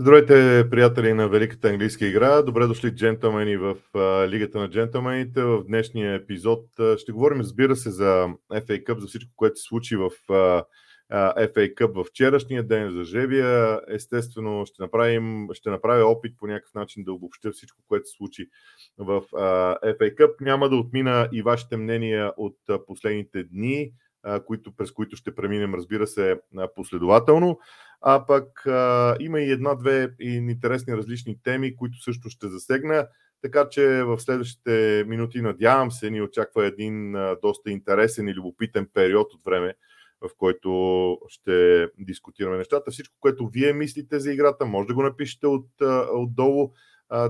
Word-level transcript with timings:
Здравейте, 0.00 0.70
приятели 0.70 1.12
на 1.12 1.28
Великата 1.28 1.68
английска 1.68 2.06
игра. 2.06 2.42
Добре 2.42 2.66
дошли, 2.66 2.94
джентълмени, 2.94 3.56
в 3.56 3.76
Лигата 4.28 4.58
на 4.58 4.70
джентълмените. 4.70 5.42
В 5.42 5.64
днешния 5.64 6.14
епизод 6.14 6.64
ще 6.96 7.12
говорим, 7.12 7.40
разбира 7.40 7.76
се, 7.76 7.90
за 7.90 8.28
FA 8.52 8.84
Cup, 8.84 8.98
за 8.98 9.06
всичко, 9.06 9.32
което 9.36 9.56
се 9.56 9.62
случи 9.62 9.96
в 9.96 10.10
FA 11.36 11.74
Cup 11.74 11.92
в 11.94 12.04
вчерашния 12.04 12.62
ден, 12.62 12.90
за 12.90 13.04
Жевия. 13.04 13.80
Естествено, 13.88 14.66
ще, 14.66 14.82
направим, 14.82 15.48
ще 15.52 15.70
направя 15.70 16.04
опит 16.04 16.36
по 16.38 16.46
някакъв 16.46 16.74
начин 16.74 17.04
да 17.04 17.12
обобща 17.12 17.52
всичко, 17.52 17.82
което 17.88 18.08
се 18.08 18.16
случи 18.16 18.48
в 18.98 19.22
FA 19.84 20.14
Cup. 20.14 20.30
Няма 20.40 20.68
да 20.68 20.76
отмина 20.76 21.28
и 21.32 21.42
вашите 21.42 21.76
мнения 21.76 22.32
от 22.36 22.56
последните 22.86 23.44
дни, 23.44 23.92
които, 24.46 24.76
през 24.76 24.92
които 24.92 25.16
ще 25.16 25.34
преминем, 25.34 25.74
разбира 25.74 26.06
се, 26.06 26.40
последователно 26.76 27.58
а 28.00 28.26
пък 28.26 28.62
има 29.20 29.40
и 29.40 29.50
една-две 29.50 30.14
интересни 30.20 30.96
различни 30.96 31.38
теми, 31.42 31.76
които 31.76 31.98
също 31.98 32.30
ще 32.30 32.48
засегна. 32.48 33.06
Така 33.42 33.68
че 33.68 34.02
в 34.04 34.20
следващите 34.20 35.04
минути, 35.06 35.40
надявам 35.40 35.90
се, 35.90 36.10
ни 36.10 36.22
очаква 36.22 36.66
един 36.66 37.14
доста 37.42 37.70
интересен 37.70 38.28
и 38.28 38.34
любопитен 38.34 38.88
период 38.94 39.34
от 39.34 39.40
време, 39.44 39.74
в 40.20 40.30
който 40.38 41.18
ще 41.28 41.88
дискутираме 41.98 42.56
нещата. 42.56 42.90
Всичко, 42.90 43.16
което 43.20 43.48
вие 43.48 43.72
мислите 43.72 44.20
за 44.20 44.32
играта, 44.32 44.66
може 44.66 44.88
да 44.88 44.94
го 44.94 45.02
напишете 45.02 45.46
от, 45.46 45.68
отдолу, 46.12 46.72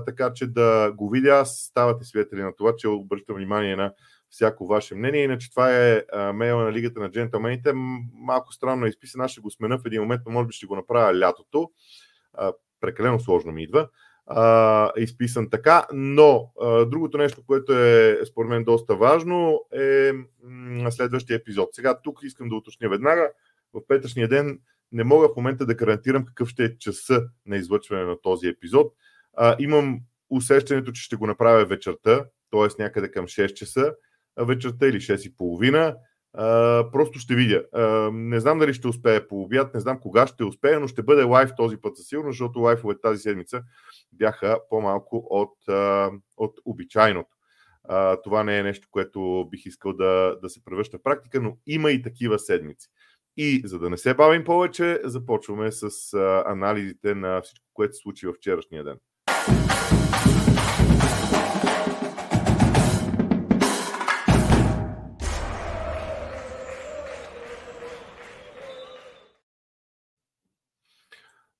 така 0.05 0.33
че 0.33 0.47
да 0.47 0.91
го 0.91 1.09
видя. 1.09 1.29
Аз 1.29 1.57
ставате 1.69 2.05
свидетели 2.05 2.41
на 2.41 2.55
това, 2.55 2.73
че 2.77 2.87
обръщам 2.87 3.35
внимание 3.35 3.75
на 3.75 3.93
всяко 4.31 4.67
ваше 4.67 4.95
мнение. 4.95 5.23
Иначе 5.23 5.49
това 5.49 5.77
е 5.77 6.03
мейла 6.33 6.63
на 6.63 6.71
Лигата 6.71 6.99
на 6.99 7.11
джентълмените. 7.11 7.71
Малко 8.13 8.53
странно 8.53 8.85
е 8.85 8.89
изписан, 8.89 9.21
аз 9.21 9.31
ще 9.31 9.41
го 9.41 9.51
смена 9.51 9.77
в 9.77 9.85
един 9.85 10.01
момент, 10.01 10.21
но 10.25 10.31
може 10.31 10.47
би 10.47 10.53
ще 10.53 10.65
го 10.65 10.75
направя 10.75 11.19
лятото. 11.19 11.71
Прекалено 12.81 13.19
сложно 13.19 13.51
ми 13.51 13.63
идва. 13.63 13.89
А, 14.25 14.91
изписан 14.97 15.49
така, 15.49 15.87
но 15.93 16.51
другото 16.87 17.17
нещо, 17.17 17.43
което 17.47 17.73
е 17.73 18.19
според 18.25 18.49
мен 18.49 18.63
доста 18.63 18.95
важно 18.95 19.61
е 19.73 20.11
следващия 20.89 21.35
епизод. 21.35 21.69
Сега 21.73 22.01
тук 22.03 22.19
искам 22.23 22.49
да 22.49 22.55
уточня 22.55 22.89
веднага. 22.89 23.31
В 23.73 23.81
петъчния 23.87 24.27
ден 24.27 24.59
не 24.91 25.03
мога 25.03 25.27
в 25.27 25.35
момента 25.37 25.65
да 25.65 25.75
гарантирам 25.75 26.25
какъв 26.25 26.49
ще 26.49 26.63
е 26.63 26.77
часа 26.77 27.23
на 27.45 27.57
излъчване 27.57 28.03
на 28.03 28.21
този 28.21 28.47
епизод. 28.47 28.93
А, 29.33 29.55
имам 29.59 29.99
усещането, 30.29 30.91
че 30.91 31.03
ще 31.03 31.15
го 31.15 31.27
направя 31.27 31.65
вечерта, 31.65 32.25
т.е. 32.51 32.83
някъде 32.83 33.11
към 33.11 33.25
6 33.25 33.53
часа 33.53 33.93
вечерта 34.47 34.87
или 34.87 34.97
6 34.97 35.27
и 35.27 35.35
половина. 35.35 35.95
Просто 36.91 37.19
ще 37.19 37.35
видя. 37.35 37.63
Не 38.13 38.39
знам 38.39 38.59
дали 38.59 38.73
ще 38.73 38.87
успее 38.87 39.27
по 39.27 39.41
обяд, 39.41 39.73
не 39.73 39.79
знам 39.79 39.99
кога 39.99 40.27
ще 40.27 40.43
успее, 40.43 40.79
но 40.79 40.87
ще 40.87 41.03
бъде 41.03 41.23
лайв 41.23 41.51
този 41.57 41.77
път 41.77 41.97
със 41.97 42.07
сигурност, 42.07 42.33
защото 42.33 42.59
лайфове 42.59 42.99
тази 43.01 43.21
седмица 43.21 43.63
бяха 44.13 44.59
по-малко 44.69 45.27
от, 45.29 45.57
от 46.37 46.53
обичайното. 46.65 47.29
Това 48.23 48.43
не 48.43 48.57
е 48.57 48.63
нещо, 48.63 48.87
което 48.91 49.47
бих 49.51 49.65
искал 49.65 49.93
да, 49.93 50.37
да 50.41 50.49
се 50.49 50.63
превръща 50.63 50.97
в 50.97 51.03
практика, 51.03 51.41
но 51.41 51.57
има 51.67 51.91
и 51.91 52.01
такива 52.01 52.39
седмици. 52.39 52.87
И 53.37 53.61
за 53.65 53.79
да 53.79 53.89
не 53.89 53.97
се 53.97 54.13
бавим 54.13 54.43
повече, 54.43 54.99
започваме 55.03 55.71
с 55.71 56.13
анализите 56.45 57.15
на 57.15 57.41
всичко, 57.41 57.65
което 57.73 57.93
се 57.93 58.01
случи 58.01 58.27
във 58.27 58.35
вчерашния 58.35 58.83
ден. 58.83 58.97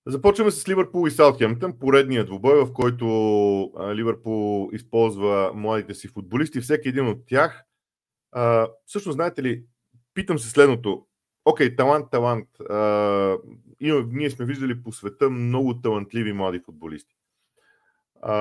Започваме 0.07 0.52
с 0.52 0.69
Ливърпул 0.69 1.07
и 1.07 1.11
Саутхемптън, 1.11 1.80
поредният 1.80 2.27
двубой, 2.27 2.66
в 2.66 2.73
който 2.73 3.05
Ливърпул 3.95 4.70
използва 4.73 5.52
младите 5.55 5.93
си 5.93 6.08
футболисти. 6.08 6.61
Всеки 6.61 6.89
един 6.89 7.08
от 7.08 7.26
тях. 7.27 7.64
А, 8.31 8.67
също 8.87 9.11
знаете 9.11 9.43
ли, 9.43 9.64
питам 10.14 10.39
се 10.39 10.49
следното. 10.49 11.05
Окей, 11.45 11.76
талант, 11.76 12.05
талант. 12.11 12.48
А, 12.70 13.37
и, 13.80 13.92
ние 14.11 14.30
сме 14.30 14.45
виждали 14.45 14.83
по 14.83 14.92
света 14.92 15.30
много 15.30 15.81
талантливи 15.81 16.33
млади 16.33 16.59
футболисти. 16.65 17.15
А, 18.21 18.33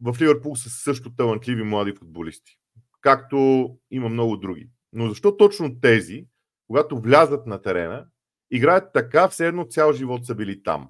в 0.00 0.20
Ливърпул 0.20 0.56
са 0.56 0.70
също 0.70 1.14
талантливи 1.14 1.62
млади 1.62 1.92
футболисти. 1.92 2.58
Както 3.00 3.70
има 3.90 4.08
много 4.08 4.36
други. 4.36 4.70
Но 4.92 5.08
защо 5.08 5.36
точно 5.36 5.80
тези, 5.80 6.26
когато 6.66 7.00
влязат 7.00 7.46
на 7.46 7.62
терена, 7.62 8.06
играят 8.50 8.92
така, 8.94 9.28
все 9.28 9.46
едно 9.46 9.64
цял 9.64 9.92
живот 9.92 10.26
са 10.26 10.34
били 10.34 10.62
там? 10.62 10.88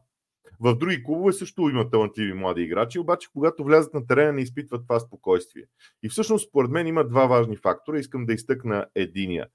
В 0.60 0.74
други 0.76 1.04
клубове 1.04 1.32
също 1.32 1.68
има 1.68 1.90
талантливи 1.90 2.32
млади 2.32 2.62
играчи, 2.62 2.98
обаче 2.98 3.28
когато 3.32 3.64
влязат 3.64 3.94
на 3.94 4.06
терена 4.06 4.32
не 4.32 4.42
изпитват 4.42 4.82
това 4.82 5.00
спокойствие. 5.00 5.64
И 6.02 6.08
всъщност, 6.08 6.48
според 6.48 6.70
мен, 6.70 6.86
има 6.86 7.08
два 7.08 7.26
важни 7.26 7.56
фактора. 7.56 7.98
Искам 7.98 8.26
да 8.26 8.32
изтъкна 8.32 8.86
единия. 8.94 9.46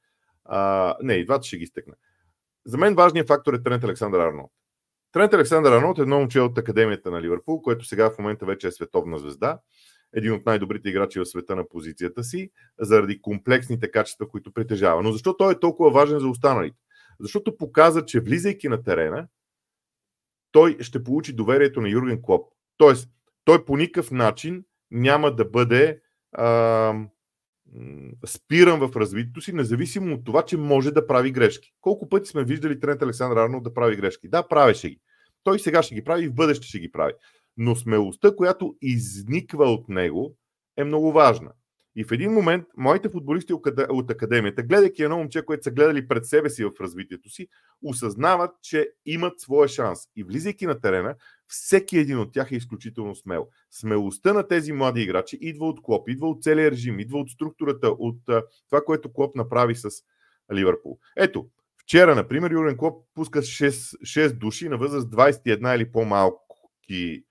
А, 0.45 0.95
не, 1.01 1.13
и 1.13 1.25
двата 1.25 1.47
ще 1.47 1.57
ги 1.57 1.63
изтъкна. 1.63 1.93
За 2.65 2.77
мен 2.77 2.95
важният 2.95 3.27
фактор 3.27 3.53
е 3.53 3.63
Трент 3.63 3.83
Александър 3.83 4.19
Арнолд. 4.19 4.51
Трент 5.11 5.33
Александър 5.33 5.71
Арнолд 5.71 5.97
е 5.97 6.01
едно 6.01 6.19
момче 6.19 6.39
от 6.39 6.57
Академията 6.57 7.11
на 7.11 7.21
Ливърпул, 7.21 7.61
което 7.61 7.85
сега 7.85 8.09
в 8.09 8.17
момента 8.17 8.45
вече 8.45 8.67
е 8.67 8.71
световна 8.71 9.19
звезда. 9.19 9.59
Един 10.13 10.33
от 10.33 10.45
най-добрите 10.45 10.89
играчи 10.89 11.19
в 11.19 11.25
света 11.25 11.55
на 11.55 11.67
позицията 11.67 12.23
си, 12.23 12.51
заради 12.79 13.21
комплексните 13.21 13.91
качества, 13.91 14.27
които 14.27 14.53
притежава. 14.53 15.03
Но 15.03 15.11
защо 15.11 15.37
той 15.37 15.53
е 15.53 15.59
толкова 15.59 15.91
важен 15.91 16.19
за 16.19 16.27
останалите? 16.27 16.77
Защото 17.19 17.57
показа, 17.57 18.05
че 18.05 18.19
влизайки 18.19 18.69
на 18.69 18.83
терена, 18.83 19.27
той 20.51 20.77
ще 20.79 21.03
получи 21.03 21.33
доверието 21.33 21.81
на 21.81 21.89
Юрген 21.89 22.21
Клоп. 22.21 22.53
Тоест, 22.77 23.09
той 23.45 23.65
по 23.65 23.77
никакъв 23.77 24.11
начин 24.11 24.63
няма 24.91 25.35
да 25.35 25.45
бъде 25.45 26.01
а, 26.31 26.93
спиран 28.25 28.79
в 28.79 28.95
развитието 28.95 29.41
си, 29.41 29.53
независимо 29.53 30.15
от 30.15 30.25
това, 30.25 30.45
че 30.45 30.57
може 30.57 30.91
да 30.91 31.07
прави 31.07 31.31
грешки. 31.31 31.73
Колко 31.81 32.09
пъти 32.09 32.29
сме 32.29 32.43
виждали 32.43 32.79
Трент 32.79 33.01
Александър 33.01 33.37
Арнолд 33.37 33.63
да 33.63 33.73
прави 33.73 33.95
грешки? 33.95 34.29
Да, 34.29 34.47
правеше 34.47 34.89
ги. 34.89 34.99
Той 35.43 35.59
сега 35.59 35.83
ще 35.83 35.95
ги 35.95 36.03
прави 36.03 36.25
и 36.25 36.27
в 36.27 36.33
бъдеще 36.33 36.67
ще 36.67 36.79
ги 36.79 36.91
прави. 36.91 37.13
Но 37.57 37.75
смелостта, 37.75 38.35
която 38.35 38.75
изниква 38.81 39.65
от 39.65 39.89
него, 39.89 40.35
е 40.77 40.83
много 40.83 41.11
важна. 41.11 41.51
И 41.95 42.03
в 42.03 42.11
един 42.11 42.31
момент 42.31 42.65
моите 42.77 43.09
футболисти 43.09 43.53
от 43.89 44.11
академията, 44.11 44.63
гледайки 44.63 45.03
едно 45.03 45.17
момче, 45.17 45.45
което 45.45 45.63
са 45.63 45.71
гледали 45.71 46.07
пред 46.07 46.25
себе 46.25 46.49
си 46.49 46.63
в 46.63 46.71
развитието 46.81 47.29
си, 47.29 47.47
осъзнават, 47.83 48.51
че 48.61 48.89
имат 49.05 49.39
своя 49.39 49.67
шанс. 49.67 49.99
И 50.15 50.23
влизайки 50.23 50.65
на 50.65 50.81
терена, 50.81 51.15
всеки 51.47 51.97
един 51.97 52.19
от 52.19 52.33
тях 52.33 52.51
е 52.51 52.55
изключително 52.55 53.15
смел. 53.15 53.47
Смелостта 53.71 54.33
на 54.33 54.47
тези 54.47 54.73
млади 54.73 55.01
играчи 55.01 55.37
идва 55.41 55.67
от 55.67 55.81
Клоп, 55.81 56.09
идва 56.09 56.29
от 56.29 56.43
целия 56.43 56.71
режим, 56.71 56.99
идва 56.99 57.19
от 57.19 57.29
структурата, 57.29 57.89
от 57.89 58.19
това, 58.69 58.81
което 58.85 59.13
Клоп 59.13 59.35
направи 59.35 59.75
с 59.75 59.89
Ливърпул. 60.53 60.99
Ето, 61.17 61.47
вчера, 61.81 62.15
например, 62.15 62.51
Юрен 62.51 62.77
Клоп 62.77 63.05
пуска 63.13 63.41
6, 63.41 63.69
6 63.69 64.33
души 64.33 64.69
на 64.69 64.77
възраст 64.77 65.07
21 65.07 65.75
или 65.75 65.91
по-малки 65.91 67.23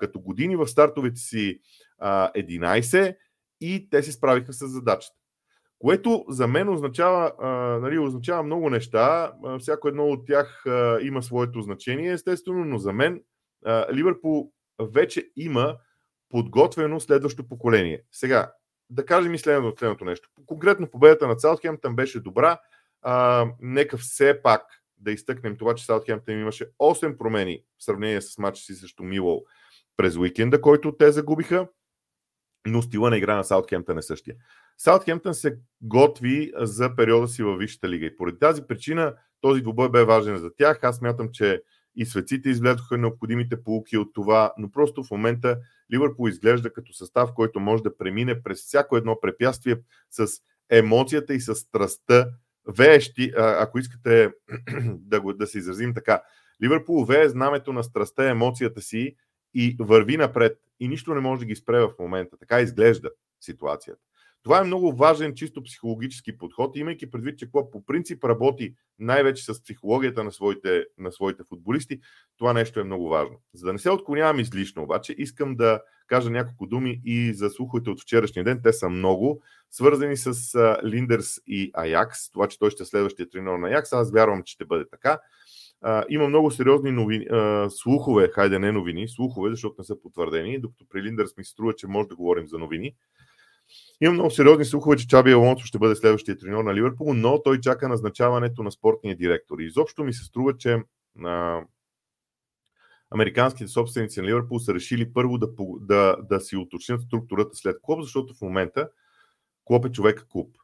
като 0.00 0.20
години 0.20 0.56
в 0.56 0.66
стартовете 0.66 1.20
си 1.20 1.60
а, 1.98 2.32
11 2.32 3.16
и 3.60 3.90
те 3.90 4.02
се 4.02 4.12
справиха 4.12 4.52
с 4.52 4.68
задачата. 4.68 5.16
Което 5.78 6.24
за 6.28 6.46
мен 6.46 6.68
означава, 6.68 7.32
а, 7.38 7.48
нали, 7.78 7.98
означава 7.98 8.42
много 8.42 8.70
неща. 8.70 9.32
А, 9.44 9.58
всяко 9.58 9.88
едно 9.88 10.06
от 10.06 10.26
тях 10.26 10.66
а, 10.66 10.98
има 11.02 11.22
своето 11.22 11.62
значение, 11.62 12.12
естествено, 12.12 12.64
но 12.64 12.78
за 12.78 12.92
мен 12.92 13.22
а, 13.64 13.94
Ливърпул 13.94 14.52
вече 14.80 15.30
има 15.36 15.76
подготвено 16.28 17.00
следващо 17.00 17.48
поколение. 17.48 18.02
Сега, 18.12 18.52
да 18.90 19.06
кажем 19.06 19.34
и 19.34 19.38
следното, 19.38 19.78
следното 19.78 20.04
нещо. 20.04 20.28
Конкретно 20.46 20.90
победата 20.90 21.28
на 21.28 21.40
Саутхемптън 21.40 21.96
беше 21.96 22.20
добра. 22.20 22.58
А, 23.02 23.46
нека 23.60 23.96
все 23.96 24.42
пак 24.42 24.62
да 24.96 25.12
изтъкнем 25.12 25.56
това, 25.56 25.74
че 25.74 25.84
Саутхемптън 25.84 26.40
имаше 26.40 26.70
8 26.78 27.16
промени 27.18 27.62
в 27.78 27.84
сравнение 27.84 28.20
с 28.20 28.38
матча 28.38 28.62
си 28.62 28.74
срещу 28.74 29.02
Милоу 29.02 29.40
през 29.96 30.16
уикенда, 30.16 30.60
който 30.60 30.96
те 30.96 31.12
загубиха 31.12 31.68
но 32.66 32.82
стила 32.82 33.10
на 33.10 33.16
игра 33.16 33.36
на 33.36 33.44
Саутхемптън 33.44 33.98
е 33.98 34.02
същия. 34.02 34.36
Саутхемптън 34.78 35.34
се 35.34 35.58
готви 35.82 36.52
за 36.56 36.96
периода 36.96 37.28
си 37.28 37.42
във 37.42 37.58
Висшата 37.58 37.88
лига 37.88 38.06
и 38.06 38.16
поради 38.16 38.38
тази 38.38 38.62
причина 38.62 39.14
този 39.40 39.62
двубой 39.62 39.90
бе 39.90 40.04
важен 40.04 40.36
за 40.36 40.50
тях. 40.54 40.78
Аз 40.82 41.00
мятам, 41.00 41.28
че 41.32 41.62
и 41.96 42.06
светците 42.06 42.48
изгледаха 42.48 42.98
необходимите 42.98 43.62
полуки 43.62 43.98
от 43.98 44.14
това, 44.14 44.52
но 44.58 44.70
просто 44.70 45.04
в 45.04 45.10
момента 45.10 45.58
Ливърпул 45.92 46.28
изглежда 46.28 46.72
като 46.72 46.92
състав, 46.92 47.30
който 47.34 47.60
може 47.60 47.82
да 47.82 47.96
премине 47.96 48.42
през 48.42 48.62
всяко 48.62 48.96
едно 48.96 49.20
препятствие 49.20 49.76
с 50.10 50.28
емоцията 50.70 51.34
и 51.34 51.40
с 51.40 51.54
страстта, 51.54 52.26
веещи, 52.76 53.32
ако 53.36 53.78
искате 53.78 54.30
да, 54.84 55.20
го, 55.20 55.32
да 55.32 55.46
се 55.46 55.58
изразим 55.58 55.94
така. 55.94 56.22
Ливърпул 56.62 57.04
вее 57.04 57.28
знамето 57.28 57.72
на 57.72 57.84
страстта, 57.84 58.28
емоцията 58.28 58.80
си 58.80 59.16
и 59.58 59.76
върви 59.80 60.16
напред 60.16 60.58
и 60.80 60.88
нищо 60.88 61.14
не 61.14 61.20
може 61.20 61.40
да 61.40 61.46
ги 61.46 61.56
спре 61.56 61.80
в 61.80 61.92
момента. 61.98 62.36
Така 62.36 62.60
изглежда 62.60 63.10
ситуацията. 63.40 64.00
Това 64.42 64.60
е 64.60 64.64
много 64.64 64.92
важен 64.92 65.34
чисто 65.34 65.62
психологически 65.62 66.38
подход, 66.38 66.76
имайки 66.76 67.10
предвид, 67.10 67.38
че 67.38 67.50
клуб 67.50 67.72
по 67.72 67.84
принцип 67.84 68.24
работи 68.24 68.74
най-вече 68.98 69.44
с 69.44 69.62
психологията 69.62 70.24
на 70.24 70.32
своите, 70.32 70.84
на 70.98 71.12
своите 71.12 71.42
футболисти. 71.48 72.00
Това 72.36 72.52
нещо 72.52 72.80
е 72.80 72.84
много 72.84 73.08
важно. 73.08 73.36
За 73.54 73.66
да 73.66 73.72
не 73.72 73.78
се 73.78 73.90
отклонявам 73.90 74.40
излишно, 74.40 74.82
обаче, 74.82 75.14
искам 75.18 75.56
да 75.56 75.80
кажа 76.06 76.30
няколко 76.30 76.66
думи 76.66 77.00
и 77.04 77.34
за 77.34 77.50
слуховете 77.50 77.90
от 77.90 78.00
вчерашния 78.00 78.44
ден. 78.44 78.60
Те 78.62 78.72
са 78.72 78.88
много, 78.88 79.42
свързани 79.70 80.16
с 80.16 80.54
Линдерс 80.84 81.40
и 81.46 81.70
Аякс. 81.74 82.30
Това, 82.30 82.48
че 82.48 82.58
той 82.58 82.70
ще 82.70 82.82
е 82.82 82.86
следващия 82.86 83.30
тренер 83.30 83.58
на 83.58 83.68
Аякс, 83.68 83.92
аз 83.92 84.12
вярвам, 84.12 84.42
че 84.42 84.52
ще 84.52 84.64
бъде 84.64 84.88
така. 84.90 85.18
Има 86.08 86.28
много 86.28 86.50
сериозни 86.50 86.90
новини, 86.90 87.26
а, 87.30 87.70
слухове, 87.70 88.28
хайде 88.28 88.58
не 88.58 88.72
новини, 88.72 89.08
слухове, 89.08 89.50
защото 89.50 89.74
не 89.78 89.84
са 89.84 90.00
потвърдени, 90.00 90.60
докато 90.60 90.84
при 90.88 91.02
Линдърс 91.02 91.36
ми 91.36 91.44
се 91.44 91.50
струва, 91.50 91.74
че 91.74 91.86
може 91.86 92.08
да 92.08 92.16
говорим 92.16 92.48
за 92.48 92.58
новини. 92.58 92.94
Има 94.00 94.12
много 94.12 94.30
сериозни 94.30 94.64
слухове, 94.64 94.96
че 94.96 95.08
Чаби 95.08 95.32
Алонсо 95.32 95.66
ще 95.66 95.78
бъде 95.78 95.96
следващия 95.96 96.38
треньор 96.38 96.64
на 96.64 96.74
Ливърпул, 96.74 97.14
но 97.14 97.42
той 97.42 97.60
чака 97.60 97.88
назначаването 97.88 98.62
на 98.62 98.72
спортния 98.72 99.16
директор. 99.16 99.58
И 99.58 99.66
изобщо 99.66 100.04
ми 100.04 100.12
се 100.12 100.24
струва, 100.24 100.56
че 100.56 100.82
а, 101.24 101.62
американските 103.10 103.68
собственици 103.68 104.20
на 104.20 104.26
Ливърпул 104.26 104.58
са 104.58 104.74
решили 104.74 105.12
първо 105.12 105.38
да, 105.38 105.48
да, 105.80 106.16
да 106.22 106.40
си 106.40 106.56
уточнят 106.56 107.02
структурата 107.02 107.56
след 107.56 107.76
клуб, 107.82 108.02
защото 108.02 108.34
в 108.34 108.40
момента 108.40 108.88
клуб 109.64 109.84
е 109.84 109.92
човека 109.92 110.26
клуб. 110.28 110.56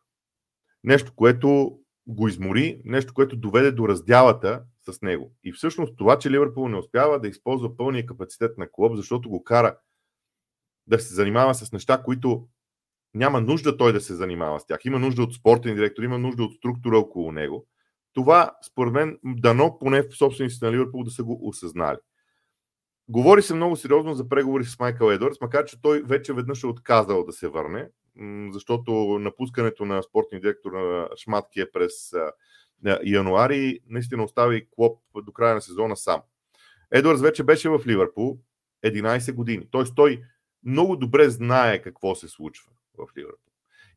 Нещо, 0.84 1.12
което 1.16 1.78
го 2.06 2.28
измори, 2.28 2.80
нещо, 2.84 3.14
което 3.14 3.36
доведе 3.36 3.72
до 3.72 3.88
раздялата 3.88 4.62
с 4.90 5.02
него. 5.02 5.32
И 5.44 5.52
всъщност 5.52 5.96
това, 5.96 6.18
че 6.18 6.30
Ливърпул 6.30 6.68
не 6.68 6.76
успява 6.76 7.20
да 7.20 7.28
използва 7.28 7.76
пълния 7.76 8.06
капацитет 8.06 8.58
на 8.58 8.68
клуб, 8.72 8.96
защото 8.96 9.28
го 9.28 9.44
кара 9.44 9.76
да 10.86 10.98
се 10.98 11.14
занимава 11.14 11.54
с 11.54 11.72
неща, 11.72 12.02
които 12.02 12.48
няма 13.14 13.40
нужда 13.40 13.76
той 13.76 13.92
да 13.92 14.00
се 14.00 14.14
занимава 14.14 14.60
с 14.60 14.66
тях. 14.66 14.84
Има 14.84 14.98
нужда 14.98 15.22
от 15.22 15.34
спортен 15.34 15.74
директор, 15.74 16.02
има 16.02 16.18
нужда 16.18 16.42
от 16.42 16.54
структура 16.54 16.98
около 16.98 17.32
него. 17.32 17.66
Това, 18.12 18.52
според 18.66 18.92
мен, 18.92 19.18
дано 19.24 19.78
поне 19.78 20.02
в 20.02 20.16
собствениците 20.16 20.64
на 20.64 20.72
Ливърпул 20.72 21.04
да 21.04 21.10
са 21.10 21.24
го 21.24 21.48
осъзнали. 21.48 21.98
Говори 23.08 23.42
се 23.42 23.54
много 23.54 23.76
сериозно 23.76 24.14
за 24.14 24.28
преговори 24.28 24.64
с 24.64 24.78
Майкъл 24.78 25.10
Едвардс, 25.10 25.40
макар 25.40 25.64
че 25.64 25.80
той 25.82 26.02
вече 26.02 26.32
веднъж 26.32 26.62
е 26.62 26.66
отказал 26.66 27.24
да 27.24 27.32
се 27.32 27.48
върне, 27.48 27.88
защото 28.50 29.18
напускането 29.20 29.84
на 29.84 30.02
спортния 30.02 30.40
директор 30.40 30.72
на 30.72 31.08
Шматки 31.16 31.60
е 31.60 31.70
през 31.70 32.12
януари, 33.04 33.80
наистина 33.86 34.24
остави 34.24 34.66
Клоп 34.70 35.00
до 35.16 35.32
края 35.32 35.54
на 35.54 35.60
сезона 35.60 35.96
сам. 35.96 36.22
Едвардс 36.90 37.22
вече 37.22 37.44
беше 37.44 37.68
в 37.68 37.80
Ливърпул 37.86 38.38
11 38.86 39.32
години. 39.32 39.68
Т.е. 39.72 39.82
той 39.96 40.22
много 40.64 40.96
добре 40.96 41.30
знае 41.30 41.82
какво 41.82 42.14
се 42.14 42.28
случва 42.28 42.72
в 42.98 43.06
Ливърпул. 43.16 43.52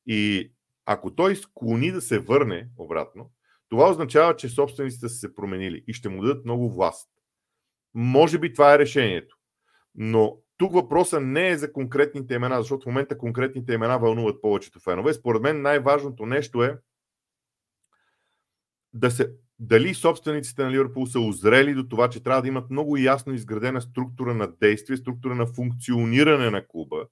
И 0.06 0.52
ако 0.86 1.16
той 1.16 1.36
склони 1.36 1.92
да 1.92 2.02
се 2.02 2.20
върне 2.20 2.70
обратно, 2.78 3.32
това 3.70 3.90
означава, 3.90 4.36
че 4.36 4.50
собствениците 4.50 5.10
са 5.10 5.16
се 5.16 5.36
променили 5.36 5.84
и 5.88 5.94
ще 5.94 6.10
му 6.10 6.22
дадат 6.22 6.46
много 6.46 6.70
власт. 6.72 7.10
Може 7.94 8.40
би 8.40 8.54
това 8.54 8.74
е 8.74 8.80
решението. 8.80 9.38
Но 9.96 10.38
тук 10.58 10.74
въпросът 10.74 11.24
не 11.24 11.50
е 11.50 11.58
за 11.58 11.74
конкретните 11.74 12.34
имена, 12.34 12.58
защото 12.58 12.84
в 12.84 12.86
момента 12.86 13.18
конкретните 13.18 13.74
имена 13.74 14.00
вълнуват 14.00 14.42
повечето 14.42 14.80
фенове. 14.80 15.14
Според 15.14 15.42
мен 15.42 15.62
най-важното 15.62 16.26
нещо 16.26 16.64
е 16.64 16.80
да 18.94 19.12
се, 19.12 19.32
дали 19.60 19.94
собствениците 19.94 20.64
на 20.64 20.72
Ливърпул 20.72 21.06
са 21.06 21.20
озрели 21.20 21.74
до 21.74 21.88
това, 21.88 22.10
че 22.10 22.24
трябва 22.24 22.42
да 22.42 22.48
имат 22.48 22.70
много 22.70 22.98
ясно 22.98 23.34
изградена 23.34 23.82
структура 23.82 24.34
на 24.34 24.48
действие, 24.48 24.98
структура 24.98 25.36
на 25.36 25.48
функциониране 25.48 26.50
на 26.50 26.68
клуба, 26.68 27.08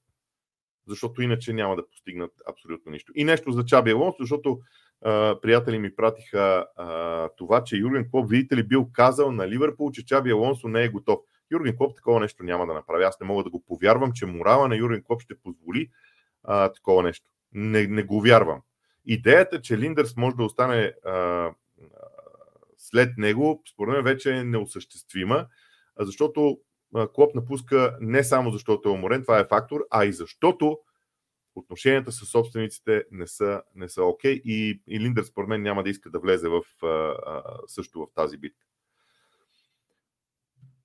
защото 0.88 1.22
иначе 1.22 1.52
няма 1.52 1.76
да 1.76 1.88
постигнат 1.88 2.32
абсолютно 2.48 2.92
нищо. 2.92 3.12
И 3.14 3.24
нещо 3.24 3.52
за 3.52 3.64
Чаби 3.64 3.90
Алонсо, 3.90 4.16
защото 4.20 4.60
а, 5.04 5.40
приятели 5.42 5.78
ми 5.78 5.96
пратиха 5.96 6.66
а, 6.76 7.28
това, 7.36 7.64
че 7.64 7.76
Юрген 7.76 8.10
Клоп, 8.10 8.30
видите 8.30 8.56
ли, 8.56 8.62
бил 8.62 8.88
казал 8.92 9.32
на 9.32 9.48
Ливърпул, 9.48 9.90
че 9.90 10.06
Чаби 10.06 10.30
Алонсо 10.30 10.68
не 10.68 10.84
е 10.84 10.88
готов. 10.88 11.18
Юрген 11.50 11.76
Клоп 11.76 11.96
такова 11.96 12.20
нещо 12.20 12.42
няма 12.42 12.66
да 12.66 12.74
направи. 12.74 13.04
Аз 13.04 13.20
не 13.20 13.26
мога 13.26 13.44
да 13.44 13.50
го 13.50 13.64
повярвам, 13.64 14.12
че 14.12 14.26
морала 14.26 14.68
на 14.68 14.76
Юрген 14.76 15.02
Клоп 15.02 15.22
ще 15.22 15.40
позволи 15.40 15.90
а, 16.44 16.72
такова 16.72 17.02
нещо. 17.02 17.26
Не, 17.52 17.86
не 17.86 18.02
го 18.02 18.20
вярвам. 18.20 18.60
Идеята, 19.04 19.60
че 19.60 19.78
Линдърс 19.78 20.16
може 20.16 20.36
да 20.36 20.44
остане 20.44 20.94
а, 21.04 21.50
след 22.78 23.18
него, 23.18 23.62
според 23.72 23.94
мен 23.94 24.04
вече 24.04 24.36
е 24.36 24.44
неосъществима, 24.44 25.46
защото 25.98 26.60
Клоп 27.14 27.34
напуска 27.34 27.96
не 28.00 28.24
само 28.24 28.50
защото 28.50 28.88
е 28.88 28.92
уморен, 28.92 29.22
това 29.22 29.38
е 29.38 29.46
фактор, 29.48 29.86
а 29.90 30.04
и 30.04 30.12
защото 30.12 30.78
отношенията 31.54 32.12
с 32.12 32.26
собствениците 32.26 33.04
не 33.10 33.26
са, 33.26 33.62
не 33.74 33.88
са 33.88 34.02
окей 34.02 34.40
и, 34.44 34.82
и 34.86 35.00
Линдър 35.00 35.24
според 35.24 35.48
мен 35.48 35.62
няма 35.62 35.82
да 35.82 35.90
иска 35.90 36.10
да 36.10 36.18
влезе 36.18 36.48
в, 36.48 36.62
а, 36.82 37.42
също 37.66 38.00
в 38.00 38.06
тази 38.14 38.38
битка. 38.38 38.65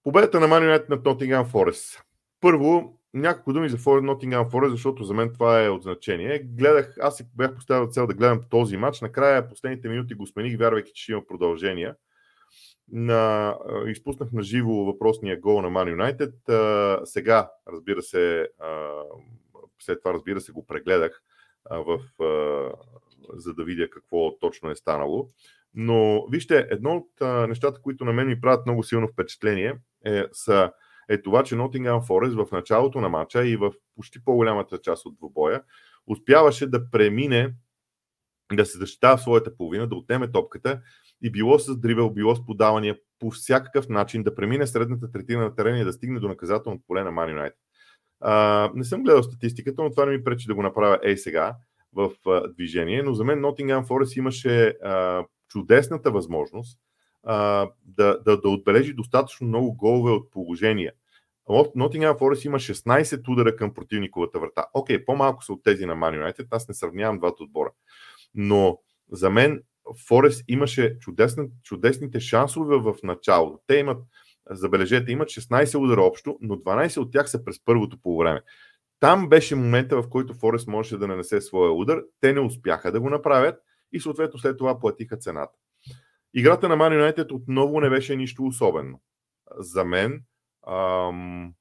Победата 0.03 0.39
на 0.39 0.47
Man 0.47 0.61
United 0.61 0.89
над 0.89 1.03
Nottingham 1.03 1.45
Forest. 1.45 2.03
Първо, 2.39 2.99
няколко 3.13 3.53
думи 3.53 3.69
за 3.69 3.77
Nottingham 3.77 4.49
Forest, 4.49 4.69
защото 4.69 5.03
за 5.03 5.13
мен 5.13 5.33
това 5.33 5.63
е 5.63 5.69
от 5.69 5.83
значение. 5.83 6.39
Гледах, 6.39 6.95
аз 7.01 7.17
си 7.17 7.23
бях 7.35 7.55
поставил 7.55 7.87
цел 7.87 8.07
да 8.07 8.13
гледам 8.13 8.41
този 8.49 8.77
матч. 8.77 9.01
Накрая 9.01 9.49
последните 9.49 9.89
минути 9.89 10.13
го 10.13 10.27
смених, 10.27 10.59
вярвайки, 10.59 10.91
че 10.93 11.03
ще 11.03 11.11
има 11.11 11.25
продължение. 11.25 11.93
На, 12.91 13.55
изпуснах 13.87 14.31
на 14.31 14.43
живо 14.43 14.71
въпросния 14.71 15.39
гол 15.39 15.61
на 15.61 15.69
Man 15.69 15.95
United. 15.95 17.05
Сега, 17.05 17.51
разбира 17.73 18.01
се, 18.01 18.49
след 19.79 19.99
това, 19.99 20.13
разбира 20.13 20.41
се, 20.41 20.51
го 20.51 20.65
прегледах 20.65 21.23
в, 21.69 21.99
за 23.33 23.53
да 23.53 23.63
видя 23.63 23.89
какво 23.89 24.39
точно 24.39 24.69
е 24.71 24.75
станало. 24.75 25.27
Но 25.73 26.27
вижте, 26.31 26.67
едно 26.69 26.95
от 26.95 27.21
нещата, 27.49 27.81
които 27.81 28.05
на 28.05 28.13
мен 28.13 28.27
ми 28.27 28.41
правят 28.41 28.65
много 28.65 28.83
силно 28.83 29.07
впечатление, 29.07 29.75
е, 30.05 30.23
са 30.31 30.71
е 31.09 31.21
това, 31.21 31.43
че 31.43 31.55
Nottingham 31.55 32.07
Forest 32.07 32.45
в 32.45 32.51
началото 32.51 33.01
на 33.01 33.09
матча 33.09 33.47
и 33.47 33.57
в 33.57 33.71
почти 33.95 34.23
по-голямата 34.23 34.77
част 34.77 35.05
от 35.05 35.17
двобоя 35.17 35.61
успяваше 36.07 36.67
да 36.67 36.89
премине, 36.89 37.53
да 38.53 38.65
се 38.65 38.77
защитава 38.77 39.17
своята 39.17 39.57
половина, 39.57 39.87
да 39.87 39.95
отнеме 39.95 40.31
топката 40.31 40.81
и 41.21 41.31
било 41.31 41.59
с 41.59 41.77
дрибел, 41.77 42.09
било 42.09 42.35
с 42.35 42.45
подавания 42.45 42.97
по 43.19 43.31
всякакъв 43.31 43.89
начин 43.89 44.23
да 44.23 44.35
премине 44.35 44.67
средната 44.67 45.11
третина 45.11 45.43
на 45.43 45.55
терена 45.55 45.79
и 45.79 45.83
да 45.83 45.93
стигне 45.93 46.19
до 46.19 46.27
наказателното 46.27 46.83
поле 46.87 47.03
на 47.03 47.11
Man 47.11 47.35
United. 47.35 47.55
А, 48.19 48.71
не 48.75 48.83
съм 48.83 49.03
гледал 49.03 49.23
статистиката, 49.23 49.83
но 49.83 49.91
това 49.91 50.05
не 50.05 50.17
ми 50.17 50.23
пречи 50.23 50.47
да 50.47 50.55
го 50.55 50.61
направя 50.61 50.99
ей 51.03 51.17
сега 51.17 51.55
в 51.93 52.11
а, 52.27 52.47
движение, 52.47 53.03
но 53.03 53.13
за 53.13 53.23
мен 53.23 53.41
Nottingham 53.41 53.87
Forest 53.87 54.17
имаше 54.17 54.67
а, 54.83 55.25
чудесната 55.51 56.11
възможност 56.11 56.79
а, 57.23 57.69
да, 57.85 58.19
да, 58.25 58.41
да 58.41 58.49
отбележи 58.49 58.93
достатъчно 58.93 59.47
много 59.47 59.73
голове 59.73 60.11
от 60.11 60.31
положения. 60.31 60.93
Nottingham 61.49 62.19
Forest 62.19 62.45
има 62.45 62.59
16 62.59 63.29
удара 63.29 63.55
към 63.55 63.73
противниковата 63.73 64.39
врата. 64.39 64.65
Окей, 64.73 64.97
okay, 64.97 65.05
по-малко 65.05 65.43
са 65.43 65.53
от 65.53 65.63
тези 65.63 65.85
на 65.85 65.95
Man 65.95 66.23
United, 66.23 66.47
аз 66.51 66.67
не 66.67 66.73
сравнявам 66.73 67.17
двата 67.17 67.43
отбора. 67.43 67.71
Но 68.35 68.79
за 69.11 69.29
мен 69.29 69.63
Форест 70.07 70.43
имаше 70.47 70.97
чудесни, 70.99 71.47
чудесните 71.63 72.19
шансове 72.19 72.77
в 72.77 72.95
началото. 73.03 73.59
Те 73.67 73.75
имат, 73.75 74.03
забележете, 74.49 75.11
имат 75.11 75.29
16 75.29 75.77
удара 75.77 76.01
общо, 76.01 76.37
но 76.41 76.55
12 76.55 76.97
от 76.97 77.11
тях 77.11 77.29
са 77.29 77.43
през 77.43 77.65
първото 77.65 77.97
по 78.01 78.17
време. 78.17 78.41
Там 78.99 79.29
беше 79.29 79.55
момента, 79.55 80.01
в 80.01 80.09
който 80.09 80.33
Форест 80.33 80.67
можеше 80.67 80.97
да 80.97 81.07
нанесе 81.07 81.41
своя 81.41 81.71
удар. 81.71 82.03
Те 82.19 82.33
не 82.33 82.39
успяха 82.39 82.91
да 82.91 83.01
го 83.01 83.09
направят 83.09 83.55
и 83.91 83.99
съответно 83.99 84.39
след 84.39 84.57
това 84.57 84.79
платиха 84.79 85.17
цената. 85.17 85.57
Играта 86.33 86.69
на 86.69 86.77
Man 86.77 87.13
United 87.13 87.31
отново 87.31 87.81
не 87.81 87.89
беше 87.89 88.15
нищо 88.15 88.43
особено. 88.43 89.01
За 89.57 89.85
мен 89.85 90.23
ам, 90.67 91.53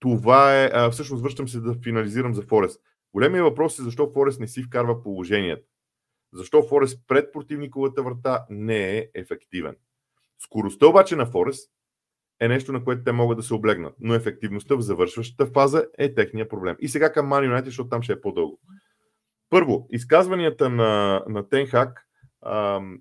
това 0.00 0.62
е... 0.62 0.70
А, 0.72 0.90
всъщност 0.90 1.22
връщам 1.22 1.48
се 1.48 1.60
да 1.60 1.74
финализирам 1.74 2.34
за 2.34 2.42
Форест. 2.42 2.80
Големия 3.12 3.44
въпрос 3.44 3.78
е 3.78 3.82
защо 3.82 4.12
Форест 4.12 4.40
не 4.40 4.48
си 4.48 4.62
вкарва 4.62 5.02
положението. 5.02 5.68
Защо 6.32 6.62
Форест 6.62 7.00
пред 7.08 7.32
противниковата 7.32 8.02
врата 8.02 8.46
не 8.50 8.98
е 8.98 9.08
ефективен. 9.14 9.76
Скоростта 10.38 10.86
обаче 10.86 11.16
на 11.16 11.26
Форест 11.26 11.70
е 12.40 12.48
нещо, 12.48 12.72
на 12.72 12.84
което 12.84 13.04
те 13.04 13.12
могат 13.12 13.38
да 13.38 13.42
се 13.42 13.54
облегнат, 13.54 13.94
но 14.00 14.14
ефективността 14.14 14.74
в 14.74 14.80
завършващата 14.80 15.46
фаза 15.46 15.86
е 15.98 16.14
техния 16.14 16.48
проблем. 16.48 16.76
И 16.78 16.88
сега 16.88 17.12
към 17.12 17.30
Man 17.30 17.48
United, 17.48 17.64
защото 17.64 17.88
там 17.88 18.02
ще 18.02 18.12
е 18.12 18.20
по-дълго. 18.20 18.60
Първо, 19.52 19.88
изказванията 19.90 20.70
на, 20.70 21.24
на 21.28 21.48
Тенхак 21.48 22.06
ам, 22.46 22.98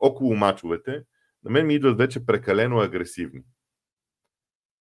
около 0.00 0.36
мачовете, 0.36 1.02
на 1.44 1.50
мен 1.50 1.66
ми 1.66 1.74
идват 1.74 1.98
вече 1.98 2.26
прекалено 2.26 2.80
агресивни. 2.80 3.42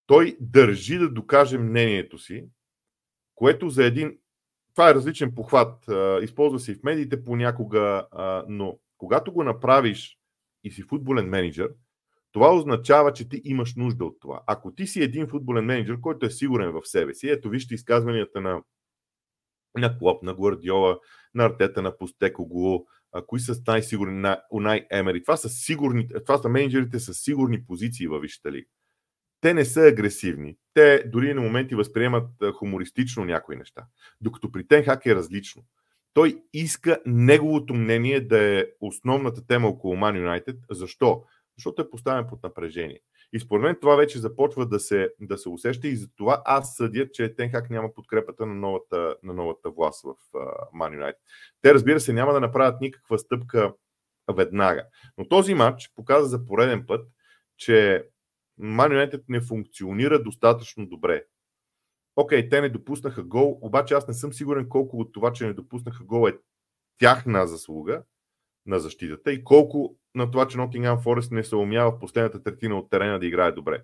Той 0.06 0.38
държи 0.40 0.98
да 0.98 1.10
докаже 1.10 1.58
мнението 1.58 2.18
си, 2.18 2.48
което 3.36 3.70
за 3.70 3.86
един 3.86 4.18
това 4.74 4.90
е 4.90 4.94
различен 4.94 5.36
похват. 5.36 5.86
Използва 6.22 6.60
се 6.60 6.72
и 6.72 6.76
в 6.76 6.84
медиите 6.84 7.24
понякога, 7.24 8.08
но 8.48 8.80
когато 8.98 9.34
го 9.34 9.44
направиш 9.44 10.20
и 10.64 10.72
си 10.72 10.82
футболен 10.82 11.30
менеджер, 11.30 11.70
това 12.32 12.56
означава, 12.56 13.14
че 13.14 13.30
ти 13.30 13.42
имаш 13.44 13.76
нужда 13.76 14.06
от 14.06 14.20
това. 14.20 14.44
Ако 14.48 14.74
ти 14.76 14.88
си 14.88 15.04
един 15.04 15.28
футболен 15.28 15.66
менеджер, 15.66 16.00
който 16.02 16.26
е 16.26 16.30
сигурен 16.30 16.72
в 16.72 16.82
себе 16.84 17.14
си, 17.14 17.30
ето 17.30 17.50
вижте 17.50 17.74
изказванията 17.76 18.42
на 18.42 18.62
на 19.78 19.98
Клоп, 19.98 20.24
на 20.24 20.34
Гвардиола, 20.34 21.00
на 21.36 21.46
Артета, 21.46 21.82
на 21.82 21.98
Постекоглу, 21.98 22.86
кои 23.28 23.40
са 23.40 23.62
най-сигурни, 23.68 24.20
на 24.20 24.42
Унай 24.52 24.88
Емери. 24.92 25.24
Това 25.24 25.38
са, 25.38 25.50
сигурни, 25.50 26.08
това 26.26 26.38
са 26.38 26.50
менеджерите 26.50 27.00
с 27.00 27.14
сигурни 27.14 27.66
позиции 27.66 28.08
във 28.08 28.22
Висшата 28.22 28.52
лига. 28.52 28.68
Те 29.42 29.54
не 29.54 29.66
са 29.66 29.82
агресивни. 29.82 30.58
Те 30.74 31.04
дори 31.06 31.34
на 31.34 31.42
моменти 31.42 31.76
възприемат 31.76 32.30
хумористично 32.54 33.26
някои 33.26 33.56
неща. 33.56 33.86
Докато 34.22 34.52
при 34.52 34.68
Тенхак 34.68 35.06
е 35.06 35.16
различно. 35.16 35.64
Той 36.14 36.42
иска 36.54 37.00
неговото 37.06 37.74
мнение 37.74 38.22
да 38.22 38.60
е 38.60 38.66
основната 38.82 39.48
тема 39.48 39.68
около 39.68 39.96
Man 39.96 40.44
United. 40.44 40.58
Защо? 40.72 41.24
Защото 41.58 41.82
е 41.82 41.90
поставен 41.90 42.28
под 42.30 42.44
напрежение. 42.44 43.00
И 43.34 43.40
според 43.40 43.64
мен 43.64 43.78
това 43.82 43.96
вече 43.96 44.20
започва 44.20 44.68
да 44.68 44.80
се, 44.80 45.10
да 45.20 45.38
се 45.38 45.50
усеща 45.50 45.88
и 45.88 45.96
за 45.96 46.08
това 46.16 46.42
аз 46.46 46.76
съдя, 46.76 47.12
че 47.12 47.36
Тенхак 47.36 47.70
няма 47.70 47.94
подкрепата 47.94 48.46
на 48.46 48.54
новата, 48.54 49.16
на 49.24 49.34
новата 49.34 49.70
власт 49.70 50.04
в 50.04 50.16
Man 50.76 51.00
United. 51.00 51.18
Те, 51.62 51.74
разбира 51.74 52.00
се, 52.00 52.14
няма 52.14 52.34
да 52.34 52.40
направят 52.40 52.82
никаква 52.82 53.20
стъпка 53.20 53.74
веднага. 54.34 54.86
Но 55.18 55.28
този 55.28 55.54
матч 55.54 55.92
показа 55.96 56.26
за 56.26 56.46
пореден 56.46 56.86
път, 56.88 57.08
че 57.58 58.08
Man 58.62 59.10
United 59.10 59.24
не 59.30 59.42
функционира 59.42 60.24
достатъчно 60.24 60.88
добре. 60.88 61.26
Окей, 62.16 62.50
те 62.50 62.62
не 62.62 62.70
допуснаха 62.70 63.24
гол, 63.24 63.60
обаче 63.62 63.94
аз 63.94 64.08
не 64.08 64.14
съм 64.14 64.34
сигурен 64.34 64.70
колко 64.70 64.98
от 64.98 65.14
това, 65.14 65.34
че 65.34 65.46
не 65.46 65.54
допуснаха 65.54 66.04
гол 66.04 66.30
е 66.30 66.38
тяхна 67.00 67.48
заслуга 67.48 68.04
на 68.68 68.80
защитата 68.80 69.32
и 69.32 69.44
колко 69.44 69.98
на 70.16 70.32
това, 70.32 70.48
че 70.48 70.58
Nottingham 70.58 71.04
Forest 71.04 71.32
не 71.32 71.44
се 71.44 71.56
умява 71.56 71.92
в 71.92 72.00
последната 72.00 72.44
третина 72.44 72.78
от 72.78 72.90
терена 72.90 73.20
да 73.20 73.26
играе 73.26 73.52
добре. 73.52 73.84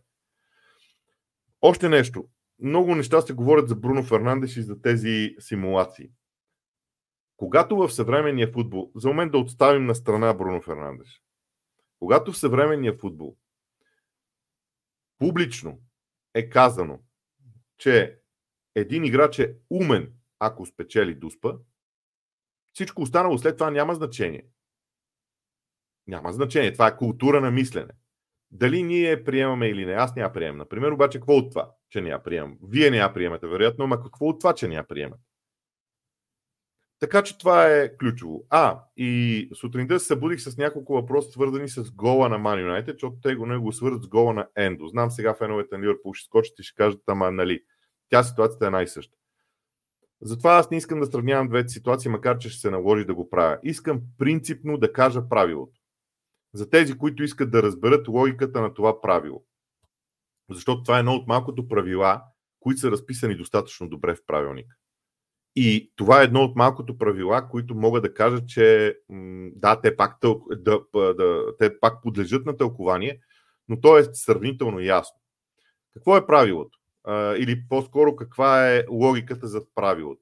Още 1.62 1.90
нещо. 1.90 2.28
Много 2.60 2.96
неща 2.96 3.22
се 3.22 3.34
говорят 3.34 3.70
за 3.70 3.76
Бруно 3.76 4.04
Фернандеш 4.04 4.58
и 4.58 4.62
за 4.62 4.82
тези 4.82 5.36
симулации. 5.40 6.10
Когато 7.38 7.78
в 7.78 7.92
съвременния 7.92 8.52
футбол, 8.52 8.92
за 8.96 9.08
момент 9.08 9.32
да 9.32 9.38
отставим 9.38 9.86
на 9.86 9.96
страна 9.96 10.34
Бруно 10.34 10.62
Фернандеш, 10.62 11.24
когато 12.00 12.32
в 12.32 12.38
съвременния 12.38 12.98
футбол 12.98 13.38
публично 15.20 15.82
е 16.34 16.50
казано, 16.50 17.00
че 17.78 18.20
един 18.76 19.04
играч 19.04 19.40
е 19.40 19.56
умен, 19.70 20.14
ако 20.40 20.66
спечели 20.66 21.16
дуспа, 21.16 21.54
всичко 22.74 23.02
останало 23.02 23.38
след 23.38 23.58
това 23.58 23.72
няма 23.72 23.96
значение. 23.96 24.46
Няма 26.08 26.34
значение. 26.34 26.74
Това 26.74 26.88
е 26.88 26.98
култура 26.98 27.42
на 27.42 27.52
мислене. 27.52 27.92
Дали 28.52 28.84
ние 28.84 29.24
приемаме 29.24 29.68
или 29.68 29.86
не, 29.86 29.94
аз 29.94 30.16
няма 30.16 30.34
приемам. 30.34 30.58
Например, 30.58 30.92
обаче, 30.92 31.18
какво 31.18 31.34
от 31.34 31.52
това, 31.52 31.72
че 31.90 32.02
не 32.02 32.10
я 32.10 32.24
приемам? 32.24 32.58
Вие 32.70 32.92
не 32.92 32.98
я 32.98 33.14
приемате, 33.14 33.48
вероятно, 33.48 33.84
ама 33.84 34.04
какво 34.04 34.26
от 34.26 34.40
това, 34.40 34.54
че 34.54 34.68
не 34.68 34.76
я 34.76 34.88
приемате? 34.88 35.24
Така 37.00 37.24
че 37.24 37.38
това 37.38 37.68
е 37.68 37.98
ключово. 37.98 38.44
А, 38.50 38.84
и 38.98 39.50
сутринта 39.56 40.00
се 40.00 40.06
събудих 40.08 40.42
с 40.42 40.58
няколко 40.58 40.94
въпроса, 40.94 41.32
свързани 41.32 41.70
с 41.70 41.92
гола 41.92 42.30
на 42.30 42.40
Man 42.40 42.68
United, 42.68 42.92
защото 42.92 43.16
те 43.24 43.36
го 43.36 43.46
не 43.46 43.58
го 43.58 43.72
свързват 43.72 44.04
с 44.04 44.08
гола 44.08 44.34
на 44.34 44.48
Ендо. 44.56 44.88
Знам 44.88 45.12
сега 45.12 45.34
феновете 45.34 45.78
на 45.78 45.84
Ливърпул 45.84 46.14
ще 46.14 46.26
скочат 46.26 46.60
и 46.60 46.64
ще 46.64 46.76
кажат, 46.76 47.02
ама 47.08 47.32
нали, 47.32 47.64
тя 48.10 48.24
ситуацията 48.24 48.68
е 48.68 48.70
най-съща. 48.70 49.18
Затова 50.22 50.54
аз 50.54 50.72
не 50.72 50.78
искам 50.78 51.00
да 51.00 51.06
сравнявам 51.06 51.48
двете 51.48 51.70
ситуации, 51.70 52.12
макар 52.12 52.38
че 52.38 52.50
ще 52.50 52.62
се 52.62 52.70
наложи 52.70 53.06
да 53.06 53.14
го 53.14 53.30
правя. 53.30 53.60
Искам 53.64 54.02
принципно 54.18 54.78
да 54.78 54.94
кажа 54.94 55.30
правилото. 55.30 55.83
За 56.54 56.70
тези, 56.70 56.98
които 56.98 57.24
искат 57.24 57.52
да 57.52 57.64
разберат 57.64 58.08
логиката 58.08 58.62
на 58.62 58.74
това 58.74 59.02
правило. 59.02 59.44
Защото 60.50 60.84
това 60.84 60.98
е 60.98 61.00
едно 61.00 61.14
от 61.14 61.28
малкото 61.28 61.68
правила, 61.68 62.22
които 62.60 62.80
са 62.80 62.92
разписани 62.92 63.36
достатъчно 63.36 63.90
добре 63.90 64.16
в 64.16 64.26
правилник. 64.28 64.78
И 65.56 65.94
това 65.96 66.22
е 66.22 66.24
едно 66.24 66.44
от 66.44 66.56
малкото 66.56 66.98
правила, 66.98 67.50
които 67.50 67.76
мога 67.76 68.02
да 68.02 68.14
кажа, 68.14 68.46
че 68.46 68.98
да, 69.56 69.82
те 69.82 69.96
пак, 69.96 70.20
тъл... 70.20 70.46
да, 70.52 70.82
да, 70.94 71.46
те 71.60 71.80
пак 71.80 72.04
подлежат 72.04 72.46
на 72.46 72.58
тълкование, 72.58 73.20
но 73.70 73.82
то 73.82 73.98
е 73.98 74.04
сравнително 74.04 74.80
ясно. 74.80 75.20
Какво 75.94 76.18
е 76.18 76.28
правилото? 76.28 76.80
Или 77.38 77.64
по-скоро 77.70 78.16
каква 78.16 78.72
е 78.72 78.86
логиката 78.90 79.48
за 79.48 79.62
правилото? 79.76 80.22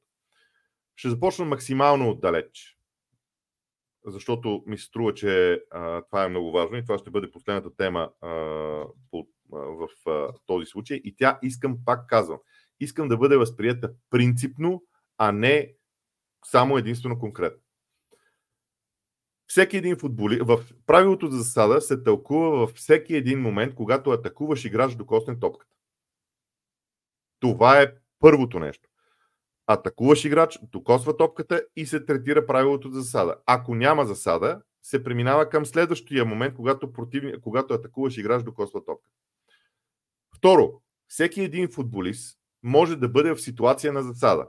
Ще 0.96 1.10
започна 1.10 1.46
максимално 1.46 2.10
отдалеч, 2.10 2.78
защото 4.06 4.64
ми 4.68 4.78
се 4.78 4.86
струва, 4.86 5.14
че 5.14 5.62
а, 5.72 6.02
това 6.02 6.24
е 6.24 6.30
много 6.30 6.52
важно 6.52 6.78
и 6.78 6.84
това 6.84 6.98
ще 6.98 7.10
бъде 7.10 7.32
последната 7.32 7.76
тема 7.76 8.12
а, 8.22 8.30
по, 9.12 9.28
а, 9.54 9.58
в 9.58 9.88
а, 10.08 10.34
този 10.46 10.66
случай. 10.66 11.02
И 11.04 11.16
тя 11.16 11.40
искам, 11.42 11.78
пак 11.86 12.08
казвам, 12.08 12.40
искам 12.80 13.08
да 13.08 13.18
бъде 13.18 13.38
възприята 13.38 13.94
принципно, 14.10 14.84
а 15.18 15.32
не 15.32 15.74
само 16.46 16.78
единствено 16.78 17.20
конкретно. 17.20 17.62
Всеки 19.48 19.78
един 19.78 19.98
футболист, 19.98 20.42
в 20.46 20.66
правилото 20.86 21.30
за 21.30 21.38
засада 21.38 21.82
се 21.82 22.04
тълкува 22.04 22.50
във 22.50 22.72
всеки 22.72 23.16
един 23.16 23.42
момент, 23.42 23.76
когато 23.76 24.10
атакуваш 24.10 24.66
играч 24.66 24.96
докосне 24.96 25.40
топката. 25.40 25.76
Това 27.40 27.82
е 27.82 27.94
първото 28.20 28.60
нещо. 28.60 28.91
Атакуваш 29.74 30.26
играч, 30.26 30.60
докосва 30.72 31.18
топката 31.18 31.64
и 31.76 31.86
се 31.86 32.06
третира 32.06 32.46
правилото 32.48 32.90
за 32.90 33.02
засада. 33.02 33.36
Ако 33.46 33.76
няма 33.76 34.06
засада, 34.06 34.62
се 34.84 35.04
преминава 35.04 35.50
към 35.50 35.66
следващия 35.66 36.26
момент, 36.26 36.56
когато, 36.56 36.94
противни, 36.94 37.42
когато 37.42 37.74
атакуваш 37.74 38.18
играч, 38.18 38.44
докосва 38.44 38.86
топката. 38.86 39.16
Второ, 40.38 40.82
всеки 41.08 41.42
един 41.42 41.72
футболист 41.72 42.38
може 42.64 42.96
да 42.96 43.10
бъде 43.10 43.34
в 43.34 43.42
ситуация 43.42 43.94
на 43.94 44.04
засада 44.04 44.48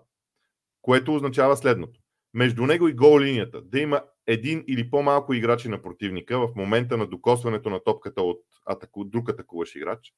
което 0.82 1.14
означава 1.14 1.56
следното. 1.56 2.00
Между 2.34 2.66
него 2.66 2.88
и 2.88 2.94
гол 2.94 3.20
линията 3.20 3.62
да 3.62 3.80
има 3.80 4.02
един 4.26 4.64
или 4.68 4.90
по-малко 4.90 5.34
играчи 5.34 5.68
на 5.68 5.82
противника 5.82 6.38
в 6.38 6.50
момента 6.56 6.96
на 6.96 7.06
докосването 7.06 7.70
на 7.70 7.84
топката 7.84 8.22
от 8.22 8.40
атаку, 8.66 9.04
друг 9.04 9.30
атакуващ 9.30 9.76
играч 9.76 10.12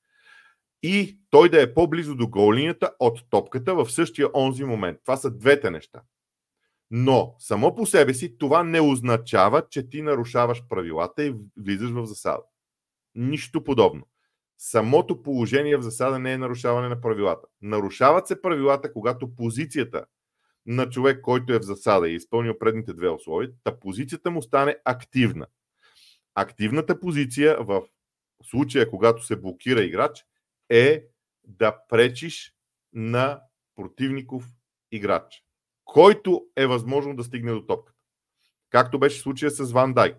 и 0.82 1.18
той 1.30 1.48
да 1.48 1.62
е 1.62 1.74
по-близо 1.74 2.14
до 2.14 2.28
гол 2.28 2.54
линията 2.54 2.90
от 2.98 3.30
топката 3.30 3.74
в 3.74 3.90
същия 3.90 4.28
онзи 4.34 4.64
момент. 4.64 4.98
Това 5.04 5.16
са 5.16 5.30
двете 5.30 5.70
неща. 5.70 6.02
Но 6.90 7.34
само 7.38 7.74
по 7.74 7.86
себе 7.86 8.14
си 8.14 8.38
това 8.38 8.62
не 8.62 8.80
означава, 8.80 9.62
че 9.70 9.88
ти 9.88 10.02
нарушаваш 10.02 10.62
правилата 10.68 11.24
и 11.24 11.34
влизаш 11.56 11.90
в 11.90 12.04
засада. 12.04 12.42
Нищо 13.14 13.64
подобно. 13.64 14.06
Самото 14.58 15.22
положение 15.22 15.76
в 15.76 15.82
засада 15.82 16.18
не 16.18 16.32
е 16.32 16.38
нарушаване 16.38 16.88
на 16.88 17.00
правилата. 17.00 17.46
Нарушават 17.62 18.26
се 18.26 18.42
правилата, 18.42 18.92
когато 18.92 19.34
позицията 19.34 20.04
на 20.66 20.90
човек, 20.90 21.20
който 21.20 21.52
е 21.52 21.58
в 21.58 21.62
засада 21.62 22.08
и 22.08 22.14
изпълнил 22.14 22.58
предните 22.58 22.92
две 22.92 23.08
условия, 23.08 23.50
та 23.64 23.78
позицията 23.78 24.30
му 24.30 24.42
стане 24.42 24.76
активна. 24.84 25.46
Активната 26.34 27.00
позиция 27.00 27.56
в 27.60 27.82
случая, 28.42 28.90
когато 28.90 29.24
се 29.24 29.36
блокира 29.36 29.82
играч, 29.82 30.24
е 30.68 31.04
да 31.44 31.78
пречиш 31.88 32.54
на 32.92 33.40
противников 33.76 34.44
играч, 34.92 35.44
който 35.84 36.46
е 36.56 36.66
възможно 36.66 37.16
да 37.16 37.24
стигне 37.24 37.52
до 37.52 37.66
топката. 37.66 37.98
Както 38.70 38.98
беше 38.98 39.20
случая 39.20 39.50
с 39.50 39.72
Ван 39.72 39.94
Дайк. 39.94 40.16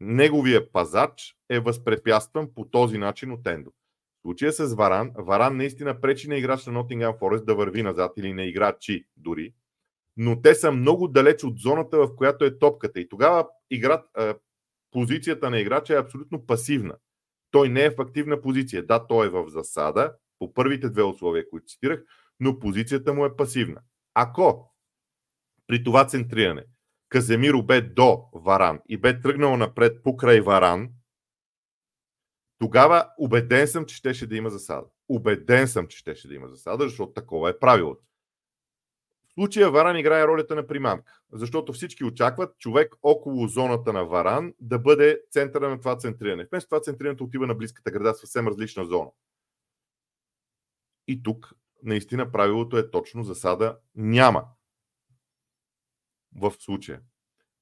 Неговия 0.00 0.72
пазач 0.72 1.36
е 1.50 1.60
възпрепятстван 1.60 2.54
по 2.54 2.64
този 2.64 2.98
начин 2.98 3.32
от 3.32 3.46
Ендо. 3.46 3.70
В 3.70 4.22
случая 4.22 4.52
с 4.52 4.74
Варан, 4.74 5.12
Варан 5.18 5.56
наистина 5.56 6.00
пречи 6.00 6.28
на 6.28 6.36
играч 6.36 6.66
на 6.66 6.72
Nottingham 6.72 7.18
Forest 7.18 7.44
да 7.44 7.54
върви 7.54 7.82
назад 7.82 8.12
или 8.16 8.32
на 8.32 8.44
играчи 8.44 9.06
дори, 9.16 9.54
но 10.16 10.40
те 10.40 10.54
са 10.54 10.72
много 10.72 11.08
далеч 11.08 11.44
от 11.44 11.58
зоната, 11.58 11.98
в 11.98 12.16
която 12.16 12.44
е 12.44 12.58
топката. 12.58 13.00
И 13.00 13.08
тогава 13.08 13.48
игра, 13.70 14.04
позицията 14.90 15.50
на 15.50 15.60
играча 15.60 15.94
е 15.94 16.00
абсолютно 16.00 16.46
пасивна. 16.46 16.96
Той 17.56 17.68
не 17.68 17.84
е 17.84 17.90
в 17.90 18.00
активна 18.00 18.40
позиция. 18.40 18.86
Да, 18.86 19.06
той 19.06 19.26
е 19.26 19.30
в 19.30 19.48
засада, 19.48 20.14
по 20.38 20.54
първите 20.54 20.90
две 20.90 21.02
условия, 21.02 21.48
които 21.50 21.66
цитирах, 21.66 22.02
но 22.40 22.58
позицията 22.58 23.14
му 23.14 23.24
е 23.24 23.36
пасивна. 23.36 23.80
Ако 24.14 24.74
при 25.66 25.84
това 25.84 26.06
центриране 26.06 26.64
Каземиро 27.08 27.62
бе 27.62 27.80
до 27.80 28.24
Варан 28.34 28.80
и 28.88 28.96
бе 28.96 29.20
тръгнал 29.20 29.56
напред 29.56 30.02
покрай 30.02 30.40
Варан, 30.40 30.88
тогава 32.58 33.08
убеден 33.18 33.66
съм, 33.66 33.86
че 33.86 33.96
щеше 33.96 34.26
да 34.26 34.36
има 34.36 34.50
засада. 34.50 34.86
Убеден 35.08 35.68
съм, 35.68 35.86
че 35.86 35.98
щеше 35.98 36.28
да 36.28 36.34
има 36.34 36.48
засада, 36.48 36.84
защото 36.84 37.12
такова 37.12 37.50
е 37.50 37.58
правилото 37.58 38.04
случая 39.38 39.70
Варан 39.70 39.96
играе 39.96 40.26
ролята 40.26 40.54
на 40.54 40.66
примамка, 40.66 41.20
защото 41.32 41.72
всички 41.72 42.04
очакват 42.04 42.58
човек 42.58 42.94
около 43.02 43.48
зоната 43.48 43.92
на 43.92 44.04
Варан 44.04 44.54
да 44.60 44.78
бъде 44.78 45.20
центъра 45.30 45.68
на 45.68 45.78
това 45.78 45.96
центриране. 45.96 46.46
Вместо 46.50 46.68
това 46.68 46.80
центрирането 46.80 47.24
отива 47.24 47.46
на 47.46 47.54
близката 47.54 47.90
града 47.90 48.14
с 48.14 48.20
съвсем 48.20 48.48
различна 48.48 48.84
зона. 48.84 49.10
И 51.08 51.22
тук 51.22 51.52
наистина 51.82 52.32
правилото 52.32 52.78
е 52.78 52.90
точно 52.90 53.22
засада 53.22 53.78
няма 53.94 54.44
в 56.36 56.52
случая. 56.58 57.00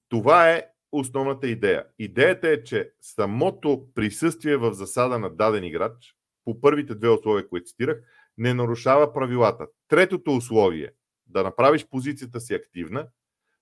Това 0.08 0.50
е 0.50 0.66
основната 0.92 1.48
идея. 1.48 1.86
Идеята 1.98 2.48
е, 2.48 2.64
че 2.64 2.92
самото 3.00 3.88
присъствие 3.94 4.56
в 4.56 4.72
засада 4.72 5.18
на 5.18 5.30
даден 5.30 5.64
играч, 5.64 6.16
по 6.44 6.60
първите 6.60 6.94
две 6.94 7.08
условия, 7.08 7.48
които 7.48 7.66
цитирах, 7.66 8.02
не 8.38 8.54
нарушава 8.54 9.12
правилата. 9.12 9.66
Третото 9.88 10.36
условие– 10.36 10.90
да 11.26 11.42
направиш 11.42 11.86
позицията 11.86 12.40
си 12.40 12.54
активна, 12.54 13.08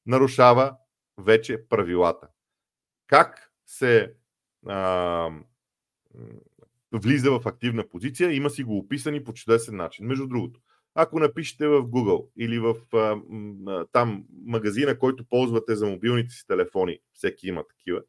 нарушава 0.07 0.77
вече 1.19 1.69
правилата. 1.69 2.29
Как 3.07 3.53
се 3.67 4.15
а, 4.67 5.31
влиза 6.93 7.31
в 7.31 7.47
активна 7.47 7.89
позиция, 7.89 8.33
има 8.33 8.51
си 8.51 8.65
го 8.65 8.79
описани 8.79 9.25
по 9.25 9.33
чудесен 9.33 9.77
начин. 9.77 10.07
Между 10.07 10.27
другото, 10.27 10.61
ако 10.95 11.21
напишете 11.21 11.69
в 11.69 11.83
Google 11.83 12.29
или 12.37 12.59
в 12.59 12.77
а, 12.93 13.87
там 13.93 14.25
магазина, 14.45 14.99
който 14.99 15.25
ползвате 15.25 15.77
за 15.77 15.87
мобилните 15.87 16.35
си 16.35 16.47
телефони, 16.47 16.99
всеки 17.13 17.49
има 17.49 17.65
такива 17.69 18.03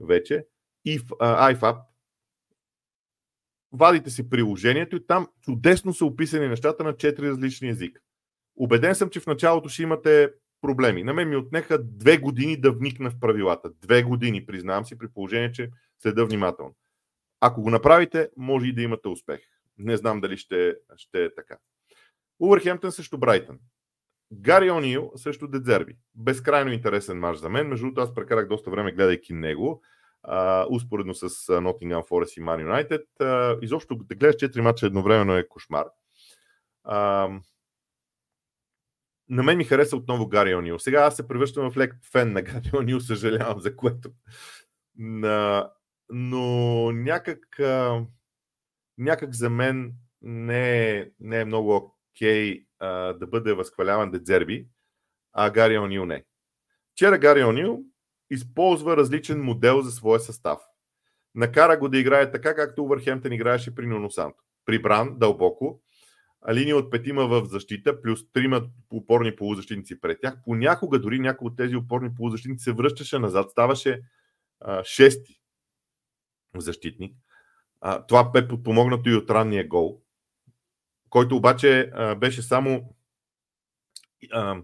вече, 0.00 0.44
и 0.84 0.98
в 0.98 1.04
а, 1.20 1.54
iFab, 1.54 1.80
вадите 3.72 4.10
си 4.10 4.30
приложението 4.30 4.96
и 4.96 5.06
там 5.06 5.28
чудесно 5.42 5.94
са 5.94 6.04
описани 6.04 6.48
нещата 6.48 6.84
на 6.84 6.96
четири 6.96 7.28
различни 7.28 7.68
езика. 7.68 8.00
Обеден 8.62 8.94
съм, 8.94 9.10
че 9.10 9.20
в 9.20 9.26
началото 9.26 9.68
ще 9.68 9.82
имате 9.82 10.32
проблеми. 10.60 11.04
На 11.04 11.14
мен 11.14 11.28
ми 11.28 11.36
отнеха 11.36 11.82
две 11.82 12.18
години 12.18 12.60
да 12.60 12.72
вникна 12.72 13.10
в 13.10 13.20
правилата. 13.20 13.70
Две 13.70 14.02
години, 14.02 14.46
признавам 14.46 14.84
си, 14.84 14.98
при 14.98 15.08
положение, 15.08 15.52
че 15.52 15.70
следа 16.02 16.24
внимателно. 16.24 16.74
Ако 17.40 17.62
го 17.62 17.70
направите, 17.70 18.30
може 18.36 18.66
и 18.66 18.72
да 18.72 18.82
имате 18.82 19.08
успех. 19.08 19.40
Не 19.78 19.96
знам 19.96 20.20
дали 20.20 20.36
ще, 20.36 20.76
ще 20.96 21.24
е 21.24 21.34
така. 21.34 21.56
Увърхемптън 22.40 22.92
срещу 22.92 23.18
Брайтън. 23.18 23.58
Гари 24.32 24.70
Онил 24.70 25.12
срещу 25.16 25.48
Дедзерби. 25.48 25.96
Безкрайно 26.14 26.72
интересен 26.72 27.18
мач 27.18 27.36
за 27.36 27.48
мен. 27.48 27.68
Между 27.68 27.86
другото, 27.86 28.00
аз 28.00 28.14
прекарах 28.14 28.48
доста 28.48 28.70
време 28.70 28.92
гледайки 28.92 29.32
него. 29.32 29.82
Uh, 30.28 30.66
успоредно 30.70 31.14
с 31.14 31.28
Nottingham 31.46 32.08
Forest 32.08 32.40
и 32.40 32.42
Man 32.42 32.66
United. 32.66 33.04
Uh, 33.20 33.60
изобщо 33.60 33.94
да 33.94 34.14
гледаш 34.14 34.36
4 34.36 34.60
мача 34.60 34.86
едновременно 34.86 35.36
е 35.36 35.48
кошмар. 35.48 35.86
Uh, 36.86 37.40
на 39.30 39.42
мен 39.42 39.58
ми 39.58 39.64
хареса 39.64 39.96
отново 39.96 40.28
Гари 40.28 40.54
Онил. 40.54 40.78
Сега 40.78 41.00
аз 41.00 41.16
се 41.16 41.28
превръщам 41.28 41.70
в 41.70 41.76
лек 41.76 41.94
фен 42.12 42.32
на 42.32 42.42
Гари 42.42 42.70
Онил, 42.76 43.00
съжалявам 43.00 43.60
за 43.60 43.76
което. 43.76 44.10
На... 44.98 45.70
Но 46.08 46.92
някак, 46.92 47.60
някак 48.98 49.34
за 49.34 49.50
мен 49.50 49.92
не 50.22 50.90
е, 50.90 51.10
не 51.20 51.40
е 51.40 51.44
много 51.44 51.96
окей 52.14 52.64
okay, 52.80 53.18
да 53.18 53.26
бъде 53.26 53.52
възхваляван 53.52 54.10
Дедзерби, 54.10 54.66
а 55.32 55.50
Гари 55.50 55.78
Онил 55.78 56.04
не. 56.04 56.24
Вчера 56.92 57.18
Гари 57.18 57.44
Онил 57.44 57.84
използва 58.30 58.96
различен 58.96 59.42
модел 59.42 59.82
за 59.82 59.90
своя 59.90 60.20
състав. 60.20 60.60
Накара 61.34 61.78
го 61.78 61.88
да 61.88 61.98
играе 61.98 62.30
така, 62.30 62.54
както 62.54 62.84
Увърхемтън 62.84 63.32
играеше 63.32 63.74
при 63.74 63.86
Ноносанто. 63.86 64.44
Прибран 64.64 65.18
дълбоко, 65.18 65.80
линия 66.48 66.76
от 66.76 66.90
петима 66.90 67.26
в 67.26 67.44
защита, 67.44 68.02
плюс 68.02 68.32
трима 68.32 68.62
опорни 68.90 69.36
полузащитници 69.36 70.00
пред 70.00 70.20
тях. 70.20 70.38
Понякога 70.44 71.00
дори 71.00 71.18
някой 71.18 71.46
от 71.46 71.56
тези 71.56 71.76
опорни 71.76 72.14
полузащитници 72.14 72.64
се 72.64 72.72
връщаше 72.72 73.18
назад, 73.18 73.50
ставаше 73.50 74.02
а, 74.60 74.84
шести 74.84 75.40
защитник. 76.56 77.16
А, 77.80 78.06
това 78.06 78.30
бе 78.30 78.48
подпомогнато 78.48 79.08
и 79.08 79.14
от 79.14 79.30
ранния 79.30 79.68
гол, 79.68 80.02
който 81.10 81.36
обаче 81.36 81.90
а, 81.94 82.14
беше 82.14 82.42
само 82.42 82.94
а, 84.32 84.62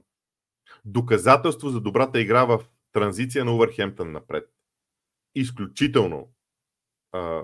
доказателство 0.85 1.69
за 1.69 1.81
добрата 1.81 2.21
игра 2.21 2.45
в 2.45 2.65
транзиция 2.93 3.45
на 3.45 3.55
Увърхемптън 3.55 4.13
напред. 4.13 4.51
Изключително 5.35 6.33
а, 7.13 7.43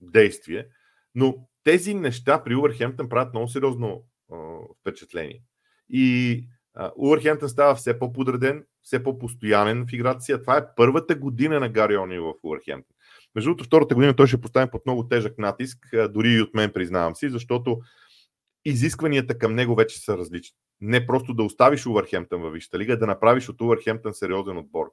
действие, 0.00 0.68
но 1.14 1.48
тези 1.66 1.94
неща 1.94 2.44
при 2.44 2.54
Увърхемптън 2.54 3.08
правят 3.08 3.34
много 3.34 3.48
сериозно 3.48 4.04
а, 4.32 4.36
впечатление. 4.80 5.42
И 5.88 6.44
Увърхемптън 6.96 7.48
става 7.48 7.74
все 7.74 7.98
по-подреден, 7.98 8.64
все 8.82 9.02
по-постоянен 9.02 9.86
в 9.86 9.92
играта 9.92 10.20
си. 10.20 10.34
Това 10.40 10.56
е 10.56 10.74
първата 10.76 11.14
година 11.14 11.60
на 11.60 11.68
Гари 11.68 11.96
Они 11.96 12.18
в 12.18 12.34
Увърхемптън. 12.42 12.96
Между 13.34 13.50
другото, 13.50 13.64
втората 13.64 13.94
година 13.94 14.16
той 14.16 14.26
ще 14.26 14.40
постави 14.40 14.70
под 14.70 14.86
много 14.86 15.08
тежък 15.08 15.38
натиск, 15.38 15.78
дори 16.10 16.28
и 16.28 16.42
от 16.42 16.54
мен 16.54 16.72
признавам 16.72 17.16
си, 17.16 17.30
защото 17.30 17.78
изискванията 18.64 19.38
към 19.38 19.54
него 19.54 19.74
вече 19.74 19.98
са 19.98 20.18
различни. 20.18 20.56
Не 20.80 21.06
просто 21.06 21.34
да 21.34 21.42
оставиш 21.42 21.86
Увърхемптън 21.86 22.42
във 22.42 22.52
Висшата 22.52 22.78
лига, 22.78 22.98
да 22.98 23.06
направиш 23.06 23.48
от 23.48 23.60
Увърхемптън 23.60 24.14
сериозен 24.14 24.58
отбор. 24.58 24.86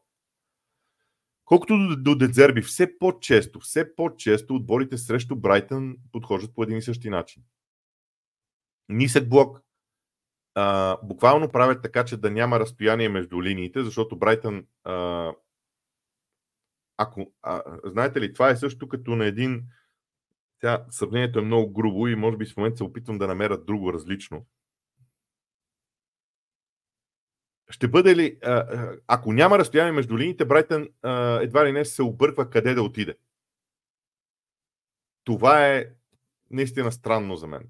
Колкото 1.54 1.78
до, 1.78 1.96
до 1.96 2.16
Дедзерби, 2.16 2.62
все 2.62 3.00
по-често, 3.00 3.60
все 3.60 3.96
по-често 3.96 4.56
отборите 4.56 4.98
срещу 4.98 5.36
Брайтън 5.36 5.98
подхождат 6.12 6.56
по 6.56 6.64
един 6.64 6.78
и 6.78 6.82
същи 6.82 7.10
начин. 7.10 7.44
Нисък 8.90 9.30
блок. 9.30 9.62
А, 10.56 10.98
буквално 11.04 11.52
правят 11.52 11.82
така, 11.84 12.06
че 12.06 12.18
да 12.18 12.32
няма 12.32 12.60
разстояние 12.60 13.10
между 13.10 13.44
линиите, 13.44 13.84
защото 13.84 14.18
Брайтън. 14.18 14.66
А, 14.84 15.32
ако, 16.98 17.34
а, 17.42 17.62
знаете 17.86 18.22
ли, 18.22 18.34
това 18.34 18.50
е 18.50 18.58
също 18.58 18.90
като 18.90 19.16
на 19.16 19.26
един. 19.26 19.64
Тя, 20.60 20.86
сравнението 20.90 21.40
е 21.40 21.46
много 21.46 21.74
грубо 21.74 22.08
и 22.08 22.16
може 22.16 22.38
би 22.38 22.46
в 22.46 22.58
момента 22.58 22.78
се 22.78 22.84
опитвам 22.84 23.18
да 23.18 23.28
намеря 23.28 23.58
друго 23.58 23.94
различно. 23.94 24.46
Ще 27.74 27.88
бъде 27.88 28.16
ли, 28.16 28.38
ако 29.08 29.34
няма 29.34 29.60
разстояние 29.60 29.92
между 29.92 30.18
линиите, 30.18 30.46
Брайтън 30.46 30.88
едва 31.42 31.66
ли 31.66 31.72
не 31.72 31.86
се 31.86 32.04
обърква 32.04 32.50
къде 32.50 32.74
да 32.74 32.84
отиде. 32.84 33.16
Това 35.24 35.68
е 35.68 35.86
наистина 36.52 36.92
странно 36.92 37.36
за 37.36 37.48
мен. 37.48 37.70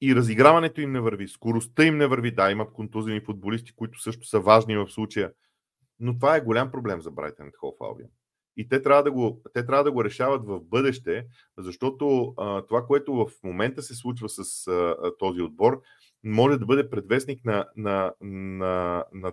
И 0.00 0.14
разиграването 0.14 0.80
им 0.80 0.92
не 0.92 1.00
върви, 1.00 1.28
скоростта 1.28 1.84
им 1.84 1.96
не 1.96 2.06
върви. 2.06 2.30
Да, 2.30 2.50
имат 2.50 2.72
контузени 2.72 3.20
футболисти, 3.20 3.72
които 3.72 4.00
също 4.00 4.26
са 4.26 4.40
важни 4.40 4.76
в 4.76 4.88
случая. 4.88 5.32
Но 6.00 6.14
това 6.14 6.36
е 6.36 6.40
голям 6.40 6.70
проблем 6.70 7.00
за 7.00 7.10
Брайтън 7.10 7.50
Хоф 7.60 7.74
Албион. 7.80 8.10
И 8.56 8.68
те 8.68 8.82
трябва, 8.82 9.02
да 9.02 9.12
го, 9.12 9.42
те 9.54 9.66
трябва 9.66 9.84
да 9.84 9.92
го 9.92 10.04
решават 10.04 10.46
в 10.46 10.60
бъдеще, 10.60 11.26
защото 11.58 12.34
а, 12.36 12.62
това, 12.66 12.86
което 12.86 13.14
в 13.14 13.26
момента 13.44 13.82
се 13.82 13.94
случва 13.94 14.28
с 14.28 14.66
а, 14.66 14.96
този 15.18 15.42
отбор, 15.42 15.82
може 16.24 16.58
да 16.58 16.66
бъде 16.66 16.90
предвестник 16.90 17.44
на, 17.44 17.68
на, 17.76 18.14
на, 18.20 19.04
на 19.12 19.32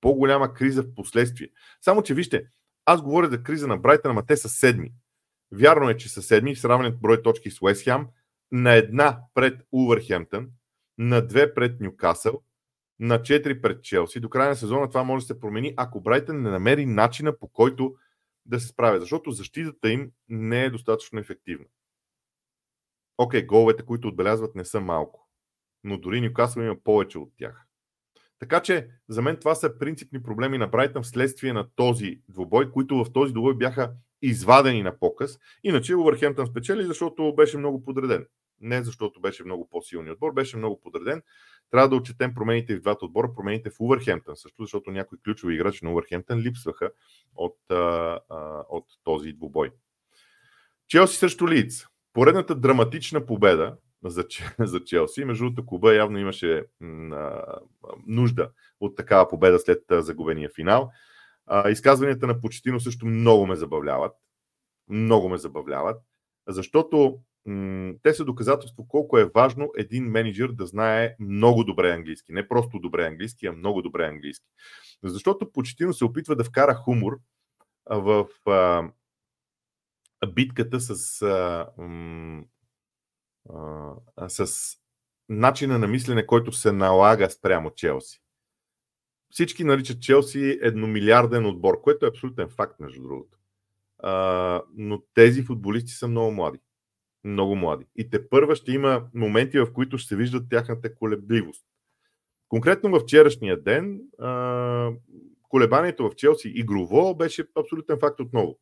по-голяма 0.00 0.54
криза 0.54 0.82
в 0.82 0.94
последствие. 0.94 1.48
Само, 1.80 2.02
че 2.02 2.14
вижте, 2.14 2.46
аз 2.84 3.02
говоря 3.02 3.30
за 3.30 3.42
криза 3.42 3.66
на 3.66 3.76
Брайтън, 3.76 4.10
ама 4.10 4.26
те 4.26 4.36
са 4.36 4.48
седми. 4.48 4.92
Вярно 5.52 5.90
е, 5.90 5.96
че 5.96 6.08
са 6.08 6.22
седми 6.22 6.54
в 6.54 6.60
сравнен 6.60 6.98
брой 7.02 7.22
точки 7.22 7.50
с 7.50 7.62
Уестхем, 7.62 8.06
на 8.52 8.74
една 8.74 9.20
пред 9.34 9.62
Увърхемптън, 9.72 10.48
на 10.98 11.26
две 11.26 11.54
пред 11.54 11.80
Нюкасъл, 11.80 12.42
на 12.98 13.22
четири 13.22 13.62
пред 13.62 13.84
Челси. 13.84 14.20
До 14.20 14.28
края 14.28 14.48
на 14.48 14.56
сезона 14.56 14.88
това 14.88 15.02
може 15.02 15.22
да 15.22 15.26
се 15.26 15.40
промени, 15.40 15.74
ако 15.76 16.00
Брайтън 16.00 16.42
не 16.42 16.50
намери 16.50 16.86
начина 16.86 17.38
по 17.38 17.48
който 17.48 17.96
да 18.46 18.60
се 18.60 18.68
справя, 18.68 19.00
защото 19.00 19.30
защитата 19.30 19.90
им 19.90 20.10
не 20.28 20.64
е 20.64 20.70
достатъчно 20.70 21.18
ефективна. 21.18 21.66
Окей, 23.18 23.46
головете, 23.46 23.86
които 23.86 24.08
отбелязват, 24.08 24.54
не 24.54 24.64
са 24.64 24.80
малко 24.80 25.25
но 25.86 25.98
дори 25.98 26.20
Ньюкасъл 26.20 26.62
има 26.62 26.76
повече 26.84 27.18
от 27.18 27.32
тях. 27.38 27.66
Така 28.38 28.60
че 28.60 28.88
за 29.08 29.22
мен 29.22 29.36
това 29.36 29.54
са 29.54 29.78
принципни 29.78 30.22
проблеми 30.22 30.58
на 30.58 30.66
Брайтън 30.66 31.02
вследствие 31.02 31.52
на 31.52 31.68
този 31.76 32.20
двубой, 32.28 32.70
които 32.70 33.04
в 33.04 33.12
този 33.12 33.32
двубой 33.32 33.56
бяха 33.56 33.92
извадени 34.22 34.82
на 34.82 34.98
показ. 34.98 35.38
Иначе 35.64 35.96
Увърхемптън 35.96 36.46
спечели, 36.46 36.84
защото 36.84 37.34
беше 37.36 37.58
много 37.58 37.84
подреден. 37.84 38.26
Не 38.60 38.82
защото 38.82 39.20
беше 39.20 39.44
много 39.44 39.68
по-силният 39.68 40.14
отбор, 40.14 40.32
беше 40.32 40.56
много 40.56 40.80
подреден. 40.80 41.22
Трябва 41.70 41.88
да 41.88 41.96
отчетем 41.96 42.34
промените 42.34 42.76
в 42.76 42.80
двата 42.80 43.04
отбора, 43.04 43.34
промените 43.34 43.70
в 43.70 43.80
Увърхемптън 43.80 44.36
също, 44.36 44.62
защото 44.62 44.90
някои 44.90 45.18
ключови 45.24 45.54
играчи 45.54 45.84
на 45.84 45.90
Увърхемптън 45.90 46.38
липсваха 46.38 46.90
от, 47.34 47.56
а, 47.70 47.74
а, 48.30 48.64
от 48.68 48.84
този 49.04 49.32
двубой. 49.32 49.70
Челси 50.88 51.16
срещу 51.16 51.48
Лиц. 51.48 51.86
Поредната 52.12 52.54
драматична 52.54 53.26
победа 53.26 53.76
за, 54.10 54.24
за 54.58 54.84
Челси. 54.84 55.24
Между 55.24 55.44
другото, 55.44 55.66
клуба 55.66 55.94
явно 55.94 56.18
имаше 56.18 56.64
нужда 58.06 58.50
от 58.80 58.96
такава 58.96 59.28
победа 59.28 59.58
след 59.58 59.82
загубения 59.90 60.50
финал. 60.54 60.90
изказванията 61.68 62.26
на 62.26 62.40
Почетино 62.40 62.80
също 62.80 63.06
много 63.06 63.46
ме 63.46 63.56
забавляват. 63.56 64.12
Много 64.88 65.28
ме 65.28 65.38
забавляват, 65.38 66.02
защото 66.48 67.20
те 68.02 68.14
са 68.14 68.24
доказателство 68.24 68.88
колко 68.88 69.18
е 69.18 69.30
важно 69.34 69.70
един 69.76 70.04
менеджер 70.04 70.48
да 70.48 70.66
знае 70.66 71.16
много 71.20 71.64
добре 71.64 71.90
английски. 71.90 72.32
Не 72.32 72.48
просто 72.48 72.78
добре 72.78 73.06
английски, 73.06 73.46
а 73.46 73.52
много 73.52 73.82
добре 73.82 74.06
английски. 74.06 74.46
Защото 75.04 75.52
Почетино 75.52 75.92
се 75.92 76.04
опитва 76.04 76.36
да 76.36 76.44
вкара 76.44 76.74
хумор 76.74 77.18
в 77.90 78.26
битката 80.34 80.80
с 80.80 81.20
а, 83.54 84.28
с 84.28 84.76
начина 85.28 85.78
на 85.78 85.86
мислене, 85.86 86.26
който 86.26 86.52
се 86.52 86.72
налага 86.72 87.30
спрямо 87.30 87.70
Челси. 87.70 88.22
Всички 89.30 89.64
наричат 89.64 90.02
Челси 90.02 90.58
едномилиарден 90.62 91.46
отбор, 91.46 91.80
което 91.80 92.06
е 92.06 92.08
абсолютен 92.08 92.48
факт, 92.48 92.80
между 92.80 93.02
другото. 93.02 93.38
А, 93.98 94.62
но 94.74 95.02
тези 95.14 95.42
футболисти 95.42 95.92
са 95.92 96.08
много 96.08 96.30
млади. 96.30 96.58
Много 97.24 97.56
млади. 97.56 97.86
И 97.96 98.10
те 98.10 98.28
първа 98.28 98.56
ще 98.56 98.72
има 98.72 99.08
моменти, 99.14 99.58
в 99.58 99.72
които 99.72 99.98
ще 99.98 100.08
се 100.08 100.16
виждат 100.16 100.48
тяхната 100.50 100.94
колебливост. 100.94 101.66
Конкретно 102.48 102.90
в 102.90 103.00
вчерашния 103.00 103.62
ден, 103.62 104.00
а, 104.18 104.90
колебанието 105.48 106.10
в 106.10 106.14
Челси 106.14 106.52
игрово 106.54 107.14
беше 107.14 107.44
абсолютен 107.54 107.98
факт 107.98 108.20
отново. 108.20 108.58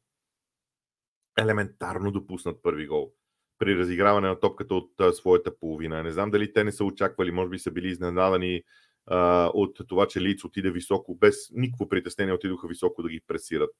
Елементарно 1.39 2.13
допуснат 2.13 2.63
първи 2.63 2.87
гол 2.87 3.13
при 3.59 3.79
разиграване 3.79 4.29
на 4.29 4.41
топката 4.41 4.75
от 4.75 5.01
а, 5.01 5.13
своята 5.13 5.59
половина. 5.59 6.03
Не 6.03 6.13
знам 6.13 6.31
дали 6.31 6.53
те 6.53 6.65
не 6.65 6.73
са 6.73 6.85
очаквали, 6.85 7.31
може 7.31 7.51
би 7.51 7.59
са 7.59 7.71
били 7.71 7.89
изненадани 7.89 8.63
а, 9.07 9.51
от 9.55 9.79
това, 9.89 10.07
че 10.07 10.21
Лиц 10.21 10.45
отиде 10.45 10.71
високо, 10.71 11.15
без 11.15 11.51
никакво 11.51 11.89
притеснение 11.89 12.35
отидоха 12.35 12.69
високо 12.69 13.03
да 13.03 13.09
ги 13.09 13.21
пресират. 13.27 13.71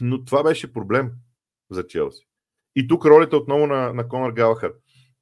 Но 0.00 0.24
това 0.24 0.42
беше 0.42 0.72
проблем 0.72 1.12
за 1.70 1.86
Челси. 1.86 2.26
И 2.76 2.88
тук 2.88 3.04
ролята 3.04 3.36
отново 3.36 3.66
на, 3.66 3.92
на 3.92 4.08
Конор 4.08 4.32
Галхър. 4.32 4.74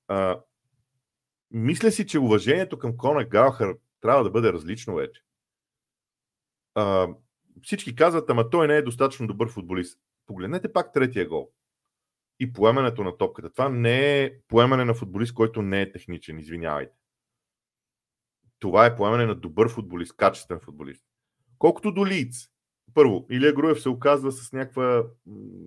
А, 0.08 0.40
мисля 1.50 1.90
си, 1.90 2.06
че 2.06 2.18
уважението 2.18 2.78
към 2.78 2.96
Конор 2.96 3.22
Галхър 3.22 3.76
трябва 4.00 4.24
да 4.24 4.30
бъде 4.30 4.52
различно 4.52 4.94
вече. 4.94 5.22
А, 6.74 7.08
всички 7.62 7.94
казват, 7.94 8.30
ама 8.30 8.50
той 8.50 8.68
не 8.68 8.76
е 8.76 8.82
достатъчно 8.82 9.26
добър 9.26 9.48
футболист. 9.48 10.00
Погледнете 10.26 10.72
пак 10.72 10.92
третия 10.92 11.28
гол. 11.28 11.50
И 12.40 12.52
поемането 12.52 13.04
на 13.04 13.16
топката. 13.16 13.50
Това 13.50 13.68
не 13.68 14.22
е 14.22 14.32
поемане 14.48 14.84
на 14.84 14.94
футболист, 14.94 15.34
който 15.34 15.62
не 15.62 15.82
е 15.82 15.92
техничен, 15.92 16.38
извинявайте. 16.38 16.96
Това 18.58 18.86
е 18.86 18.96
поемане 18.96 19.26
на 19.26 19.34
добър 19.34 19.68
футболист, 19.68 20.16
качествен 20.16 20.60
футболист. 20.60 21.04
Колкото 21.58 21.92
до 21.92 22.06
Лиц, 22.06 22.48
първо, 22.94 23.26
Илия 23.30 23.52
Груев 23.52 23.80
се 23.80 23.88
оказва 23.88 24.32
с 24.32 24.52
някаква 24.52 25.04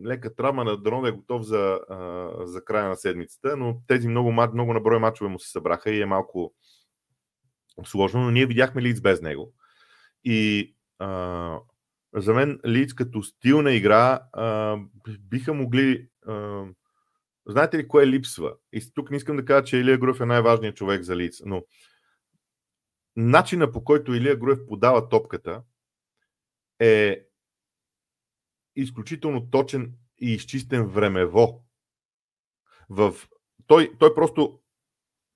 лека 0.05 0.35
травма, 0.35 0.63
на 0.63 0.77
дано 0.77 1.01
да 1.01 1.09
е 1.09 1.11
готов 1.11 1.41
за, 1.41 1.79
за 2.43 2.65
края 2.65 2.89
на 2.89 2.95
седмицата, 2.95 3.57
но 3.57 3.81
тези 3.87 4.07
много, 4.07 4.31
много 4.31 4.73
наброй 4.73 4.99
мачове 4.99 5.29
му 5.29 5.39
се 5.39 5.51
събраха 5.51 5.91
и 5.91 6.01
е 6.01 6.05
малко 6.05 6.53
сложно, 7.85 8.21
но 8.21 8.31
ние 8.31 8.45
видяхме 8.45 8.81
Лиц 8.81 9.01
без 9.01 9.21
него. 9.21 9.53
И 10.23 10.75
за 12.15 12.33
мен 12.33 12.59
Лиц 12.67 12.93
като 12.93 13.23
стил 13.23 13.61
на 13.61 13.71
игра 13.71 14.21
а, 14.33 14.77
биха 15.19 15.53
могли. 15.53 16.09
А, 16.27 16.65
знаете 17.45 17.77
ли 17.77 17.87
кое 17.87 18.07
липсва? 18.07 18.55
И 18.73 18.93
тук 18.93 19.11
не 19.11 19.17
искам 19.17 19.35
да 19.35 19.45
кажа, 19.45 19.63
че 19.63 19.77
Илия 19.77 19.97
Груев 19.97 20.21
е 20.21 20.25
най-важният 20.25 20.75
човек 20.75 21.03
за 21.03 21.15
Лиц, 21.15 21.41
но 21.45 21.63
начина 23.15 23.71
по 23.71 23.83
който 23.83 24.13
Илия 24.13 24.35
Груев 24.35 24.59
подава 24.67 25.09
топката 25.09 25.63
е 26.79 27.25
изключително 28.75 29.49
точен 29.49 29.93
и 30.21 30.33
изчистен 30.33 30.87
времево. 30.87 31.65
В... 32.89 33.13
Той, 33.67 33.91
той 33.99 34.15
просто 34.15 34.59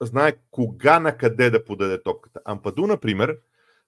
знае 0.01 0.33
кога 0.51 0.99
на 0.99 1.17
къде 1.17 1.49
да 1.49 1.65
подаде 1.65 2.03
топката. 2.03 2.41
Ампаду, 2.45 2.87
например, 2.87 3.37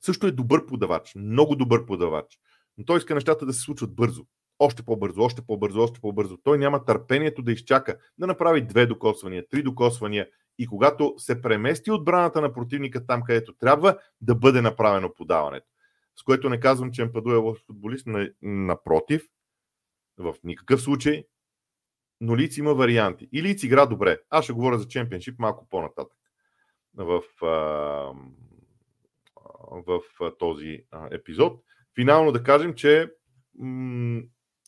също 0.02 0.28
е 0.28 0.32
добър 0.32 0.66
подавач, 0.66 1.16
много 1.16 1.56
добър 1.56 1.86
подавач. 1.86 2.40
Но 2.80 2.86
той 2.86 2.98
иска 2.98 3.16
нещата 3.16 3.46
да 3.46 3.54
се 3.54 3.62
случват 3.62 3.96
бързо. 3.96 4.26
Още 4.60 4.84
по-бързо, 4.84 5.22
още 5.22 5.42
по-бързо, 5.42 5.82
още 5.82 6.00
по-бързо. 6.00 6.38
Той 6.44 6.58
няма 6.58 6.86
търпението 6.86 7.42
да 7.42 7.52
изчака, 7.52 7.98
да 8.18 8.28
направи 8.28 8.62
две 8.62 8.86
докосвания, 8.86 9.50
три 9.50 9.64
докосвания 9.64 10.30
и 10.58 10.68
когато 10.68 11.14
се 11.18 11.42
премести 11.42 11.92
отбраната 11.92 12.42
на 12.42 12.54
противника 12.54 13.06
там, 13.06 13.24
където 13.24 13.54
трябва, 13.54 13.98
да 14.22 14.36
бъде 14.36 14.62
направено 14.62 15.14
подаването. 15.14 15.68
С 16.16 16.24
което 16.24 16.50
не 16.50 16.60
казвам, 16.60 16.92
че 16.92 17.02
Емпаду 17.02 17.32
е 17.32 17.36
лош 17.36 17.66
футболист, 17.66 18.08
напротив, 18.42 19.28
в 20.18 20.36
никакъв 20.44 20.82
случай, 20.82 21.24
но 22.22 22.38
Лиц 22.38 22.58
има 22.58 22.74
варианти. 22.74 23.30
И 23.32 23.44
Лиц 23.44 23.64
игра 23.64 23.86
добре. 23.86 24.20
Аз 24.30 24.44
ще 24.44 24.54
говоря 24.54 24.78
за 24.78 24.88
чемпионшип 24.88 25.40
малко 25.40 25.68
по-нататък 25.70 26.18
в, 26.96 27.22
в 29.72 30.02
този 30.40 30.84
епизод. 31.12 31.64
Финално 31.96 32.32
да 32.32 32.44
кажем, 32.44 32.74
че 32.74 33.12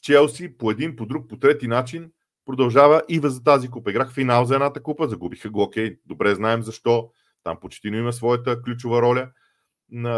Челси 0.02 0.58
по 0.58 0.72
един, 0.72 0.96
по 0.96 1.06
друг, 1.06 1.30
по 1.30 1.40
трети 1.40 1.68
начин 1.68 2.12
продължава 2.46 3.02
и 3.10 3.20
за 3.24 3.44
тази 3.44 3.68
купа. 3.68 3.92
Играх 3.92 4.14
финал 4.14 4.46
за 4.46 4.54
едната 4.54 4.84
купа, 4.84 5.08
загубиха 5.08 5.50
го, 5.50 5.62
окей, 5.62 5.98
добре 6.06 6.36
знаем 6.36 6.64
защо. 6.64 7.12
Там 7.44 7.58
почти 7.62 7.88
има 7.88 8.14
своята 8.14 8.62
ключова 8.62 9.02
роля, 9.02 9.32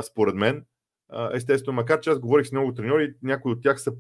според 0.02 0.36
мен. 0.36 0.66
Естествено, 1.34 1.76
макар 1.76 2.00
че 2.00 2.10
аз 2.10 2.20
говорих 2.20 2.48
с 2.48 2.52
много 2.52 2.74
треньори, 2.74 3.14
някои 3.24 3.52
от 3.52 3.62
тях 3.62 3.82
са 3.82 3.94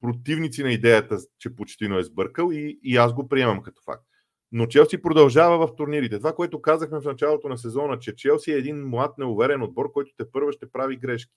противници 0.00 0.62
на 0.62 0.72
идеята, 0.72 1.18
че 1.38 1.56
Почтино 1.56 1.98
е 1.98 2.04
сбъркал 2.04 2.50
и, 2.52 2.78
и 2.82 2.96
аз 2.96 3.12
го 3.12 3.28
приемам 3.28 3.62
като 3.62 3.82
факт. 3.82 4.04
Но 4.52 4.66
Челси 4.66 5.02
продължава 5.02 5.66
в 5.66 5.76
турнирите. 5.76 6.18
Това, 6.18 6.34
което 6.34 6.62
казахме 6.62 7.00
в 7.00 7.04
началото 7.04 7.48
на 7.48 7.58
сезона, 7.58 7.98
че 7.98 8.16
Челси 8.16 8.52
е 8.52 8.56
един 8.56 8.88
млад, 8.88 9.18
неуверен 9.18 9.62
отбор, 9.62 9.92
който 9.92 10.10
те 10.16 10.30
първа 10.32 10.52
ще 10.52 10.70
прави 10.70 10.96
грешки. 10.96 11.32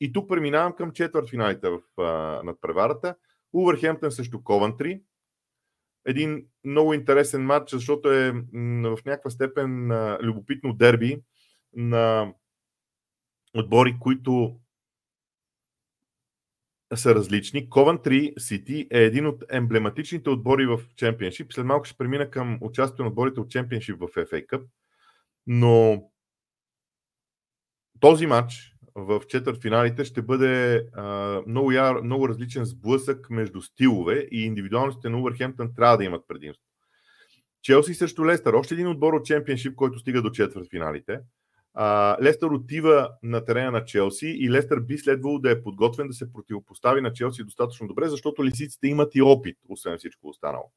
И 0.00 0.12
тук 0.12 0.28
преминавам 0.28 0.72
към 0.72 0.92
четвъртфиналите 0.92 1.68
в 1.68 2.02
а, 2.02 2.42
надпреварата. 2.44 3.14
Увърхемптън 3.52 4.12
срещу 4.12 4.42
Ковантри. 4.44 5.02
Един 6.06 6.46
много 6.64 6.94
интересен 6.94 7.42
матч, 7.42 7.70
защото 7.70 8.12
е 8.12 8.32
в 8.82 8.98
някаква 9.06 9.30
степен 9.30 9.90
а, 9.90 10.18
любопитно 10.22 10.72
дерби 10.72 11.22
на 11.72 12.32
отбори, 13.54 13.96
които 14.00 14.60
са 16.94 17.14
различни. 17.14 17.70
Coventry 17.70 18.34
City 18.34 18.86
е 18.90 19.04
един 19.04 19.26
от 19.26 19.44
емблематичните 19.50 20.30
отбори 20.30 20.66
в 20.66 20.80
Чемпионшип. 20.96 21.52
След 21.52 21.66
малко 21.66 21.84
ще 21.84 21.96
премина 21.96 22.30
към 22.30 22.58
участието 22.60 23.02
на 23.02 23.08
отборите 23.08 23.40
от 23.40 23.50
Чемпионшип 23.50 23.96
в 24.00 24.08
FA 24.08 24.46
Cup. 24.46 24.66
Но 25.46 26.02
този 28.00 28.26
матч 28.26 28.69
в 28.94 29.22
четвъртфиналите 29.28 30.04
ще 30.04 30.22
бъде 30.22 30.86
много, 31.46 31.72
яр, 31.72 32.00
много 32.00 32.28
различен 32.28 32.64
сблъсък 32.64 33.30
между 33.30 33.62
стилове 33.62 34.28
и 34.32 34.44
индивидуалностите 34.44 35.08
на 35.08 35.18
Увърхемптън 35.18 35.74
трябва 35.74 35.96
да 35.96 36.04
имат 36.04 36.28
предимство. 36.28 36.64
Челси 37.62 37.94
срещу 37.94 38.26
Лестър. 38.26 38.52
Още 38.52 38.74
един 38.74 38.88
отбор 38.88 39.12
от 39.12 39.26
Чемпионшип, 39.26 39.74
който 39.74 39.98
стига 39.98 40.22
до 40.22 40.30
четвъртфиналите. 40.30 41.20
А, 41.74 42.16
Лестър 42.22 42.50
отива 42.50 43.10
на 43.22 43.44
терена 43.44 43.70
на 43.70 43.84
Челси 43.84 44.26
и 44.26 44.50
Лестър 44.50 44.80
би 44.80 44.98
следвало 44.98 45.38
да 45.38 45.50
е 45.50 45.62
подготвен 45.62 46.06
да 46.06 46.14
се 46.14 46.32
противопостави 46.32 47.00
на 47.00 47.12
Челси 47.12 47.44
достатъчно 47.44 47.88
добре, 47.88 48.08
защото 48.08 48.44
лисиците 48.44 48.88
имат 48.88 49.14
и 49.14 49.22
опит, 49.22 49.56
освен 49.68 49.98
всичко 49.98 50.28
останало. 50.28 50.72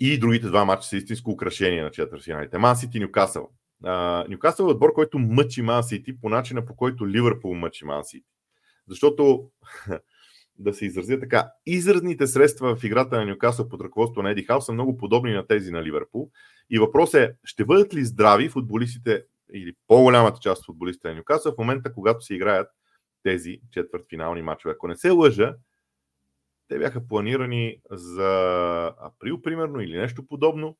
И 0.00 0.18
другите 0.18 0.46
два 0.46 0.64
матча 0.64 0.88
са 0.88 0.96
истинско 0.96 1.30
украшение 1.30 1.82
на 1.82 1.90
четвъртфиналите. 1.90 2.58
Ман 2.58 2.76
Сити 2.76 3.00
Нюкасъл. 3.00 3.50
Нюкасъл 4.28 4.64
е 4.64 4.70
отбор, 4.70 4.92
който 4.92 5.18
мъчи 5.18 5.62
Ман 5.62 5.82
Сити 5.82 6.20
по 6.20 6.28
начина 6.28 6.66
по 6.66 6.76
който 6.76 7.08
Ливърпул 7.08 7.54
мъчи 7.54 7.84
Ман 7.84 8.04
Сити. 8.04 8.26
Защото, 8.88 9.50
да 10.58 10.74
се 10.74 10.86
изразя 10.86 11.20
така, 11.20 11.50
изразните 11.66 12.26
средства 12.26 12.76
в 12.76 12.84
играта 12.84 13.16
на 13.16 13.26
Нюкасъл 13.26 13.68
под 13.68 13.80
ръководство 13.80 14.22
на 14.22 14.30
Еди 14.30 14.42
Хаус 14.42 14.66
са 14.66 14.72
много 14.72 14.96
подобни 14.96 15.32
на 15.32 15.46
тези 15.46 15.70
на 15.70 15.84
Ливърпул. 15.84 16.30
И 16.70 16.78
въпрос 16.78 17.14
е, 17.14 17.34
ще 17.44 17.64
бъдат 17.64 17.94
ли 17.94 18.04
здрави 18.04 18.48
футболистите 18.48 19.24
или 19.52 19.74
по-голямата 19.86 20.40
част 20.40 20.60
от 20.60 20.66
футболистите 20.66 21.08
на 21.08 21.14
Нюкасъл 21.14 21.52
в 21.52 21.58
момента, 21.58 21.92
когато 21.92 22.24
се 22.24 22.34
играят 22.34 22.68
тези 23.22 23.60
четвъртфинални 23.70 24.42
матчове. 24.42 24.72
Ако 24.72 24.88
не 24.88 24.96
се 24.96 25.10
лъжа, 25.10 25.54
те 26.68 26.78
бяха 26.78 27.08
планирани 27.08 27.80
за 27.90 28.92
април, 29.00 29.42
примерно, 29.42 29.80
или 29.80 29.98
нещо 29.98 30.26
подобно, 30.26 30.76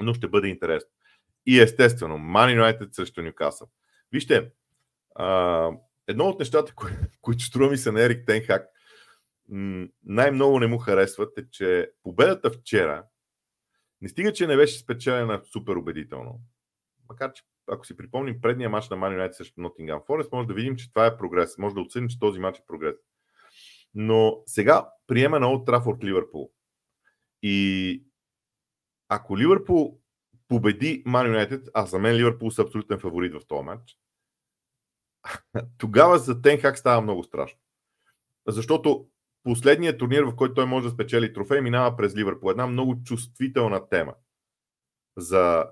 но 0.00 0.14
ще 0.14 0.28
бъде 0.28 0.48
интересно. 0.48 0.90
И 1.46 1.60
естествено, 1.60 2.14
Man 2.14 2.60
United 2.60 2.92
срещу 2.92 3.22
Нюкасъл. 3.22 3.68
Вижте, 4.12 4.50
а, 5.14 5.70
едно 6.06 6.24
от 6.24 6.38
нещата, 6.38 6.74
кои, 6.74 6.90
които 7.20 7.44
струва 7.44 7.70
ми 7.70 7.76
се 7.76 7.92
на 7.92 8.02
Ерик 8.02 8.26
Тенхак, 8.26 8.66
най-много 10.04 10.60
не 10.60 10.66
му 10.66 10.78
харесват 10.78 11.38
е, 11.38 11.50
че 11.50 11.90
победата 12.02 12.50
вчера 12.50 13.04
не 14.00 14.08
стига, 14.08 14.32
че 14.32 14.46
не 14.46 14.56
беше 14.56 14.78
спечелена 14.78 15.42
супер 15.52 15.76
убедително, 15.76 16.40
макар 17.08 17.32
че 17.32 17.42
ако 17.70 17.86
си 17.86 17.96
припомним 17.96 18.40
предния 18.40 18.70
матч 18.70 18.88
на 18.88 18.96
Man 18.96 19.18
United 19.18 19.32
срещу 19.32 19.60
Nottingham 19.60 20.06
Forest, 20.06 20.32
може 20.32 20.48
да 20.48 20.54
видим, 20.54 20.76
че 20.76 20.88
това 20.88 21.06
е 21.06 21.16
прогрес. 21.16 21.58
Може 21.58 21.74
да 21.74 21.80
оценим, 21.80 22.08
че 22.08 22.18
този 22.18 22.40
матч 22.40 22.58
е 22.58 22.66
прогрес. 22.66 22.94
Но 23.94 24.42
сега 24.46 24.88
приема 25.06 25.40
на 25.40 25.50
Олд 25.50 25.66
Трафорд 25.66 26.04
Ливърпул. 26.04 26.52
И 27.42 28.04
ако 29.08 29.38
Ливърпул 29.38 30.00
победи 30.52 31.04
Man 31.04 31.26
United, 31.32 31.70
а 31.74 31.86
за 31.86 31.98
мен 31.98 32.16
Ливърпул 32.16 32.50
са 32.50 32.62
абсолютен 32.62 32.98
фаворит 32.98 33.34
в 33.34 33.46
този 33.46 33.64
матч, 33.64 33.96
тогава 35.78 36.18
за 36.18 36.42
Тенхак 36.42 36.78
става 36.78 37.00
много 37.00 37.24
страшно. 37.24 37.58
Защото 38.48 39.06
последният 39.44 39.98
турнир, 39.98 40.22
в 40.22 40.36
който 40.36 40.54
той 40.54 40.66
може 40.66 40.86
да 40.86 40.92
спечели 40.92 41.32
трофей, 41.32 41.60
минава 41.60 41.96
през 41.96 42.16
Ливърпул. 42.16 42.50
Една 42.50 42.66
много 42.66 42.96
чувствителна 43.04 43.88
тема 43.88 44.14
за, 45.16 45.66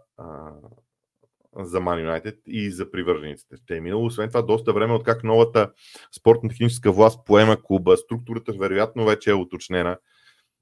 за 1.56 1.80
Man 1.80 2.22
United 2.22 2.42
и 2.46 2.70
за 2.70 2.90
привържениците. 2.90 3.56
Ще 3.56 3.76
е 3.76 3.80
минало, 3.80 4.06
освен 4.06 4.28
това, 4.28 4.42
доста 4.42 4.72
време 4.72 4.94
от 4.94 5.04
как 5.04 5.24
новата 5.24 5.72
спортно-техническа 6.12 6.92
власт 6.92 7.20
поема 7.26 7.62
клуба, 7.62 7.96
структурата 7.96 8.52
вероятно 8.52 9.04
вече 9.04 9.30
е 9.30 9.34
уточнена 9.34 9.98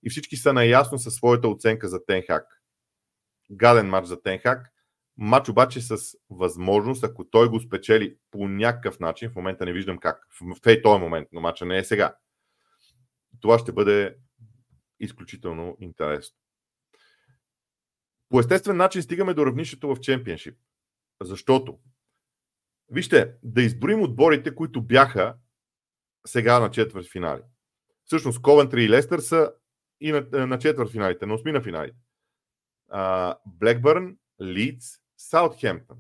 и 0.03 0.11
всички 0.11 0.37
са 0.37 0.53
наясно 0.53 0.99
със 0.99 1.15
своята 1.15 1.49
оценка 1.49 1.89
за 1.89 2.05
Тенхак. 2.07 2.58
Гаден 3.51 3.89
матч 3.89 4.07
за 4.07 4.23
Тенхак. 4.23 4.73
Мач 5.17 5.49
обаче 5.49 5.81
с 5.81 5.97
възможност, 6.31 7.05
ако 7.05 7.25
той 7.25 7.49
го 7.49 7.61
спечели 7.61 8.17
по 8.31 8.49
някакъв 8.49 9.01
начин, 9.01 9.31
в 9.31 9.37
момента 9.37 9.65
не 9.65 9.73
виждам 9.73 9.99
как, 9.99 10.27
в 10.41 10.83
този 10.83 11.01
момент, 11.01 11.29
но 11.33 11.41
мача 11.41 11.67
не 11.67 11.79
е 11.79 11.85
сега. 11.85 12.17
Това 13.41 13.59
ще 13.59 13.73
бъде 13.73 14.17
изключително 15.01 15.77
интересно. 15.81 16.37
По 18.29 18.41
естествен 18.41 18.77
начин 18.77 19.03
стигаме 19.03 19.35
до 19.35 19.47
равнището 19.47 19.95
в 19.95 20.01
чемпионшип. 20.01 20.59
Защото, 21.23 21.79
вижте, 22.91 23.35
да 23.43 23.63
изброим 23.63 24.03
отборите, 24.03 24.55
които 24.55 24.83
бяха 24.83 25.37
сега 26.27 26.61
на 26.61 26.71
четвърт 26.71 27.07
финали. 27.07 27.43
Всъщност, 28.05 28.43
Ковентри 28.43 28.85
и 28.85 28.89
Лестър 28.89 29.19
са 29.19 29.53
и 30.01 30.13
на, 30.13 30.47
на 30.47 30.59
четвърт 30.59 30.91
финалите, 30.91 31.27
на 31.27 31.35
осми 31.35 31.53
на 31.53 31.63
финалите. 31.63 31.99
Блекбърн, 33.47 34.17
Лидс, 34.43 34.87
Саутхемптън. 35.17 35.97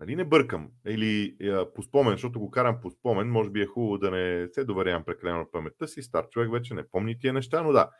Нали 0.00 0.16
не 0.16 0.24
бъркам? 0.24 0.70
Или 0.86 1.36
а, 1.42 1.72
по 1.74 1.82
спомен, 1.82 2.12
защото 2.12 2.40
го 2.40 2.50
карам 2.50 2.80
по 2.80 2.90
спомен, 2.90 3.30
може 3.30 3.50
би 3.50 3.62
е 3.62 3.66
хубаво 3.66 3.98
да 3.98 4.10
не 4.10 4.48
се 4.52 4.64
доверявам 4.64 5.04
прекалено 5.04 5.38
на 5.38 5.50
паметта 5.50 5.88
си. 5.88 6.02
Стар 6.02 6.28
човек 6.28 6.52
вече 6.52 6.74
не 6.74 6.88
помни 6.88 7.18
тия 7.18 7.32
неща, 7.32 7.62
но 7.62 7.72
да. 7.72 7.90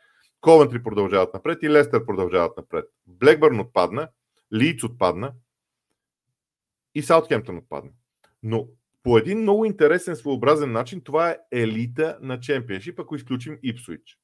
Ковентри 0.41 0.83
продължават 0.83 1.33
напред 1.33 1.63
и 1.63 1.69
Лестър 1.69 2.05
продължават 2.05 2.57
напред. 2.57 2.85
Блекбърн 3.07 3.59
отпадна, 3.59 4.09
Лидс 4.53 4.83
отпадна 4.83 5.33
и 6.95 7.01
Саутхемптън 7.01 7.57
отпадна. 7.57 7.91
Но 8.43 8.67
по 9.03 9.17
един 9.17 9.41
много 9.41 9.65
интересен, 9.65 10.15
своеобразен 10.15 10.71
начин, 10.71 11.01
това 11.01 11.29
е 11.29 11.37
елита 11.51 12.17
на 12.21 12.39
чемпионшип, 12.39 12.99
ако 12.99 13.15
изключим 13.15 13.59
Ипсуич. 13.63 14.17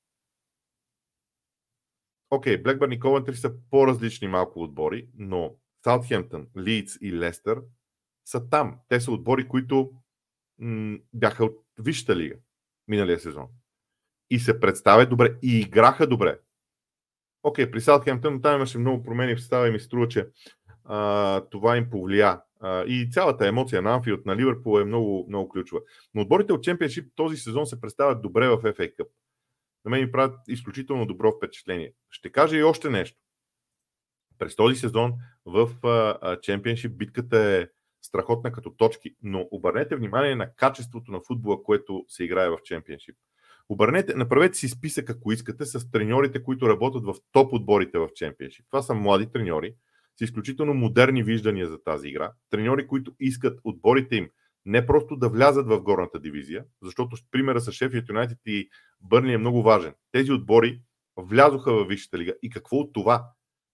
Окей, 2.35 2.57
Блекбърн 2.57 2.91
и 2.91 2.99
Ковентри 2.99 3.35
са 3.35 3.53
по-различни 3.71 4.27
малко 4.27 4.63
отбори, 4.63 5.07
но 5.17 5.55
Саутхемптън, 5.83 6.47
Лидс 6.57 6.97
и 7.01 7.13
Лестър 7.13 7.61
са 8.25 8.49
там. 8.49 8.79
Те 8.89 9.01
са 9.01 9.11
отбори, 9.11 9.47
които 9.47 9.91
м- 10.59 10.97
бяха 11.13 11.45
от 11.45 11.57
Висшата 11.79 12.15
лига 12.15 12.35
миналия 12.87 13.19
сезон. 13.19 13.47
И 14.29 14.39
се 14.39 14.59
представят 14.59 15.09
добре 15.09 15.35
и 15.41 15.59
играха 15.59 16.07
добре. 16.07 16.39
Окей, 17.43 17.71
при 17.71 17.81
Саутхемптън 17.81 18.41
там 18.41 18.55
имаше 18.55 18.77
много 18.77 19.03
промени 19.03 19.35
в 19.35 19.39
състава 19.39 19.67
и 19.67 19.71
ми 19.71 19.79
струва, 19.79 20.07
че 20.07 20.27
а, 20.83 21.41
това 21.41 21.77
им 21.77 21.89
повлия. 21.89 22.41
А, 22.59 22.83
и 22.83 23.09
цялата 23.11 23.47
емоция 23.47 23.81
на 23.81 23.93
Анфилд 23.93 24.25
на 24.25 24.35
Ливърпул 24.35 24.79
е 24.79 24.85
много, 24.85 25.25
много 25.29 25.49
ключова. 25.49 25.81
Но 26.13 26.21
отборите 26.21 26.53
от 26.53 26.63
Чемпионшип 26.63 27.11
този 27.15 27.37
сезон 27.37 27.65
се 27.65 27.81
представят 27.81 28.21
добре 28.21 28.47
в 28.47 28.57
FA 28.57 28.95
Cup. 28.95 29.07
На 29.85 29.91
мен 29.91 30.01
ми 30.01 30.11
правят 30.11 30.39
изключително 30.47 31.05
добро 31.05 31.31
впечатление. 31.31 31.93
Ще 32.09 32.31
кажа 32.31 32.57
и 32.57 32.63
още 32.63 32.89
нещо. 32.89 33.17
През 34.37 34.55
този 34.55 34.75
сезон 34.75 35.13
в 35.45 35.69
Чемпионшип 36.41 36.97
битката 36.97 37.39
е 37.39 37.67
страхотна 38.01 38.51
като 38.51 38.71
точки, 38.71 39.15
но 39.23 39.47
обърнете 39.51 39.95
внимание 39.95 40.35
на 40.35 40.55
качеството 40.55 41.11
на 41.11 41.19
футбола, 41.27 41.63
което 41.63 42.05
се 42.07 42.23
играе 42.23 42.49
в 42.49 42.57
Чемпионшип. 42.63 43.15
Обърнете, 43.69 44.15
направете 44.15 44.57
си 44.57 44.69
списък, 44.69 45.09
ако 45.09 45.31
искате, 45.31 45.65
с 45.65 45.91
треньорите, 45.91 46.43
които 46.43 46.69
работят 46.69 47.05
в 47.05 47.15
топ 47.31 47.53
отборите 47.53 47.97
в 47.97 48.09
Чемпионшип. 48.15 48.65
Това 48.71 48.81
са 48.81 48.93
млади 48.93 49.31
треньори, 49.31 49.75
с 50.19 50.21
изключително 50.21 50.73
модерни 50.73 51.23
виждания 51.23 51.67
за 51.67 51.83
тази 51.83 52.07
игра. 52.07 52.31
Треньори, 52.49 52.87
които 52.87 53.15
искат 53.19 53.59
отборите 53.63 54.15
им 54.15 54.29
не 54.65 54.85
просто 54.85 55.15
да 55.15 55.29
влязат 55.29 55.67
в 55.67 55.81
горната 55.81 56.19
дивизия, 56.19 56.65
защото 56.81 57.17
примера 57.31 57.59
с 57.59 57.71
Шефият 57.71 58.09
Юнайтед 58.09 58.37
и 58.45 58.69
Бърни 59.01 59.33
е 59.33 59.37
много 59.37 59.63
важен. 59.63 59.93
Тези 60.11 60.31
отбори 60.31 60.81
влязоха 61.17 61.73
в 61.73 61.87
Висшата 61.87 62.17
лига. 62.17 62.33
И 62.41 62.49
какво 62.49 62.77
от 62.77 62.93
това? 62.93 63.27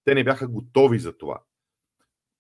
Те 0.06 0.16
не 0.16 0.24
бяха 0.24 0.48
готови 0.48 1.00
за 1.00 1.18
това. 1.18 1.42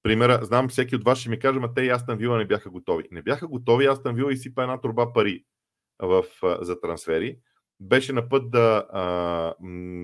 Примера, 0.04 0.40
знам, 0.44 0.70
всеки 0.70 0.96
от 0.96 1.04
вас 1.04 1.20
ще 1.20 1.30
ми 1.30 1.40
каже, 1.40 1.60
ма 1.60 1.74
те 1.74 1.82
и 1.82 1.90
Астан 1.90 2.18
Вила 2.18 2.38
не 2.38 2.46
бяха 2.46 2.70
готови. 2.70 3.04
Не 3.12 3.22
бяха 3.22 3.48
готови, 3.48 3.86
Астан 3.86 4.16
Вила 4.16 4.34
изсипа 4.34 4.62
една 4.62 4.82
турба 4.82 5.14
пари 5.14 5.46
в, 6.00 6.26
за 6.62 6.82
трансфери. 6.82 7.40
Беше 7.80 8.14
на 8.14 8.30
път 8.30 8.52
да, 8.52 8.86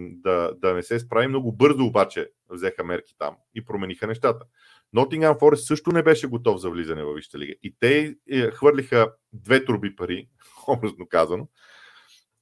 да, 0.10 0.54
да 0.58 0.74
не 0.74 0.84
се 0.84 1.00
справи. 1.00 1.28
Много 1.28 1.52
бързо 1.52 1.86
обаче 1.86 2.30
взеха 2.50 2.84
мерки 2.84 3.16
там 3.18 3.36
и 3.56 3.66
промениха 3.66 4.08
нещата. 4.08 4.46
Нотингам 4.94 5.40
Форест 5.40 5.68
също 5.68 5.92
не 5.92 6.04
беше 6.04 6.28
готов 6.28 6.62
за 6.62 6.70
влизане 6.70 7.04
в 7.04 7.14
Висшата 7.14 7.40
лига. 7.40 7.54
И 7.64 7.76
те 7.80 8.16
е, 8.30 8.52
хвърлиха 8.52 9.14
две 9.34 9.66
турби 9.66 9.96
пари, 9.96 10.28
образно 10.68 11.08
казано, 11.08 11.48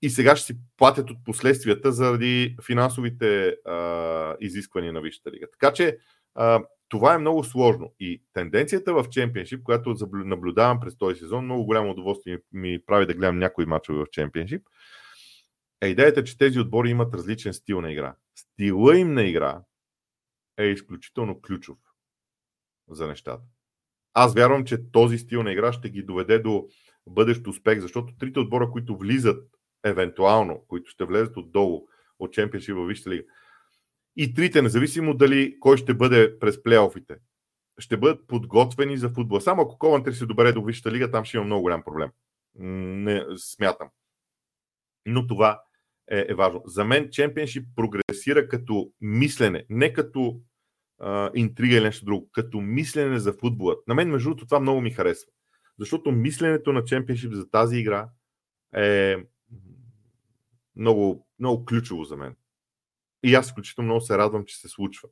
и 0.01 0.09
сега 0.09 0.35
ще 0.35 0.45
си 0.45 0.59
платят 0.77 1.09
от 1.09 1.17
последствията 1.25 1.91
заради 1.91 2.55
финансовите 2.65 3.55
а, 3.65 4.35
изисквания 4.39 4.93
на 4.93 5.01
Висшата 5.01 5.31
лига. 5.31 5.47
Така 5.51 5.73
че 5.73 5.97
а, 6.35 6.63
това 6.89 7.13
е 7.13 7.17
много 7.17 7.43
сложно. 7.43 7.93
И 7.99 8.23
тенденцията 8.33 8.93
в 8.93 9.09
Чемпионшип, 9.09 9.63
която 9.63 9.95
наблюдавам 10.13 10.79
през 10.79 10.97
този 10.97 11.19
сезон, 11.19 11.45
много 11.45 11.65
голямо 11.65 11.91
удоволствие 11.91 12.39
ми 12.53 12.79
прави 12.85 13.05
да 13.05 13.13
гледам 13.13 13.39
някои 13.39 13.65
мачове 13.65 13.99
в 13.99 14.09
Чемпионшип, 14.11 14.61
е 15.81 15.87
идеята, 15.87 16.23
че 16.23 16.37
тези 16.37 16.59
отбори 16.59 16.89
имат 16.89 17.13
различен 17.13 17.53
стил 17.53 17.81
на 17.81 17.91
игра. 17.91 18.15
Стила 18.35 18.97
им 18.97 19.13
на 19.13 19.23
игра 19.23 19.61
е 20.57 20.65
изключително 20.65 21.41
ключов 21.41 21.77
за 22.89 23.07
нещата. 23.07 23.43
Аз 24.13 24.33
вярвам, 24.33 24.65
че 24.65 24.91
този 24.91 25.17
стил 25.17 25.43
на 25.43 25.51
игра 25.51 25.73
ще 25.73 25.89
ги 25.89 26.03
доведе 26.03 26.39
до 26.39 26.67
бъдещ 27.07 27.47
успех, 27.47 27.79
защото 27.79 28.17
трите 28.17 28.39
отбора, 28.39 28.71
които 28.71 28.97
влизат 28.97 29.49
евентуално, 29.83 30.65
които 30.67 30.91
ще 30.91 31.05
влезат 31.05 31.37
отдолу 31.37 31.87
от 32.19 32.33
Чемпионшип 32.33 32.75
във 32.75 32.87
Висшата 32.87 33.09
лига, 33.09 33.23
и 34.17 34.33
трите, 34.33 34.61
независимо 34.61 35.13
дали 35.13 35.59
кой 35.59 35.77
ще 35.77 35.93
бъде 35.93 36.39
през 36.39 36.63
плейофите, 36.63 37.15
ще 37.79 37.97
бъдат 37.97 38.27
подготвени 38.27 38.97
за 38.97 39.09
футбол. 39.09 39.39
Само 39.39 39.61
ако 39.61 39.77
Ковантри 39.77 40.13
се 40.13 40.25
добере 40.25 40.51
до 40.51 40.63
Висшата 40.63 40.91
лига, 40.91 41.11
там 41.11 41.25
ще 41.25 41.37
има 41.37 41.45
много 41.45 41.61
голям 41.61 41.83
проблем. 41.83 42.09
Не 42.55 43.25
смятам. 43.37 43.89
Но 45.05 45.27
това 45.27 45.61
е, 46.11 46.25
е 46.29 46.33
важно. 46.33 46.61
За 46.65 46.85
мен 46.85 47.09
Чемпионшип 47.11 47.67
прогресира 47.75 48.47
като 48.47 48.91
мислене, 49.01 49.65
не 49.69 49.93
като 49.93 50.41
интрига 51.35 51.75
или 51.75 51.83
нещо 51.83 52.05
друго, 52.05 52.29
като 52.31 52.61
мислене 52.61 53.19
за 53.19 53.33
футбола. 53.33 53.75
На 53.87 53.95
мен, 53.95 54.09
между 54.09 54.29
другото, 54.29 54.45
това 54.45 54.59
много 54.59 54.81
ми 54.81 54.91
харесва. 54.91 55.31
Защото 55.79 56.11
мисленето 56.11 56.73
на 56.73 56.83
Чемпионшип 56.83 57.33
за 57.33 57.49
тази 57.49 57.77
игра 57.77 58.09
е 58.75 59.17
много, 60.75 61.27
много 61.39 61.65
ключово 61.65 62.03
за 62.03 62.17
мен. 62.17 62.35
И 63.23 63.35
аз 63.35 63.45
изключително 63.45 63.85
много 63.85 64.01
се 64.01 64.17
радвам, 64.17 64.45
че 64.45 64.57
се 64.57 64.67
случва. 64.67 65.09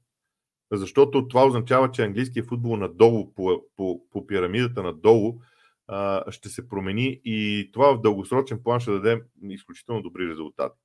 Защото 0.72 1.28
това 1.28 1.46
означава, 1.46 1.92
че 1.92 2.04
английският 2.04 2.48
футбол 2.48 2.78
надолу, 2.78 3.34
по, 3.34 3.64
по, 3.76 4.10
по 4.10 4.28
пирамидата 4.28 4.84
надолу, 4.84 5.40
а, 5.88 6.32
ще 6.32 6.50
се 6.50 6.68
промени 6.70 7.22
и 7.26 7.70
това 7.74 7.94
в 7.94 8.02
дългосрочен 8.02 8.64
план 8.64 8.80
ще 8.80 8.92
даде 8.92 9.22
изключително 9.50 10.02
добри 10.02 10.30
резултати. 10.30 10.80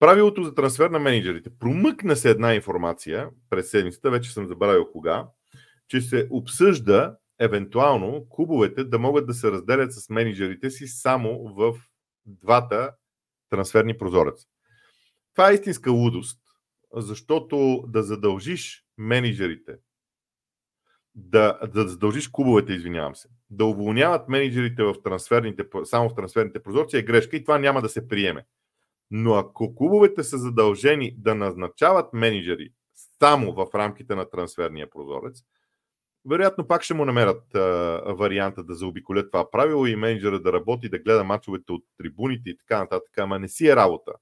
Правилото 0.00 0.42
за 0.42 0.54
трансфер 0.54 0.90
на 0.90 0.98
менеджерите. 0.98 1.50
Промъкна 1.58 2.16
се 2.16 2.30
една 2.30 2.54
информация 2.54 3.30
през 3.50 3.70
седмицата, 3.70 4.10
вече 4.10 4.32
съм 4.32 4.46
забравил 4.46 4.90
кога, 4.92 5.26
че 5.88 6.00
се 6.00 6.28
обсъжда 6.30 7.16
евентуално 7.38 8.26
клубовете 8.28 8.84
да 8.84 8.98
могат 8.98 9.26
да 9.26 9.34
се 9.34 9.50
разделят 9.50 9.92
с 9.92 10.10
менеджерите 10.10 10.70
си 10.70 10.86
само 10.86 11.54
в 11.54 11.74
двата 12.26 12.92
трансферни 13.50 13.98
прозореца. 13.98 14.46
Това 15.34 15.50
е 15.50 15.54
истинска 15.54 15.90
лудост, 15.90 16.40
защото 16.94 17.84
да 17.88 18.02
задължиш 18.02 18.84
менеджерите, 18.98 19.76
да, 21.14 21.58
да 21.74 21.88
задължиш 21.88 22.28
клубовете, 22.28 22.72
извинявам 22.72 23.16
се, 23.16 23.28
да 23.50 23.64
уволняват 23.64 24.28
менеджерите 24.28 24.82
в 24.82 24.94
трансферните, 25.04 25.64
само 25.84 26.08
в 26.08 26.14
трансферните 26.14 26.62
прозорци 26.62 26.96
е 26.96 27.02
грешка 27.02 27.36
и 27.36 27.44
това 27.44 27.58
няма 27.58 27.82
да 27.82 27.88
се 27.88 28.08
приеме. 28.08 28.44
Но 29.10 29.34
ако 29.34 29.74
клубовете 29.74 30.22
са 30.22 30.38
задължени 30.38 31.14
да 31.18 31.34
назначават 31.34 32.12
менеджери 32.12 32.72
само 33.18 33.52
в 33.52 33.66
рамките 33.74 34.14
на 34.14 34.30
трансферния 34.30 34.90
прозорец, 34.90 35.42
вероятно 36.28 36.66
пак 36.66 36.82
ще 36.82 36.94
му 36.94 37.04
намерят 37.04 37.54
а, 37.54 37.60
варианта 38.18 38.64
да 38.64 38.74
заобиколят 38.74 39.30
това 39.30 39.50
правило 39.50 39.86
и 39.86 39.96
менеджера 39.96 40.40
да 40.40 40.52
работи, 40.52 40.88
да 40.88 40.98
гледа 40.98 41.24
мачовете 41.24 41.72
от 41.72 41.84
трибуните 41.98 42.50
и 42.50 42.56
така 42.56 42.78
нататък, 42.78 43.18
ама 43.18 43.38
не 43.38 43.48
си 43.48 43.68
е 43.68 43.76
работа. 43.76 44.12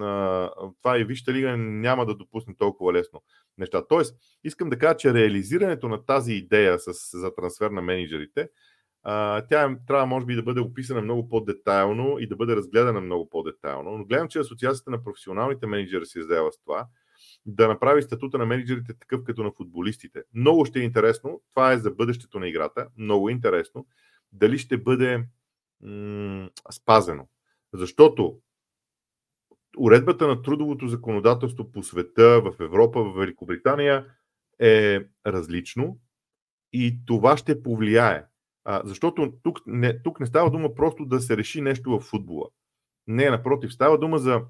А, 0.00 0.50
това 0.82 0.98
и 0.98 1.04
Вижте 1.04 1.32
лига 1.32 1.56
няма 1.56 2.06
да 2.06 2.14
допусне 2.14 2.54
толкова 2.58 2.92
лесно 2.92 3.22
неща. 3.58 3.86
Тоест, 3.88 4.16
искам 4.44 4.70
да 4.70 4.78
кажа, 4.78 4.96
че 4.96 5.14
реализирането 5.14 5.88
на 5.88 6.04
тази 6.04 6.32
идея 6.32 6.78
с, 6.78 7.18
за 7.18 7.34
трансфер 7.34 7.70
на 7.70 7.82
менеджерите, 7.82 8.48
тя 9.48 9.76
трябва, 9.86 10.06
може 10.06 10.26
би, 10.26 10.34
да 10.34 10.42
бъде 10.42 10.60
описана 10.60 11.02
много 11.02 11.28
по-детайлно 11.28 12.18
и 12.18 12.26
да 12.26 12.36
бъде 12.36 12.56
разгледана 12.56 13.00
много 13.00 13.28
по-детайлно. 13.28 13.98
Но 13.98 14.04
гледам, 14.04 14.28
че 14.28 14.38
Асоциацията 14.38 14.90
на 14.90 15.04
професионалните 15.04 15.66
менеджери 15.66 16.06
се 16.06 16.18
издава 16.18 16.52
с 16.52 16.58
това 16.58 16.86
да 17.46 17.68
направи 17.68 18.02
статута 18.02 18.38
на 18.38 18.46
менеджерите 18.46 18.94
такъв 18.98 19.24
като 19.24 19.42
на 19.42 19.52
футболистите. 19.52 20.22
Много 20.34 20.64
ще 20.64 20.80
е 20.80 20.82
интересно. 20.82 21.42
Това 21.50 21.72
е 21.72 21.78
за 21.78 21.90
бъдещето 21.90 22.38
на 22.38 22.48
играта. 22.48 22.88
Много 22.96 23.28
е 23.28 23.32
интересно. 23.32 23.86
Дали 24.32 24.58
ще 24.58 24.78
бъде 24.78 25.24
м- 25.82 26.50
спазено. 26.72 27.28
Защото 27.72 28.38
уредбата 29.78 30.26
на 30.26 30.42
трудовото 30.42 30.88
законодателство 30.88 31.72
по 31.72 31.82
света, 31.82 32.40
в 32.40 32.54
Европа, 32.60 33.04
в 33.04 33.18
Великобритания 33.18 34.06
е 34.58 35.00
различно 35.26 35.98
и 36.72 36.98
това 37.06 37.36
ще 37.36 37.62
повлияе. 37.62 38.24
А, 38.64 38.82
защото 38.84 39.32
тук 39.42 39.58
не, 39.66 40.02
тук 40.02 40.20
не 40.20 40.26
става 40.26 40.50
дума 40.50 40.74
просто 40.74 41.04
да 41.04 41.20
се 41.20 41.36
реши 41.36 41.60
нещо 41.60 41.90
в 41.90 42.00
футбола. 42.00 42.48
Не, 43.06 43.30
напротив, 43.30 43.72
става 43.72 43.98
дума 43.98 44.18
за 44.18 44.42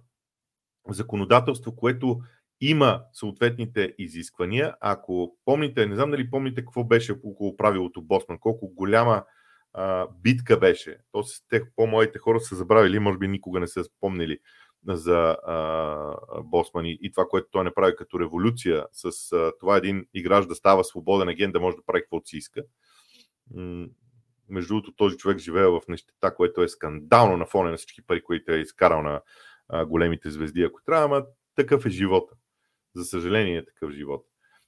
законодателство, 0.89 1.77
което 1.77 2.21
има 2.61 3.03
съответните 3.13 3.95
изисквания. 3.99 4.75
Ако 4.81 5.37
помните, 5.45 5.87
не 5.87 5.95
знам 5.95 6.11
дали 6.11 6.31
помните 6.31 6.61
какво 6.61 6.85
беше 6.85 7.13
около 7.13 7.57
правилото 7.57 8.03
Босман, 8.03 8.39
колко 8.39 8.69
голяма 8.69 9.25
а, 9.73 10.09
битка 10.23 10.59
беше. 10.59 10.99
То 11.13 11.23
с 11.23 11.43
те 11.49 11.63
по-моите 11.77 12.19
хора 12.19 12.41
са 12.41 12.57
забравили, 12.57 12.99
може 12.99 13.19
би 13.19 13.29
никога 13.29 13.61
не 13.61 13.67
са 13.67 13.85
спомнили 13.85 14.39
за 14.89 15.37
а, 15.47 16.17
Босман 16.43 16.87
и, 16.87 16.99
и 17.03 17.13
това, 17.13 17.27
което 17.29 17.49
той 17.51 17.65
не 17.65 17.75
прави 17.75 17.97
като 17.97 18.21
революция, 18.21 18.87
с 18.93 19.33
а, 19.33 19.53
това 19.61 19.77
един 19.77 20.07
играч 20.15 20.47
да 20.47 20.55
става 20.55 20.85
свободен 20.85 21.29
агент, 21.29 21.53
да 21.53 21.61
може 21.61 21.77
да 21.77 21.83
прави 21.87 22.03
каквото 22.03 22.29
си 22.29 22.37
иска. 22.37 22.63
Между 24.51 24.75
другото, 24.75 24.93
този 24.93 25.17
човек 25.17 25.39
живее 25.39 25.67
в 25.67 25.81
нещета, 25.89 26.35
което 26.35 26.63
е 26.63 26.69
скандално 26.69 27.37
на 27.37 27.47
фона 27.47 27.71
на 27.71 27.77
всички 27.77 28.03
пари, 28.03 28.23
които 28.23 28.53
е 28.53 28.57
изкарал 28.57 29.03
на 29.03 29.21
а, 29.69 29.87
големите 29.87 30.31
звезди, 30.31 30.63
ако 30.63 30.83
трябва, 30.83 31.05
ама 31.05 31.27
такъв 31.57 31.87
е 31.87 31.91
живота. 31.91 32.35
За 32.95 33.05
съжаление 33.05 33.57
е 33.57 33.65
такъв 33.65 33.91
живот. 33.91 34.27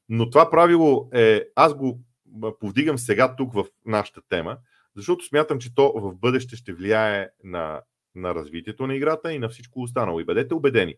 Но 0.08 0.30
това 0.30 0.50
правило 0.50 1.08
е, 1.14 1.44
аз 1.56 1.74
го 1.74 2.00
повдигам 2.60 2.98
сега 2.98 3.36
тук 3.36 3.54
в 3.54 3.64
нашата 3.86 4.20
тема, 4.28 4.58
защото 4.96 5.24
смятам, 5.24 5.58
че 5.58 5.74
то 5.74 5.92
в 5.96 6.14
бъдеще 6.14 6.56
ще 6.56 6.72
влияе 6.72 7.28
на, 7.44 7.82
на 8.14 8.34
развитието 8.34 8.86
на 8.86 8.94
играта 8.94 9.32
и 9.32 9.38
на 9.38 9.48
всичко 9.48 9.82
останало. 9.82 10.20
И 10.20 10.24
бъдете 10.24 10.54
убедени, 10.54 10.94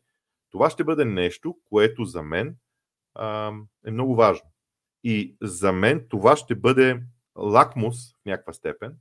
това 0.50 0.70
ще 0.70 0.84
бъде 0.84 1.04
нещо, 1.04 1.56
което 1.64 2.04
за 2.04 2.22
мен 2.22 2.56
а, 3.14 3.52
е 3.86 3.90
много 3.90 4.14
важно. 4.14 4.48
И 5.04 5.36
за 5.42 5.72
мен 5.72 6.06
това 6.08 6.36
ще 6.36 6.54
бъде 6.54 7.00
лакмус 7.38 8.12
в 8.12 8.24
някаква 8.26 8.52
степен 8.52 8.96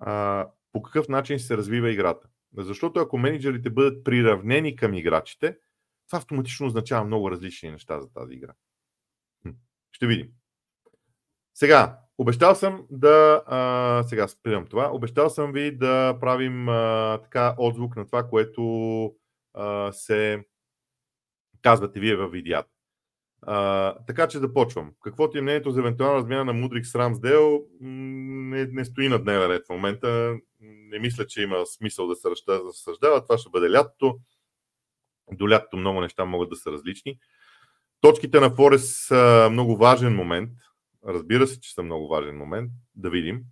а, 0.00 0.46
по 0.72 0.82
какъв 0.82 1.08
начин 1.08 1.38
се 1.38 1.56
развива 1.56 1.90
играта. 1.90 2.28
Защото 2.56 3.00
ако 3.00 3.18
менеджерите 3.18 3.70
бъдат 3.70 4.04
приравнени 4.04 4.76
към 4.76 4.94
играчите, 4.94 5.58
това 6.06 6.18
автоматично 6.18 6.66
означава 6.66 7.04
много 7.04 7.30
различни 7.30 7.70
неща 7.70 8.00
за 8.00 8.12
тази 8.12 8.34
игра. 8.34 8.52
Ще 9.92 10.06
видим. 10.06 10.28
Сега, 11.54 11.98
обещал 12.18 12.54
съм 12.54 12.86
да. 12.90 13.42
А, 13.46 14.02
сега 14.02 14.28
спирам 14.28 14.66
това. 14.66 14.90
Обещал 14.92 15.30
съм 15.30 15.52
ви 15.52 15.76
да 15.76 16.16
правим 16.20 16.68
а, 16.68 17.18
така 17.22 17.54
отзвук 17.58 17.96
на 17.96 18.06
това, 18.06 18.28
което 18.28 19.14
а, 19.54 19.92
се 19.92 20.44
казвате 21.62 22.00
вие 22.00 22.16
във 22.16 22.32
видеята. 22.32 22.73
А, 23.46 23.94
така 24.06 24.28
че 24.28 24.38
започвам. 24.38 24.92
Каквото 25.02 25.38
е 25.38 25.40
мнението 25.40 25.70
за 25.70 25.80
евентуална 25.80 26.16
размяна 26.16 26.44
на 26.44 26.52
Мудрик 26.52 26.86
с 26.86 26.94
Рамсдел, 26.94 27.64
не, 27.80 28.66
не 28.66 28.84
стои 28.84 29.08
на 29.08 29.18
дневен 29.18 29.50
ред 29.50 29.66
в 29.66 29.70
момента. 29.70 30.36
Не 30.60 30.98
мисля, 30.98 31.26
че 31.26 31.42
има 31.42 31.66
смисъл 31.66 32.06
да 32.06 32.16
се 32.16 32.28
разсъждава. 32.48 33.22
Това 33.22 33.38
ще 33.38 33.50
бъде 33.50 33.70
лятото. 33.72 34.18
До 35.32 35.50
лятото 35.50 35.76
много 35.76 36.00
неща 36.00 36.24
могат 36.24 36.50
да 36.50 36.56
са 36.56 36.72
различни. 36.72 37.18
Точките 38.00 38.40
на 38.40 38.50
Форест 38.50 39.06
са 39.06 39.48
много 39.50 39.76
важен 39.76 40.14
момент. 40.14 40.50
Разбира 41.06 41.46
се, 41.46 41.60
че 41.60 41.74
са 41.74 41.82
много 41.82 42.08
важен 42.08 42.36
момент. 42.36 42.70
Да 42.94 43.10
видим. 43.10 43.42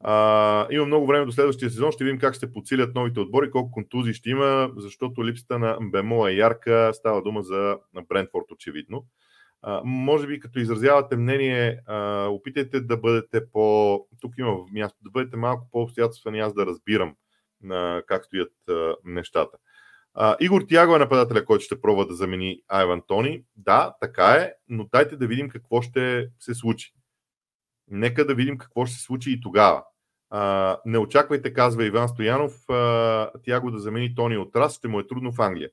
А, 0.00 0.66
има 0.70 0.86
много 0.86 1.06
време 1.06 1.26
до 1.26 1.32
следващия 1.32 1.70
сезон. 1.70 1.92
Ще 1.92 2.04
видим 2.04 2.18
как 2.18 2.34
ще 2.34 2.52
подсилят 2.52 2.94
новите 2.94 3.20
отбори, 3.20 3.50
колко 3.50 3.70
контузии 3.70 4.14
ще 4.14 4.30
има, 4.30 4.70
защото 4.76 5.24
липсата 5.24 5.58
на 5.58 5.78
Бемо 5.80 6.26
е 6.26 6.32
ярка. 6.32 6.90
Става 6.94 7.22
дума 7.22 7.42
за 7.42 7.78
Брентфорд, 8.08 8.52
очевидно. 8.52 9.06
А, 9.62 9.82
може 9.84 10.26
би, 10.26 10.40
като 10.40 10.58
изразявате 10.58 11.16
мнение, 11.16 11.80
а, 11.86 12.26
опитайте 12.26 12.80
да 12.80 12.96
бъдете 12.96 13.50
по. 13.50 13.98
Тук 14.20 14.38
има 14.38 14.56
място, 14.72 14.98
да 15.02 15.10
бъдете 15.10 15.36
малко 15.36 15.68
по-обстоятелствени, 15.72 16.40
аз 16.40 16.54
да 16.54 16.66
разбирам 16.66 17.14
а, 17.70 18.02
как 18.06 18.24
стоят 18.24 18.52
а, 18.68 18.94
нещата. 19.04 19.58
А, 20.14 20.36
Игор 20.40 20.62
Тяго 20.68 20.96
е 20.96 20.98
нападателя, 20.98 21.44
който 21.44 21.64
ще 21.64 21.80
пробва 21.80 22.06
да 22.06 22.14
замени 22.14 22.62
Айван 22.68 23.02
Тони. 23.06 23.44
Да, 23.56 23.94
така 24.00 24.32
е, 24.32 24.52
но 24.68 24.88
дайте 24.92 25.16
да 25.16 25.26
видим 25.26 25.48
какво 25.48 25.82
ще 25.82 26.28
се 26.38 26.54
случи. 26.54 26.92
Нека 27.88 28.26
да 28.26 28.34
видим 28.34 28.58
какво 28.58 28.86
ще 28.86 28.96
се 28.96 29.02
случи 29.02 29.32
и 29.32 29.40
тогава. 29.40 29.84
А, 30.30 30.76
не 30.86 30.98
очаквайте, 30.98 31.52
казва 31.52 31.84
Иван 31.84 32.08
Стоянов, 32.08 32.70
а, 32.70 33.30
Тяго 33.44 33.70
да 33.70 33.78
замени 33.78 34.14
Тони 34.14 34.36
от 34.36 34.56
Рас, 34.56 34.76
ще 34.76 34.88
му 34.88 35.00
е 35.00 35.06
трудно 35.06 35.32
в 35.32 35.40
Англия. 35.40 35.70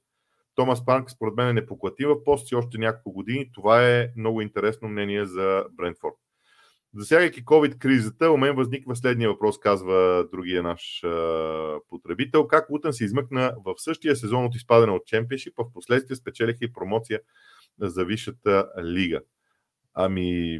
Томас 0.55 0.85
Панк 0.85 1.11
според 1.11 1.35
мен 1.35 1.47
е 1.47 1.53
непоклатим 1.53 2.09
в 2.09 2.23
пост 2.23 2.47
си 2.47 2.55
още 2.55 2.77
няколко 2.77 3.11
години. 3.11 3.51
Това 3.53 3.87
е 3.87 4.09
много 4.17 4.41
интересно 4.41 4.89
мнение 4.89 5.25
за 5.25 5.65
Брентфорд. 5.71 6.15
Засягайки 6.95 7.45
COVID-кризата, 7.45 8.31
у 8.31 8.37
мен 8.37 8.55
възниква 8.55 8.95
следния 8.95 9.29
въпрос, 9.29 9.59
казва 9.59 10.27
другия 10.31 10.63
наш 10.63 11.03
а, 11.03 11.79
потребител. 11.89 12.47
Как 12.47 12.69
Лутън 12.69 12.93
се 12.93 13.05
измъкна 13.05 13.53
в 13.65 13.73
същия 13.77 14.15
сезон 14.15 14.45
от 14.45 14.55
изпадане 14.55 14.91
от 14.91 15.05
Чемпионшип, 15.05 15.53
в 15.57 15.73
последствие 15.73 16.15
спечелиха 16.15 16.57
и 16.61 16.73
промоция 16.73 17.19
за 17.81 18.05
Висшата 18.05 18.69
лига? 18.83 19.21
Ами, 19.93 20.59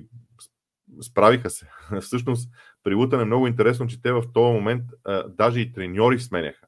справиха 1.01 1.49
се. 1.49 1.69
Всъщност, 2.01 2.49
при 2.87 2.95
Лутън 2.95 3.21
е 3.21 3.25
много 3.25 3.47
интересно, 3.47 3.87
че 3.87 4.01
те 4.01 4.11
в 4.11 4.23
този 4.33 4.53
момент 4.53 4.83
а, 5.03 5.27
даже 5.27 5.59
и 5.59 5.73
треньори 5.73 6.19
сменяха. 6.19 6.67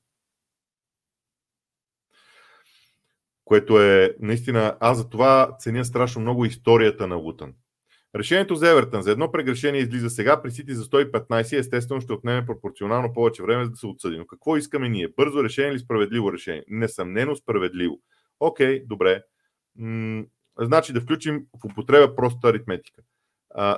Което 3.45 3.81
е 3.81 4.15
наистина, 4.19 4.77
аз 4.79 4.97
за 4.97 5.09
това 5.09 5.55
ценя 5.59 5.85
страшно 5.85 6.21
много 6.21 6.45
историята 6.45 7.07
на 7.07 7.15
Лутън. 7.15 7.53
Решението 8.15 8.55
за 8.55 8.71
Евертън 8.71 9.01
за 9.01 9.11
едно 9.11 9.31
прегрешение 9.31 9.81
излиза 9.81 10.09
сега, 10.09 10.41
при 10.41 10.51
Сити 10.51 10.73
за 10.73 10.83
115 10.83 11.59
естествено 11.59 12.01
ще 12.01 12.13
отнеме 12.13 12.45
пропорционално 12.45 13.13
повече 13.13 13.43
време 13.43 13.63
за 13.63 13.69
да 13.69 13.77
се 13.77 13.87
отсъди. 13.87 14.17
Но 14.17 14.27
какво 14.27 14.57
искаме 14.57 14.89
ние? 14.89 15.07
Бързо 15.17 15.43
решение 15.43 15.71
или 15.71 15.79
справедливо 15.79 16.33
решение? 16.33 16.63
Несъмнено 16.67 17.35
справедливо. 17.35 17.99
Окей, 18.39 18.85
добре. 18.85 19.23
М- 19.75 20.23
значи 20.59 20.93
да 20.93 21.01
включим 21.01 21.45
в 21.61 21.65
употреба 21.65 22.15
проста 22.15 22.47
аритметика. 22.47 23.01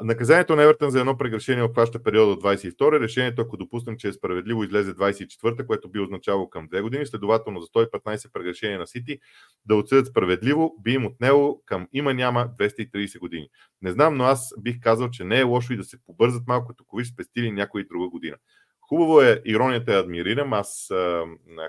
Наказанието 0.01 0.55
на 0.55 0.63
Евертън 0.63 0.89
за 0.89 0.99
едно 0.99 1.17
прегрешение 1.17 1.63
обхваща 1.63 2.03
периода 2.03 2.31
от 2.31 2.43
22. 2.43 2.99
Решението, 2.99 3.41
ако 3.41 3.57
допуснем, 3.57 3.97
че 3.97 4.07
е 4.07 4.13
справедливо, 4.13 4.63
излезе 4.63 4.93
24-та, 4.93 5.65
което 5.65 5.89
би 5.89 5.99
означавало 5.99 6.49
към 6.49 6.69
2 6.69 6.81
години. 6.81 7.05
Следователно 7.05 7.59
за 7.59 7.67
115 7.67 8.31
прегрешения 8.31 8.79
на 8.79 8.87
Сити 8.87 9.19
да 9.65 9.75
отсъдят 9.75 10.07
справедливо, 10.07 10.75
би 10.83 10.93
им 10.93 11.05
отнело 11.05 11.61
към 11.65 11.87
има-няма 11.93 12.49
230 12.59 13.19
години. 13.19 13.49
Не 13.81 13.91
знам, 13.91 14.17
но 14.17 14.23
аз 14.23 14.53
бих 14.59 14.79
казал, 14.79 15.09
че 15.09 15.23
не 15.23 15.39
е 15.39 15.43
лошо 15.43 15.73
и 15.73 15.77
да 15.77 15.83
се 15.83 16.03
побързат 16.05 16.47
малко, 16.47 16.67
като 16.67 16.83
ви 16.97 17.05
спестили 17.05 17.51
някоя 17.51 17.85
друга 17.87 18.09
година. 18.09 18.37
Хубаво 18.81 19.21
е, 19.21 19.41
иронията 19.45 19.93
е 19.93 19.99
адмирирам. 19.99 20.53
Аз 20.53 20.91
а, 20.91 21.23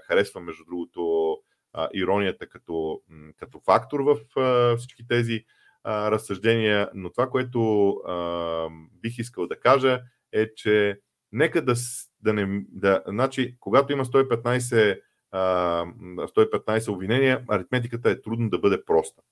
харесвам, 0.06 0.44
между 0.44 0.64
другото, 0.64 1.36
а, 1.72 1.88
иронията 1.94 2.46
като, 2.46 3.00
като 3.36 3.60
фактор 3.64 4.00
в 4.00 4.18
а, 4.36 4.76
всички 4.76 5.06
тези 5.08 5.44
разсъждения, 5.86 6.90
но 6.94 7.10
това, 7.10 7.30
което 7.30 7.90
а, 7.90 8.68
бих 9.02 9.18
искал 9.18 9.46
да 9.46 9.60
кажа 9.60 10.00
е, 10.32 10.54
че 10.54 11.00
нека 11.32 11.64
да, 11.64 11.74
да 12.20 12.32
не. 12.32 12.64
Да, 12.68 13.02
значи, 13.06 13.56
когато 13.60 13.92
има 13.92 14.04
115, 14.04 15.00
а, 15.30 15.84
115 15.84 16.92
обвинения, 16.92 17.44
аритметиката 17.48 18.10
е 18.10 18.20
трудно 18.20 18.50
да 18.50 18.58
бъде 18.58 18.84
проста. 18.84 19.22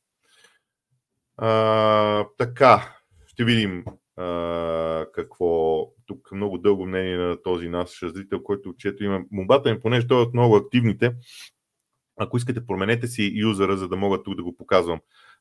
А, 1.36 2.26
така, 2.38 2.96
ще 3.26 3.44
видим 3.44 3.84
а, 4.16 5.06
какво. 5.12 5.86
Тук 6.06 6.32
много 6.32 6.58
дълго 6.58 6.86
мнение 6.86 7.16
на 7.16 7.42
този 7.42 7.68
наш 7.68 8.00
зрител, 8.02 8.42
който 8.42 8.74
чето 8.78 9.04
има. 9.04 9.20
Мобата 9.30 9.74
ми, 9.74 9.80
понеже 9.80 10.06
той 10.06 10.18
е 10.18 10.22
от 10.22 10.34
много 10.34 10.56
активните, 10.56 11.14
ако 12.16 12.36
искате, 12.36 12.66
променете 12.66 13.06
си 13.06 13.32
юзера, 13.34 13.76
за 13.76 13.88
да 13.88 13.96
мога 13.96 14.22
тук 14.22 14.34
да 14.34 14.42
го 14.42 14.56
показвам 14.56 15.00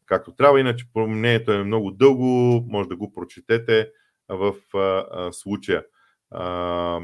както 0.10 0.36
трябва. 0.36 0.60
Иначе 0.60 0.86
мнението 0.96 1.52
е 1.52 1.64
много 1.64 1.92
дълго, 1.92 2.66
може 2.70 2.90
да 2.90 2.96
го 2.96 3.14
прочетете 3.14 3.90
в 4.30 4.56
а, 4.74 4.78
а, 4.78 5.32
случая. 5.32 5.84
А, 6.32 7.00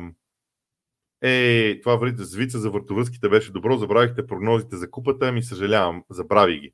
е, 1.21 1.79
това 1.83 1.95
врите 1.95 2.23
звица 2.23 2.59
за 2.59 2.69
въртовръзките 2.69 3.29
беше 3.29 3.51
добро, 3.51 3.77
забравихте 3.77 4.27
прогнозите 4.27 4.75
за 4.75 4.91
купата, 4.91 5.31
ми 5.31 5.43
съжалявам, 5.43 6.03
забрави 6.09 6.59
ги. 6.59 6.73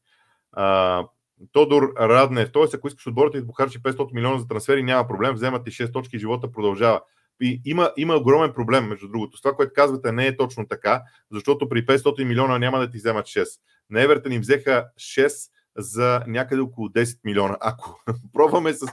А, 0.51 1.05
Тодор 1.51 1.93
Раднев, 1.99 2.51
т.е. 2.51 2.63
ако 2.73 2.87
искаш 2.87 3.07
отборите 3.07 3.41
да 3.41 3.47
похарчи 3.47 3.79
500 3.79 4.13
милиона 4.13 4.39
за 4.39 4.47
трансфери, 4.47 4.83
няма 4.83 5.07
проблем, 5.07 5.33
вземат 5.33 5.67
и 5.67 5.71
6 5.71 5.93
точки, 5.93 6.19
живота 6.19 6.51
продължава. 6.51 7.01
И 7.41 7.61
има, 7.65 7.91
има 7.97 8.15
огромен 8.15 8.53
проблем, 8.53 8.87
между 8.87 9.07
другото. 9.07 9.37
Това, 9.37 9.55
което 9.55 9.73
казвате, 9.75 10.11
не 10.11 10.27
е 10.27 10.37
точно 10.37 10.67
така, 10.67 11.01
защото 11.31 11.69
при 11.69 11.85
500 11.85 12.23
милиона 12.23 12.59
няма 12.59 12.79
да 12.79 12.89
ти 12.89 12.97
вземат 12.97 13.25
6. 13.25 13.45
На 13.89 14.01
Евертън 14.01 14.31
им 14.31 14.41
взеха 14.41 14.87
6 14.99 15.49
за 15.77 16.23
някъде 16.27 16.61
около 16.61 16.89
10 16.89 17.19
милиона. 17.23 17.57
Ако 17.61 18.03
пробваме 18.33 18.73
с, 18.73 18.87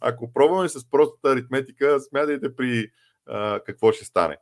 ако 0.00 0.32
пробваме 0.32 0.68
с 0.68 0.90
простата 0.90 1.32
аритметика, 1.32 2.00
смятайте 2.00 2.56
при 2.56 2.90
а, 3.26 3.60
какво 3.60 3.92
ще 3.92 4.04
стане. 4.04 4.36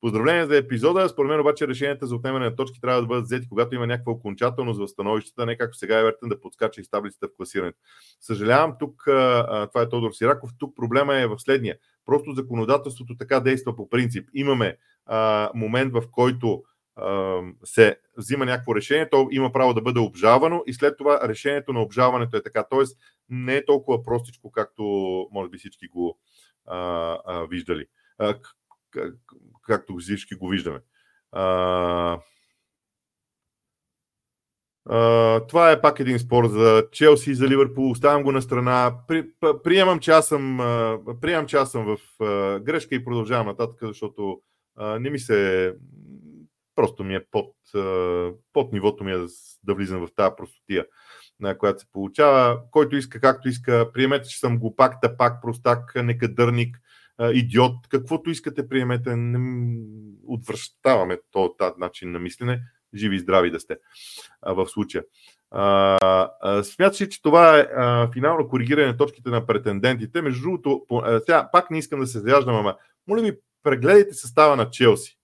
Поздравления 0.00 0.46
за 0.46 0.56
епизода. 0.56 1.08
Според 1.08 1.30
мен 1.30 1.40
обаче 1.40 1.68
решенията 1.68 2.06
за 2.06 2.14
отнемане 2.14 2.44
на 2.44 2.56
точки 2.56 2.80
трябва 2.80 3.00
да 3.00 3.06
бъдат 3.06 3.24
взети, 3.24 3.48
когато 3.48 3.74
има 3.74 3.86
някаква 3.86 4.12
окончателност 4.12 4.80
в 4.80 4.88
становищата, 4.88 5.46
не 5.46 5.58
както 5.58 5.78
сега 5.78 5.98
Евертън 5.98 6.28
да 6.28 6.40
подскача 6.40 6.80
из 6.80 6.90
таблицата 6.90 7.28
в 7.28 7.36
класирането. 7.36 7.78
Съжалявам, 8.20 8.74
тук, 8.78 9.02
това 9.06 9.82
е 9.82 9.88
Тодор 9.88 10.12
Сираков, 10.12 10.50
тук 10.58 10.76
проблема 10.76 11.16
е 11.16 11.26
в 11.26 11.38
следния. 11.38 11.76
Просто 12.06 12.32
законодателството 12.32 13.16
така 13.16 13.40
действа 13.40 13.76
по 13.76 13.88
принцип. 13.88 14.28
Имаме 14.34 14.76
а, 15.06 15.50
момент, 15.54 15.92
в 15.92 16.02
който 16.10 16.62
се 17.64 17.96
взима 18.16 18.44
някакво 18.46 18.74
решение, 18.74 19.10
то 19.10 19.28
има 19.30 19.52
право 19.52 19.74
да 19.74 19.82
бъде 19.82 20.00
обжалвано 20.00 20.62
и 20.66 20.74
след 20.74 20.98
това 20.98 21.28
решението 21.28 21.72
на 21.72 21.82
обжалването 21.82 22.36
е 22.36 22.42
така. 22.42 22.64
Тоест 22.70 22.98
не 23.28 23.56
е 23.56 23.64
толкова 23.64 24.02
простичко, 24.02 24.50
както 24.50 24.82
може 25.32 25.50
би 25.50 25.58
всички 25.58 25.88
го 25.88 26.18
а, 26.66 26.78
а, 27.26 27.46
виждали. 27.46 27.86
А, 28.18 28.34
как, 28.90 29.14
както 29.62 29.96
всички 29.96 30.34
го 30.34 30.48
виждаме. 30.48 30.78
А, 31.32 32.18
Uh, 34.88 35.48
това 35.48 35.70
е 35.70 35.80
пак 35.80 36.00
един 36.00 36.18
спор 36.18 36.46
за 36.46 36.84
Челси 36.92 37.30
и 37.30 37.34
за 37.34 37.48
Ливърпул. 37.48 37.90
Оставям 37.90 38.22
го 38.22 38.32
на 38.32 38.42
страна. 38.42 38.94
При, 39.08 39.26
приемам, 39.64 39.98
че 39.98 40.10
аз 40.10 40.28
съм, 40.28 40.58
uh, 40.60 41.20
приемам, 41.20 41.46
че 41.46 41.56
аз 41.56 41.70
съм 41.70 41.84
в 41.84 41.98
uh, 42.20 42.62
грешка 42.62 42.94
и 42.94 43.04
продължавам 43.04 43.46
нататък, 43.46 43.78
защото 43.82 44.40
не 45.00 45.10
ми 45.10 45.18
се. 45.18 45.74
Просто 46.80 47.04
ми 47.04 47.14
е 47.14 47.24
под, 47.30 47.54
под 48.52 48.72
нивото 48.72 49.04
ми 49.04 49.12
е 49.12 49.18
да, 49.64 49.74
влизам 49.74 50.06
в 50.06 50.14
тази 50.16 50.34
простотия, 50.36 50.86
на 51.40 51.58
която 51.58 51.80
се 51.80 51.86
получава. 51.92 52.60
Който 52.70 52.96
иска, 52.96 53.20
както 53.20 53.48
иска, 53.48 53.90
приемете, 53.92 54.28
че 54.28 54.38
съм 54.38 54.58
глупак, 54.58 55.00
тапак, 55.00 55.42
простак, 55.42 55.92
некадърник, 55.94 56.78
идиот, 57.32 57.74
каквото 57.88 58.30
искате, 58.30 58.68
приемете. 58.68 59.16
Отвръщаваме 60.26 61.18
този 61.30 61.52
начин 61.78 62.12
на 62.12 62.18
мислене 62.18 62.62
живи 62.94 63.16
и 63.16 63.20
здрави 63.20 63.50
да 63.50 63.60
сте 63.60 63.76
в 64.46 64.66
случая. 64.66 65.04
Смяташе, 66.62 67.08
че 67.08 67.22
това 67.22 67.58
е 67.58 67.66
финално 68.12 68.48
коригиране 68.48 68.86
на 68.86 68.96
точките 68.96 69.30
на 69.30 69.46
претендентите. 69.46 70.22
Между 70.22 70.42
другото, 70.42 70.86
сега 71.18 71.48
пак 71.52 71.70
не 71.70 71.78
искам 71.78 72.00
да 72.00 72.06
се 72.06 72.20
заяждам, 72.20 72.56
ама 72.56 72.76
моля 73.08 73.22
ви, 73.22 73.38
прегледайте 73.62 74.14
състава 74.14 74.56
на 74.56 74.70
Челси 74.70 75.16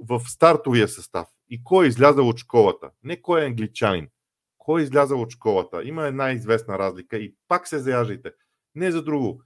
в 0.00 0.20
стартовия 0.20 0.88
състав 0.88 1.28
и 1.50 1.64
кой 1.64 1.84
е 1.84 1.88
излязъл 1.88 2.28
от 2.28 2.38
школата. 2.38 2.90
Не 3.02 3.22
кой 3.22 3.42
е 3.42 3.46
англичанин. 3.46 4.08
Кой 4.58 4.80
е 4.80 4.84
излязъл 4.84 5.20
от 5.20 5.30
школата. 5.30 5.84
Има 5.84 6.06
една 6.06 6.32
известна 6.32 6.78
разлика 6.78 7.16
и 7.16 7.34
пак 7.48 7.68
се 7.68 7.78
заяждайте. 7.78 8.32
Не 8.74 8.90
за 8.90 9.02
друго. 9.02 9.42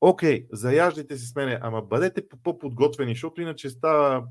Окей, 0.00 0.46
заяждайте 0.52 1.16
се 1.16 1.26
с 1.26 1.34
мене, 1.34 1.58
ама 1.62 1.82
бъдете 1.82 2.28
по-подготвени, 2.42 3.14
защото 3.14 3.42
иначе 3.42 3.70
става 3.70 4.24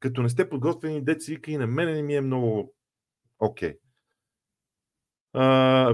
като 0.00 0.22
не 0.22 0.28
сте 0.28 0.48
подготвени, 0.48 1.04
деца 1.04 1.24
вика 1.28 1.50
и 1.50 1.56
на 1.56 1.66
мене 1.66 1.92
не 1.92 2.02
ми 2.02 2.14
е 2.14 2.20
много 2.20 2.74
окей. 3.38 3.72
Okay. 3.72 3.78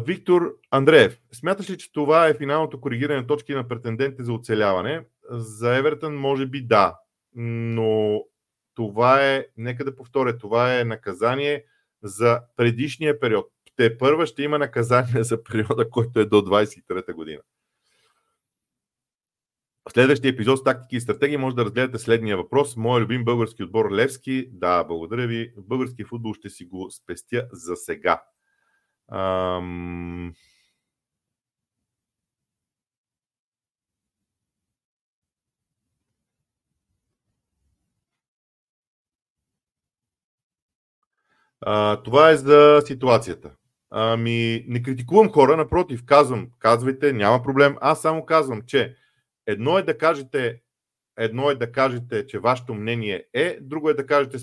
Виктор 0.04 0.54
Андреев. 0.70 1.20
Смяташ 1.32 1.70
ли, 1.70 1.78
че 1.78 1.92
това 1.92 2.28
е 2.28 2.34
финалното 2.34 2.80
коригиране 2.80 3.20
на 3.20 3.26
точки 3.26 3.54
на 3.54 3.68
претендентите 3.68 4.24
за 4.24 4.32
оцеляване? 4.32 5.06
За 5.30 5.76
Евертън 5.76 6.16
може 6.16 6.46
би 6.46 6.66
да, 6.66 6.98
но 7.34 8.24
това 8.74 9.26
е, 9.26 9.46
нека 9.56 9.84
да 9.84 9.96
повторя, 9.96 10.38
това 10.38 10.80
е 10.80 10.84
наказание 10.84 11.64
за 12.02 12.40
предишния 12.56 13.20
период. 13.20 13.46
Те 13.76 13.98
първа 13.98 14.26
ще 14.26 14.42
има 14.42 14.58
наказание 14.58 15.24
за 15.24 15.44
периода, 15.44 15.90
който 15.90 16.20
е 16.20 16.24
до 16.24 16.36
23-та 16.36 17.12
година. 17.12 17.40
В 19.88 19.92
следващия 19.92 20.30
епизод 20.30 20.58
с 20.58 20.64
тактики 20.64 20.96
и 20.96 21.00
стратегии 21.00 21.36
може 21.36 21.56
да 21.56 21.64
разгледате 21.64 21.98
следния 21.98 22.36
въпрос. 22.36 22.76
Моя 22.76 23.00
любим 23.00 23.24
български 23.24 23.62
отбор 23.62 23.92
Левски. 23.92 24.48
Да, 24.52 24.84
благодаря 24.84 25.26
ви. 25.26 25.52
Български 25.56 26.04
футбол 26.04 26.34
ще 26.34 26.50
си 26.50 26.64
го 26.64 26.90
спестя 26.90 27.46
за 27.52 27.76
сега. 27.76 28.22
Ам... 29.12 30.34
А, 41.60 42.02
това 42.02 42.30
е 42.30 42.36
за 42.36 42.82
ситуацията. 42.86 43.50
Ами, 43.90 44.64
не 44.68 44.82
критикувам 44.82 45.32
хора, 45.32 45.56
напротив, 45.56 46.02
казвам, 46.06 46.48
казвайте, 46.58 47.12
няма 47.12 47.42
проблем. 47.42 47.76
Аз 47.80 48.02
само 48.02 48.26
казвам, 48.26 48.62
че 48.66 48.96
Едно 49.48 49.78
е 49.78 49.82
да 49.82 49.98
кажете, 49.98 50.62
едно 51.16 51.50
е 51.50 51.54
да 51.54 51.72
кажете, 51.72 52.26
че 52.26 52.38
вашето 52.38 52.74
мнение 52.74 53.26
е, 53.32 53.58
друго 53.60 53.90
е 53.90 53.94
да 53.94 54.06
кажете 54.06 54.38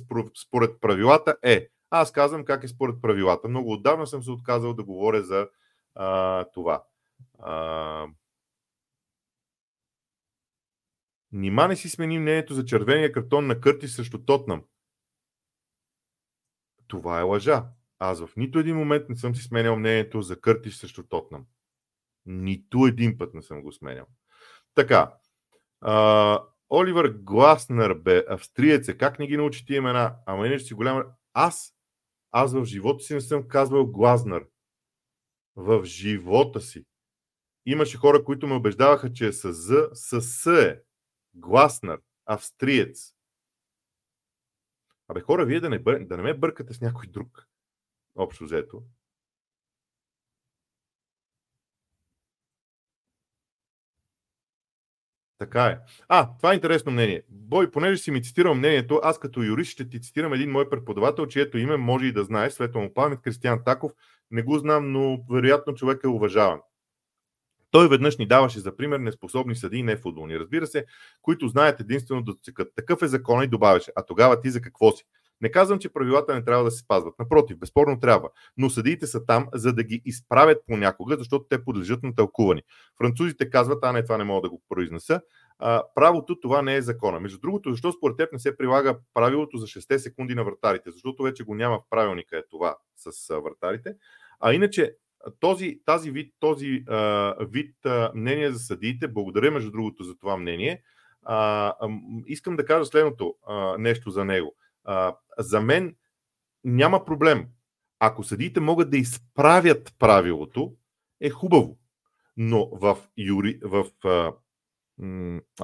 според 0.46 0.82
правилата 0.82 1.36
е. 1.42 1.68
Аз 1.90 2.12
казвам 2.12 2.46
как 2.46 2.64
е 2.64 2.68
според 2.68 3.02
правилата. 3.02 3.48
Много 3.48 3.72
отдавна 3.72 4.08
съм 4.08 4.24
се 4.24 4.32
отказал 4.32 4.74
да 4.74 4.84
говоря 4.84 5.24
за 5.24 5.48
а, 5.96 6.44
това. 6.54 6.84
А... 7.40 8.08
Нима 11.32 11.68
не 11.68 11.76
си 11.76 11.90
смени 11.90 12.20
мнението 12.20 12.54
за 12.54 12.66
червения 12.66 13.12
картон 13.12 13.48
на 13.48 13.60
Кърти 13.62 13.88
срещу 13.88 14.18
Тотнам. 14.26 14.64
Това 16.88 17.20
е 17.20 17.24
лъжа. 17.24 17.66
Аз 18.00 18.26
в 18.26 18.36
нито 18.38 18.60
един 18.60 18.76
момент 18.76 19.10
не 19.10 19.16
съм 19.16 19.36
си 19.36 19.44
сменял 19.44 19.80
мнението 19.80 20.22
за 20.22 20.42
Кърти 20.42 20.72
срещу 20.72 21.04
Тотнам. 21.04 21.46
Нито 22.26 22.86
един 22.88 23.18
път 23.18 23.34
не 23.34 23.42
съм 23.42 23.62
го 23.62 23.72
сменял. 23.72 24.06
Така. 24.76 25.14
А, 25.82 26.44
Оливър 26.70 27.10
Гласнер, 27.10 27.94
бе, 27.94 28.24
австриец 28.30 28.88
е. 28.88 28.98
Как 28.98 29.20
не 29.20 29.28
ги 29.28 29.38
научи 29.38 29.66
тия 29.66 29.78
имена? 29.78 30.16
Ама 30.26 30.48
иначе 30.48 30.66
си 30.66 30.74
голяма... 30.74 31.06
Аз, 31.34 31.74
аз 32.32 32.54
в 32.54 32.66
живота 32.66 33.04
си 33.04 33.14
не 33.14 33.22
съм 33.22 33.48
казвал 33.48 33.86
Глазнер. 33.86 34.46
В 35.56 35.86
живота 35.86 36.62
си. 36.62 36.86
Имаше 37.66 37.98
хора, 37.98 38.24
които 38.24 38.48
ме 38.48 38.56
убеждаваха, 38.56 39.14
че 39.14 39.28
е 39.28 39.34
с 39.34 39.54
З, 39.54 39.90
с 39.94 40.22
С 40.22 40.46
е. 40.46 40.82
Гласнер, 41.34 42.00
австриец. 42.26 43.15
Абе, 45.08 45.22
хора, 45.22 45.46
вие 45.46 45.60
да 45.60 45.70
не, 45.70 45.80
бър... 45.80 46.00
да 46.00 46.18
не 46.18 46.24
ме 46.24 46.34
бъркате 46.34 46.74
с 46.74 46.82
някой 46.82 47.08
друг. 47.08 47.48
Общо 48.16 48.44
взето. 48.44 48.84
Така 55.38 55.66
е. 55.66 55.80
А, 56.08 56.38
това 56.38 56.52
е 56.52 56.56
интересно 56.56 56.92
мнение. 56.92 57.24
Бой, 57.30 57.72
понеже 57.72 57.98
си 58.02 58.12
ми 58.12 58.24
цитирал 58.24 58.56
мнението, 58.56 59.00
аз 59.04 59.20
като 59.20 59.44
юрист 59.44 59.72
ще 59.72 59.90
ти 59.90 60.02
цитирам 60.02 60.34
един 60.34 60.52
мой 60.52 60.70
преподавател, 60.70 61.28
чието 61.28 61.58
име 61.58 61.78
може 61.78 62.06
и 62.06 62.12
да 62.12 62.24
знаеш, 62.24 62.54
светло 62.54 62.82
му 62.82 62.94
памет, 62.94 63.22
Кристиан 63.22 63.64
Таков. 63.64 63.92
Не 64.32 64.42
го 64.42 64.58
знам, 64.58 64.92
но 64.92 65.26
вероятно 65.32 65.74
човек 65.74 66.02
е 66.04 66.08
уважаван. 66.08 66.60
Той 67.76 67.88
веднъж 67.88 68.18
ни 68.18 68.28
даваше 68.28 68.60
за 68.60 68.78
пример 68.78 69.00
неспособни 69.00 69.56
съди, 69.56 69.84
не 69.84 69.98
футболни, 69.98 70.40
разбира 70.40 70.68
се, 70.68 70.86
които 71.22 71.48
знаят 71.48 71.80
единствено 71.80 72.22
да 72.22 72.34
цекат. 72.44 72.68
Такъв 72.76 73.02
е 73.02 73.08
закон 73.08 73.44
и 73.44 73.48
добавяше. 73.48 73.92
А 73.96 74.06
тогава 74.06 74.42
ти 74.42 74.50
за 74.50 74.62
какво 74.62 74.92
си? 74.92 75.04
Не 75.42 75.52
казвам, 75.52 75.80
че 75.80 75.94
правилата 75.94 76.36
не 76.36 76.44
трябва 76.44 76.64
да 76.64 76.72
се 76.72 76.80
спазват. 76.80 77.14
Напротив, 77.20 77.58
безспорно 77.58 78.00
трябва. 78.00 78.30
Но 78.58 78.70
съдиите 78.70 79.08
са 79.08 79.26
там, 79.26 79.48
за 79.54 79.74
да 79.74 79.84
ги 79.84 80.02
изправят 80.06 80.58
понякога, 80.68 81.18
защото 81.18 81.46
те 81.50 81.64
подлежат 81.64 82.04
на 82.04 82.16
тълкувани. 82.16 82.62
Французите 82.98 83.50
казват, 83.50 83.80
а 83.82 83.92
не, 83.92 84.04
това 84.04 84.18
не 84.18 84.24
мога 84.24 84.42
да 84.42 84.50
го 84.50 84.62
произнеса. 84.70 85.22
А, 85.60 85.84
правото 85.96 86.40
това 86.40 86.62
не 86.62 86.76
е 86.76 86.82
закона. 86.82 87.20
Между 87.20 87.40
другото, 87.40 87.72
защо 87.72 87.92
според 87.92 88.18
теб 88.18 88.34
не 88.34 88.40
се 88.40 88.58
прилага 88.58 88.98
правилото 89.14 89.58
за 89.58 89.68
6 89.68 89.98
секунди 89.98 90.36
на 90.36 90.44
вратарите? 90.44 90.92
Защото 90.92 91.24
вече 91.24 91.44
го 91.44 91.56
няма 91.56 91.78
в 91.78 91.90
правилника 91.90 92.38
е 92.38 92.48
това 92.50 92.76
с 92.96 93.42
вратарите. 93.42 93.96
А 94.40 94.54
иначе, 94.54 94.96
този, 95.40 95.80
тази 95.86 96.12
вид, 96.12 96.34
този 96.40 96.84
а, 96.88 97.36
вид 97.40 97.86
а, 97.86 98.12
мнение 98.16 98.52
за 98.52 98.60
съдиите, 98.60 99.08
благодаря 99.08 99.52
между 99.52 99.72
другото 99.72 100.04
за 100.04 100.18
това 100.18 100.38
мнение, 100.38 100.82
а, 101.24 101.68
а, 101.80 101.90
искам 102.28 102.56
да 102.56 102.66
кажа 102.66 102.86
следното 102.86 103.36
а, 103.48 103.78
нещо 103.78 104.10
за 104.10 104.26
него. 104.26 104.56
А, 104.84 105.16
за 105.38 105.62
мен 105.62 105.96
няма 106.64 107.06
проблем. 107.06 107.48
Ако 108.00 108.24
съдиите 108.24 108.60
могат 108.60 108.90
да 108.90 108.98
изправят 108.98 109.96
правилото, 110.00 110.74
е 111.22 111.30
хубаво. 111.30 111.78
Но 112.38 112.70
в, 112.74 112.98
юри, 113.18 113.60
в, 113.64 113.86
а, 114.04 114.34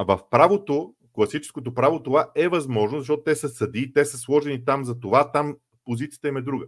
в 0.04 0.20
правото, 0.32 0.96
класическото 1.14 1.74
право, 1.74 2.04
това 2.04 2.32
е 2.36 2.48
възможно, 2.48 3.00
защото 3.00 3.24
те 3.24 3.36
са 3.36 3.50
съдии, 3.50 3.94
те 3.94 4.06
са 4.06 4.18
сложени 4.18 4.66
там 4.66 4.86
за 4.86 5.00
това, 5.00 5.32
там 5.32 5.58
позицията 5.86 6.28
им 6.28 6.38
е 6.38 6.42
друга. 6.42 6.66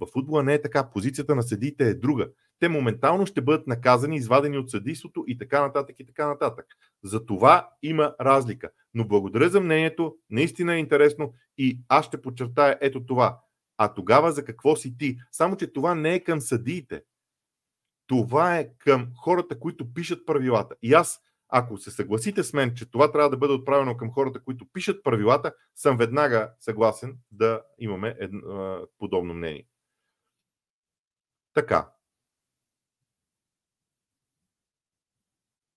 В 0.00 0.06
футбола 0.12 0.42
не 0.42 0.54
е 0.54 0.62
така. 0.62 0.90
Позицията 0.90 1.34
на 1.34 1.42
съдиите 1.42 1.88
е 1.88 1.94
друга. 1.94 2.28
Те 2.58 2.68
моментално 2.68 3.26
ще 3.26 3.40
бъдат 3.40 3.66
наказани, 3.66 4.16
извадени 4.16 4.58
от 4.58 4.70
съдийството 4.70 5.24
и 5.26 5.38
така 5.38 5.60
нататък 5.60 5.96
и 5.98 6.06
така 6.06 6.28
нататък. 6.28 6.66
За 7.04 7.26
това 7.26 7.70
има 7.82 8.14
разлика. 8.20 8.70
Но 8.94 9.04
благодаря 9.04 9.48
за 9.48 9.60
мнението, 9.60 10.16
наистина 10.30 10.74
е 10.74 10.78
интересно 10.78 11.34
и 11.58 11.80
аз 11.88 12.06
ще 12.06 12.22
подчертая 12.22 12.78
ето 12.80 13.06
това. 13.06 13.40
А 13.78 13.94
тогава 13.94 14.32
за 14.32 14.44
какво 14.44 14.76
си 14.76 14.98
ти? 14.98 15.18
Само, 15.32 15.56
че 15.56 15.72
това 15.72 15.94
не 15.94 16.14
е 16.14 16.24
към 16.24 16.40
съдиите. 16.40 17.02
Това 18.06 18.58
е 18.58 18.68
към 18.78 19.08
хората, 19.16 19.58
които 19.58 19.92
пишат 19.94 20.26
правилата. 20.26 20.74
И 20.82 20.92
аз, 20.92 21.20
Ако 21.52 21.78
се 21.78 21.90
съгласите 21.90 22.42
с 22.42 22.52
мен, 22.52 22.74
че 22.74 22.90
това 22.90 23.12
трябва 23.12 23.30
да 23.30 23.36
бъде 23.36 23.54
отправено 23.54 23.96
към 23.96 24.10
хората, 24.10 24.40
които 24.44 24.66
пишат 24.72 25.04
правилата, 25.04 25.52
съм 25.76 25.96
веднага 25.96 26.52
съгласен 26.60 27.16
да 27.30 27.62
имаме 27.78 28.16
едно, 28.20 28.78
подобно 28.98 29.34
мнение. 29.34 29.66
Така. 31.54 31.90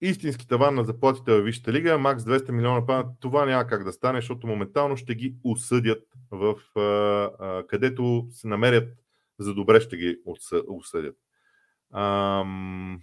Истински 0.01 0.47
таван 0.47 0.75
на 0.75 0.83
заплатите 0.83 1.31
във 1.31 1.45
Висшата 1.45 1.73
лига, 1.73 1.97
макс 1.97 2.23
200 2.23 2.51
милиона 2.51 2.85
пана, 2.85 3.05
това 3.19 3.45
няма 3.45 3.67
как 3.67 3.83
да 3.83 3.93
стане, 3.93 4.17
защото 4.21 4.47
моментално 4.47 4.97
ще 4.97 5.15
ги 5.15 5.35
осъдят 5.43 6.03
в 6.31 6.55
където 7.67 8.27
се 8.31 8.47
намерят 8.47 8.97
за 9.39 9.53
добре 9.53 9.81
ще 9.81 9.97
ги 9.97 10.17
осъдят. 10.67 11.17
Ам... 11.93 13.01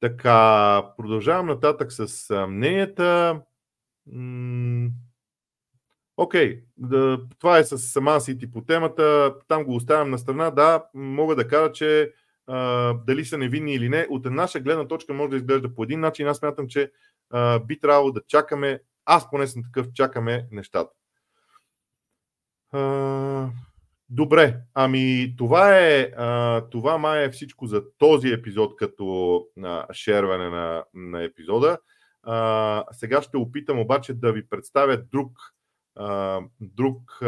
Така, 0.00 0.92
продължавам 0.96 1.46
нататък 1.46 1.92
с 1.92 2.30
мненията. 2.48 3.40
Окей, 6.20 6.56
okay, 6.56 6.62
да, 6.76 7.20
това 7.38 7.58
е 7.58 7.64
с 7.64 7.78
Man 7.78 8.18
City 8.18 8.52
по 8.52 8.64
темата. 8.64 9.34
Там 9.48 9.64
го 9.64 9.74
оставям 9.74 10.10
на 10.10 10.18
страна. 10.18 10.50
Да, 10.50 10.84
мога 10.94 11.36
да 11.36 11.48
кажа, 11.48 11.72
че 11.72 12.12
а, 12.46 12.94
дали 13.06 13.24
са 13.24 13.38
невинни 13.38 13.74
или 13.74 13.88
не, 13.88 14.06
от 14.10 14.24
наша 14.24 14.60
гледна 14.60 14.88
точка 14.88 15.14
може 15.14 15.30
да 15.30 15.36
изглежда 15.36 15.74
по 15.74 15.82
един 15.82 16.00
начин. 16.00 16.28
Аз 16.28 16.38
смятам, 16.38 16.68
че 16.68 16.92
а, 17.30 17.58
би 17.58 17.80
трябвало 17.80 18.12
да 18.12 18.20
чакаме, 18.28 18.80
аз 19.04 19.30
поне 19.30 19.46
съм 19.46 19.62
такъв, 19.62 19.92
чакаме 19.94 20.46
нещата. 20.50 20.90
А, 22.72 23.48
Добре, 24.10 24.60
ами 24.74 25.34
това 25.38 25.78
е, 25.78 26.12
а, 26.16 26.60
това 26.70 26.98
май 26.98 27.24
е 27.24 27.30
всичко 27.30 27.66
за 27.66 27.82
този 27.98 28.28
епизод 28.28 28.76
като 28.76 29.46
а, 29.62 29.94
шерване 29.94 30.48
на, 30.48 30.84
на 30.94 31.22
епизода. 31.22 31.78
А, 32.22 32.84
сега 32.92 33.22
ще 33.22 33.36
опитам 33.36 33.78
обаче 33.78 34.14
да 34.14 34.32
ви 34.32 34.48
представя 34.48 34.96
друг, 34.96 35.30
а, 35.98 36.40
друг 36.60 37.18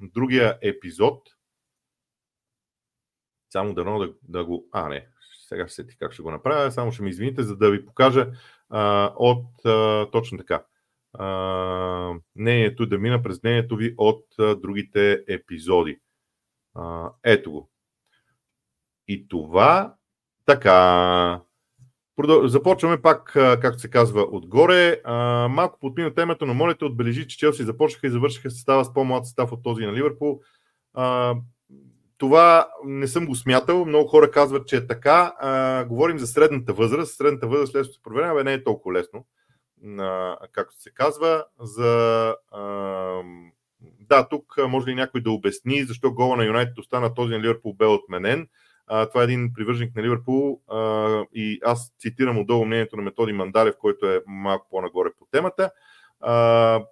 другия 0.00 0.58
епизод. 0.62 1.28
Само 3.52 3.74
дано 3.74 3.98
да, 3.98 4.14
да 4.22 4.44
го... 4.44 4.68
А, 4.72 4.88
не, 4.88 5.08
сега 5.48 5.68
ще 5.68 5.74
сети 5.74 5.96
как 5.98 6.12
ще 6.12 6.22
го 6.22 6.30
направя, 6.30 6.72
само 6.72 6.92
ще 6.92 7.02
ми 7.02 7.10
извините, 7.10 7.42
за 7.42 7.56
да 7.56 7.70
ви 7.70 7.86
покажа 7.86 8.32
а, 8.68 9.12
от 9.16 9.64
а, 9.64 10.10
точно 10.10 10.38
така 10.38 10.64
мнението 12.36 12.86
да 12.86 12.98
мина 12.98 13.22
през 13.22 13.42
мнението 13.42 13.76
ви 13.76 13.94
от 13.96 14.24
а, 14.38 14.56
другите 14.56 15.24
епизоди. 15.28 16.00
А, 16.74 17.12
ето 17.24 17.52
го. 17.52 17.70
И 19.08 19.28
това 19.28 19.94
така. 20.44 21.40
Започваме 22.42 23.02
пак, 23.02 23.30
както 23.34 23.78
се 23.78 23.90
казва, 23.90 24.26
отгоре. 24.30 25.00
Малко 25.50 25.78
подмина 25.80 26.14
темата, 26.14 26.46
но 26.46 26.54
моля 26.54 26.74
те 26.74 26.84
отбележи, 26.84 27.28
че 27.28 27.38
Челси 27.38 27.62
започнаха 27.62 28.06
и 28.06 28.10
завършиха 28.10 28.50
състава 28.50 28.84
с 28.84 28.94
по-млад 28.94 29.26
състав 29.26 29.52
от 29.52 29.62
този 29.62 29.86
на 29.86 29.92
Ливърпул. 29.92 30.40
Това 32.18 32.68
не 32.84 33.06
съм 33.06 33.26
го 33.26 33.34
смятал. 33.34 33.84
Много 33.84 34.08
хора 34.08 34.30
казват, 34.30 34.68
че 34.68 34.76
е 34.76 34.86
така. 34.86 35.32
Говорим 35.88 36.18
за 36.18 36.26
средната 36.26 36.72
възраст. 36.72 37.16
Средната 37.16 37.46
възраст 37.46 37.74
лесно 37.74 37.92
се 37.92 38.02
проверява, 38.02 38.44
не 38.44 38.52
е 38.52 38.64
толкова 38.64 38.94
лесно 38.94 39.24
както 40.52 40.80
се 40.80 40.90
казва, 40.94 41.44
за... 41.60 42.34
Да, 43.80 44.28
тук 44.28 44.54
може 44.68 44.86
ли 44.86 44.94
някой 44.94 45.20
да 45.20 45.30
обясни 45.30 45.84
защо 45.84 46.12
гола 46.12 46.36
на 46.36 46.44
Юнайтед 46.44 46.78
остана 46.78 47.14
този 47.14 47.32
на 47.32 47.40
Ливърпул 47.40 47.74
бе 47.74 47.86
отменен. 47.86 48.48
Това 48.88 49.20
е 49.20 49.24
един 49.24 49.52
привърженик 49.52 49.96
на 49.96 50.02
Ливърпул 50.02 50.60
а, 50.68 51.24
и 51.34 51.60
аз 51.64 51.92
цитирам 51.98 52.38
отдолу 52.38 52.64
мнението 52.64 52.96
на 52.96 53.02
Методи 53.02 53.32
Мандалев, 53.32 53.74
който 53.78 54.06
е 54.06 54.22
малко 54.26 54.66
по-нагоре 54.70 55.10
по 55.18 55.26
темата. 55.30 55.70
А, 56.20 56.82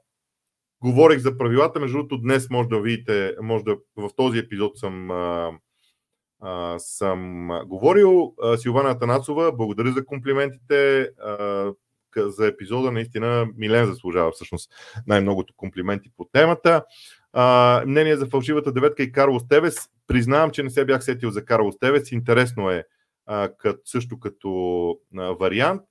говорих 0.82 1.18
за 1.18 1.38
правилата, 1.38 1.80
между 1.80 1.96
другото 1.96 2.18
днес 2.18 2.50
може 2.50 2.68
да 2.68 2.80
видите, 2.80 3.34
може 3.42 3.64
да 3.64 3.76
в 3.96 4.10
този 4.16 4.38
епизод 4.38 4.78
съм 4.78 5.10
а, 5.10 5.52
а, 6.40 6.78
съм 6.78 7.48
говорил. 7.66 8.34
Силвана 8.56 8.98
Танацова, 8.98 9.52
благодаря 9.52 9.92
за 9.92 10.04
комплиментите. 10.04 11.10
А, 11.24 11.72
за 12.16 12.46
епизода. 12.46 12.92
Наистина 12.92 13.48
Милен 13.56 13.86
заслужава 13.86 14.30
всъщност 14.30 14.70
най-многото 15.06 15.54
комплименти 15.56 16.10
по 16.16 16.24
темата. 16.24 16.84
А, 17.32 17.82
мнение 17.86 18.16
за 18.16 18.26
фалшивата 18.26 18.72
деветка 18.72 19.02
и 19.02 19.12
Карлос 19.12 19.48
Тевес. 19.48 19.88
Признавам, 20.06 20.50
че 20.50 20.62
не 20.62 20.70
се 20.70 20.84
бях 20.84 21.04
сетил 21.04 21.30
за 21.30 21.44
Карлос 21.44 21.78
Тевес. 21.78 22.12
Интересно 22.12 22.70
е 22.70 22.84
а, 23.26 23.48
кът, 23.58 23.80
също 23.84 24.20
като 24.20 24.90
а, 25.16 25.22
вариант. 25.22 25.82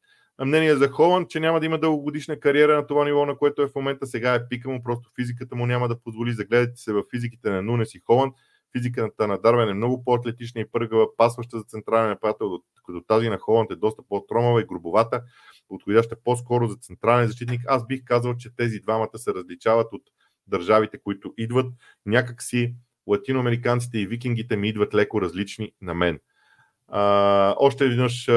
Мнение 0.46 0.76
за 0.76 0.90
Холанд, 0.90 1.30
че 1.30 1.40
няма 1.40 1.60
да 1.60 1.66
има 1.66 1.80
дългогодишна 1.80 2.40
кариера 2.40 2.76
на 2.76 2.88
това 2.88 3.06
ниво, 3.06 3.26
на 3.26 3.38
което 3.38 3.62
е 3.62 3.68
в 3.68 3.76
момента. 3.76 4.08
Сега 4.08 4.34
е 4.34 4.48
пика 4.48 4.70
му, 4.70 4.84
просто 4.84 5.10
физиката 5.16 5.56
му 5.56 5.66
няма 5.66 5.88
да 5.88 6.00
позволи. 6.00 6.34
Загледайте 6.34 6.78
се 6.82 6.94
в 6.94 7.04
физиките 7.16 7.50
на 7.50 7.62
Нунес 7.62 7.96
и 7.96 8.02
Холанд. 8.06 8.34
Физиката 8.78 9.28
на 9.28 9.38
Дарвен 9.38 9.70
е 9.70 9.74
много 9.74 10.04
по-атлетична 10.04 10.62
и 10.62 10.72
пъргава, 10.72 11.08
пасваща 11.18 11.58
за 11.58 11.64
централен 11.64 12.10
нападател, 12.10 12.60
като 12.86 13.02
тази 13.08 13.30
на 13.30 13.38
Холанд 13.38 13.72
е 13.72 13.76
доста 13.76 14.04
по-тромава 14.10 14.62
и 14.62 14.66
грубовата 14.66 15.22
подходяща 15.68 16.16
по-скоро 16.24 16.68
за 16.68 16.76
централен 16.76 17.28
защитник. 17.28 17.62
Аз 17.68 17.88
бих 17.88 18.02
казал, 18.06 18.36
че 18.38 18.56
тези 18.56 18.80
двамата 18.80 19.18
се 19.18 19.34
различават 19.34 19.88
от 19.94 20.02
държавите, 20.48 20.98
които 20.98 21.34
идват. 21.38 21.74
Някакси 22.06 22.76
латиноамериканците 23.08 23.98
и 24.00 24.08
викингите 24.08 24.58
ми 24.58 24.70
идват 24.70 24.94
леко 24.94 25.22
различни 25.22 25.72
на 25.82 25.94
мен. 25.94 26.20
А, 26.88 27.56
още 27.60 27.88
веднъж 27.88 28.30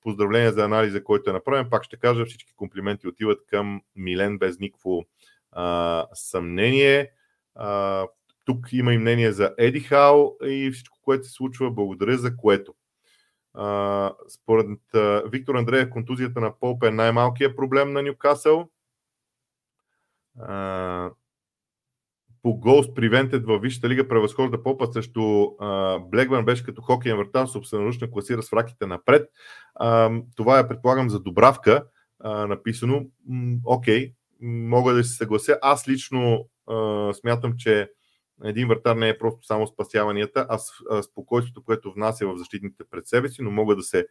поздравление 0.00 0.52
за 0.52 0.64
анализа, 0.64 1.04
който 1.04 1.30
е 1.30 1.32
направен. 1.32 1.70
Пак 1.70 1.84
ще 1.84 1.96
кажа, 1.96 2.24
всички 2.24 2.54
комплименти 2.54 3.08
отиват 3.08 3.46
към 3.46 3.82
Милен 3.96 4.38
без 4.38 4.58
никакво 4.58 5.04
а, 5.52 6.06
съмнение. 6.14 7.10
А, 7.54 8.06
тук 8.44 8.72
има 8.72 8.94
и 8.94 8.98
мнение 8.98 9.32
за 9.32 9.54
Еди 9.58 9.80
Хал 9.80 10.36
и 10.44 10.70
всичко, 10.70 10.98
което 11.02 11.24
се 11.24 11.32
случва. 11.32 11.70
Благодаря 11.70 12.18
за 12.18 12.36
което. 12.36 12.74
А, 13.54 14.12
според 14.28 14.94
а, 14.94 15.22
Виктор 15.32 15.54
Андреев, 15.54 15.90
контузията 15.90 16.40
на 16.40 16.58
Полп 16.58 16.82
е 16.82 16.90
най-малкият 16.90 17.56
проблем 17.56 17.92
на 17.92 18.02
Нюкасъл. 18.02 18.68
А, 20.40 21.10
по 22.42 22.82
с 22.82 22.94
привентед 22.94 23.46
във 23.46 23.62
Висшата 23.62 23.88
лига 23.88 24.08
превъзхожда 24.08 24.62
Попа 24.62 24.86
срещу 24.92 25.50
Блекбърн 26.00 26.44
беше 26.44 26.64
като 26.64 26.82
хокейен 26.82 27.18
вратар, 27.18 27.46
собственоръчно 27.46 28.10
класира 28.10 28.42
с 28.42 28.50
враките 28.50 28.86
напред. 28.86 29.28
А, 29.74 30.10
това 30.36 30.58
е, 30.58 30.68
предполагам, 30.68 31.10
за 31.10 31.20
добравка 31.20 31.84
а, 32.20 32.46
написано. 32.46 33.06
М- 33.28 33.56
окей, 33.64 34.12
мога 34.42 34.94
да 34.94 35.04
се 35.04 35.16
съглася. 35.16 35.58
Аз 35.62 35.88
лично 35.88 36.48
а, 36.66 37.12
смятам, 37.14 37.54
че 37.58 37.90
един 38.44 38.68
вратар 38.68 38.96
не 38.96 39.08
е 39.08 39.18
просто 39.18 39.46
само 39.46 39.66
спасяванията, 39.66 40.46
а 40.48 40.58
спокойствието, 41.02 41.64
което 41.64 41.92
внася 41.92 42.26
в 42.26 42.36
защитните 42.36 42.84
пред 42.90 43.06
себе 43.06 43.28
си, 43.28 43.42
но 43.42 43.50
мога 43.50 43.76
да 43.76 43.82
се 43.82 44.06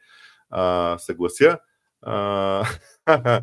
а, 0.49 0.97
съглася. 0.97 1.57
А, 2.01 2.65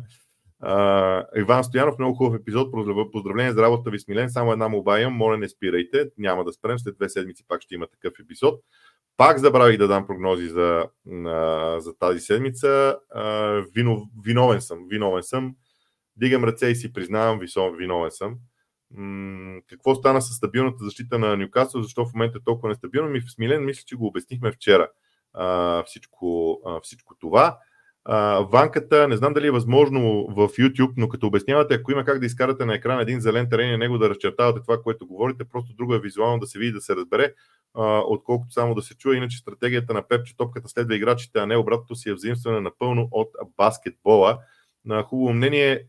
Иван 1.35 1.63
Стоянов, 1.63 1.99
много 1.99 2.15
хубав 2.15 2.39
епизод. 2.39 2.73
Поздравление 3.11 3.51
за 3.51 3.61
работата 3.61 3.89
ви 3.89 3.99
с 3.99 4.07
Милен. 4.07 4.29
Само 4.29 4.51
една 4.51 4.67
моба 4.67 5.01
имам. 5.01 5.13
Моля, 5.13 5.37
не 5.37 5.49
спирайте. 5.49 6.09
Няма 6.17 6.43
да 6.43 6.53
спрем. 6.53 6.79
След 6.79 6.95
две 6.95 7.09
седмици 7.09 7.43
пак 7.47 7.61
ще 7.61 7.75
има 7.75 7.87
такъв 7.87 8.13
епизод. 8.23 8.59
Пак 9.17 9.37
забравих 9.37 9.77
да 9.77 9.87
дам 9.87 10.07
прогнози 10.07 10.47
за, 10.47 10.89
за 11.77 11.97
тази 11.99 12.19
седмица. 12.19 12.99
А, 13.09 13.23
вино, 13.75 14.09
виновен 14.25 14.61
съм. 14.61 14.79
Виновен 14.89 15.23
съм. 15.23 15.55
Дигам 16.15 16.43
ръце 16.43 16.67
и 16.67 16.75
си 16.75 16.93
признавам, 16.93 17.39
виновен 17.77 18.11
съм 18.11 18.35
какво 19.67 19.95
стана 19.95 20.21
с 20.21 20.33
стабилната 20.33 20.83
защита 20.83 21.19
на 21.19 21.37
Нюкасъл, 21.37 21.81
защо 21.81 22.05
в 22.05 22.13
момента 22.13 22.37
е 22.37 22.43
толкова 22.45 22.69
нестабилно. 22.69 23.09
Ми 23.09 23.21
в 23.21 23.31
Смилен 23.31 23.65
мисля, 23.65 23.83
че 23.85 23.95
го 23.95 24.07
обяснихме 24.07 24.51
вчера 24.51 24.89
всичко, 25.85 26.59
всичко 26.83 27.15
това. 27.19 27.57
А, 28.09 28.39
ванката, 28.39 29.07
не 29.07 29.17
знам 29.17 29.33
дали 29.33 29.47
е 29.47 29.51
възможно 29.51 30.27
в 30.29 30.47
YouTube, 30.47 30.93
но 30.97 31.09
като 31.09 31.27
обяснявате, 31.27 31.73
ако 31.73 31.91
има 31.91 32.05
как 32.05 32.19
да 32.19 32.25
изкарате 32.25 32.65
на 32.65 32.75
екран 32.75 32.99
един 32.99 33.21
зелен 33.21 33.49
терен 33.49 33.73
и 33.73 33.77
него 33.77 33.97
да 33.97 34.09
разчертавате 34.09 34.61
това, 34.61 34.81
което 34.81 35.07
говорите, 35.07 35.45
просто 35.45 35.73
друго 35.73 35.93
е 35.93 35.99
визуално 35.99 36.39
да 36.39 36.47
се 36.47 36.59
види, 36.59 36.71
да 36.71 36.81
се 36.81 36.95
разбере, 36.95 37.33
а, 37.73 38.01
отколкото 38.05 38.53
само 38.53 38.75
да 38.75 38.81
се 38.81 38.97
чуе. 38.97 39.15
Иначе 39.15 39.37
стратегията 39.37 39.93
на 39.93 40.07
Пеп, 40.07 40.25
че 40.25 40.37
топката 40.37 40.69
следва 40.69 40.95
играчите, 40.95 41.39
а 41.39 41.45
не 41.45 41.57
обратното 41.57 41.95
си 41.95 42.09
е 42.09 42.13
взаимстване 42.13 42.61
напълно 42.61 43.07
от 43.11 43.29
баскетбола 43.57 44.39
на 44.85 45.03
хубаво 45.03 45.33
мнение. 45.33 45.87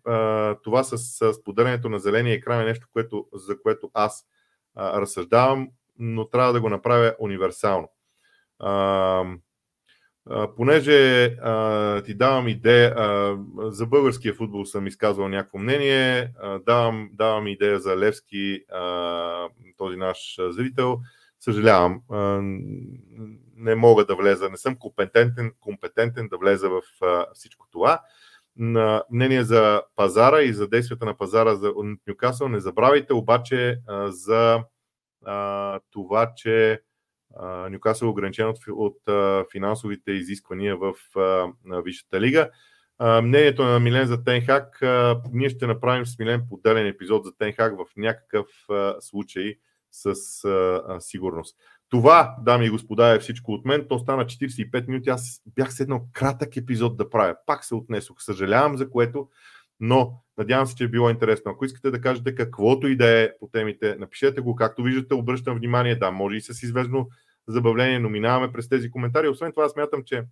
Това 0.64 0.85
с 0.85 0.99
споделянето 1.33 1.89
на 1.89 1.99
зеления 1.99 2.35
екран 2.35 2.61
е 2.61 2.64
нещо, 2.64 2.87
което, 2.93 3.27
за 3.33 3.62
което 3.62 3.91
аз 3.95 4.25
разсъждавам, 4.77 5.69
но 5.99 6.29
трябва 6.29 6.53
да 6.53 6.61
го 6.61 6.69
направя 6.69 7.14
универсално. 7.19 7.89
Понеже 10.57 11.24
а, 11.24 12.03
ти 12.03 12.14
давам 12.14 12.49
идея, 12.49 12.95
а, 12.97 13.39
за 13.57 13.87
българския 13.87 14.35
футбол 14.35 14.64
съм 14.64 14.87
изказвал 14.87 15.29
някакво 15.29 15.59
мнение, 15.59 16.33
а, 16.41 16.59
давам, 16.59 17.11
давам 17.12 17.47
идея 17.47 17.81
за 17.81 17.97
Левски, 17.97 18.64
а, 18.72 19.49
този 19.76 19.97
наш 19.97 20.39
зрител. 20.49 21.01
Съжалявам, 21.41 22.03
не 23.57 23.74
мога 23.74 24.05
да 24.05 24.16
влеза, 24.16 24.49
не 24.49 24.57
съм 24.57 24.76
компетентен, 24.76 25.53
компетентен 25.61 26.29
да 26.29 26.39
влеза 26.39 26.68
в 26.68 26.83
всичко 27.35 27.66
това. 27.70 28.01
На 28.57 29.03
мнение 29.11 29.45
за 29.45 29.83
пазара 29.97 30.43
и 30.43 30.53
за 30.53 30.68
действията 30.68 31.05
на 31.05 31.16
пазара 31.16 31.55
за 31.55 31.72
Нюкасъл, 32.09 32.49
не 32.49 32.61
забравяйте 32.61 33.12
обаче 33.12 33.81
за 34.09 34.64
това, 35.91 36.33
че 36.37 36.81
Нюкасъл 37.70 38.07
е 38.07 38.11
ограничен 38.11 38.49
от, 38.49 38.59
от 38.68 38.99
финансовите 39.53 40.12
изисквания 40.12 40.76
в 40.76 40.95
Висшата 41.84 42.20
лига. 42.20 42.51
Мнението 43.22 43.64
на 43.64 43.80
Милен 43.80 44.07
за 44.07 44.24
Тенхак, 44.24 44.78
ние 45.32 45.49
ще 45.49 45.66
направим 45.66 46.07
с 46.07 46.18
Милен 46.18 46.43
поделен 46.49 46.86
епизод 46.86 47.24
за 47.24 47.36
Тенхак 47.36 47.76
в 47.78 47.84
някакъв 47.97 48.47
случай 49.01 49.55
с 49.93 50.14
сигурност. 51.01 51.57
Това, 51.91 52.36
дами 52.43 52.66
и 52.66 52.70
господа, 52.70 53.14
е 53.14 53.18
всичко 53.18 53.53
от 53.53 53.64
мен. 53.64 53.86
То 53.89 53.99
стана 53.99 54.24
45 54.24 54.89
минути. 54.89 55.11
Аз 55.11 55.43
бях 55.55 55.74
седнал 55.74 56.07
кратък 56.12 56.57
епизод 56.57 56.97
да 56.97 57.11
правя. 57.11 57.36
Пак 57.47 57.64
се 57.64 57.74
отнесох. 57.74 58.22
Съжалявам 58.22 58.76
за 58.76 58.91
което, 58.91 59.28
но 59.80 60.22
надявам 60.39 60.66
се, 60.66 60.74
че 60.74 60.84
е 60.84 60.89
било 60.89 61.11
интересно. 61.11 61.51
Ако 61.51 61.64
искате 61.64 61.91
да 61.91 62.01
кажете 62.01 62.34
каквото 62.34 62.89
и 62.89 62.97
да 62.97 63.22
е 63.22 63.30
по 63.41 63.49
темите, 63.49 63.97
напишете 63.99 64.41
го. 64.41 64.55
Както 64.55 64.82
виждате, 64.82 65.14
обръщам 65.14 65.59
внимание. 65.59 65.97
Да, 65.97 66.11
може 66.11 66.36
и 66.36 66.41
с 66.41 66.62
известно 66.62 67.09
забавление, 67.49 67.99
но 67.99 68.09
минаваме 68.09 68.53
през 68.53 68.68
тези 68.68 68.90
коментари. 68.90 69.28
Освен 69.28 69.53
това, 69.53 69.68
смятам, 69.68 70.03
че 70.05 70.24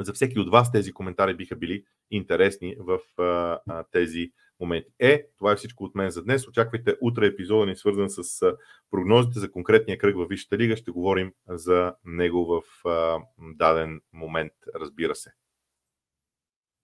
за 0.00 0.12
всеки 0.12 0.38
от 0.38 0.50
вас 0.50 0.72
тези 0.72 0.92
коментари 0.92 1.34
биха 1.34 1.56
били 1.56 1.84
интересни 2.10 2.76
в 2.78 2.98
а, 3.18 3.58
а, 3.68 3.84
тези 3.92 4.32
моменти. 4.60 4.88
Е, 4.98 5.26
това 5.38 5.52
е 5.52 5.56
всичко 5.56 5.84
от 5.84 5.94
мен 5.94 6.10
за 6.10 6.22
днес. 6.22 6.48
Очаквайте 6.48 6.96
утре 7.00 7.26
епизода 7.26 7.66
ни 7.66 7.76
свързан 7.76 8.10
с 8.10 8.42
а, 8.42 8.56
прогнозите 8.90 9.40
за 9.40 9.50
конкретния 9.50 9.98
кръг 9.98 10.16
във 10.16 10.28
Висшата 10.28 10.58
лига. 10.58 10.76
Ще 10.76 10.90
говорим 10.90 11.32
за 11.48 11.94
него 12.04 12.46
в 12.46 12.88
а, 12.88 13.18
даден 13.38 14.00
момент, 14.12 14.52
разбира 14.74 15.14
се. 15.14 15.32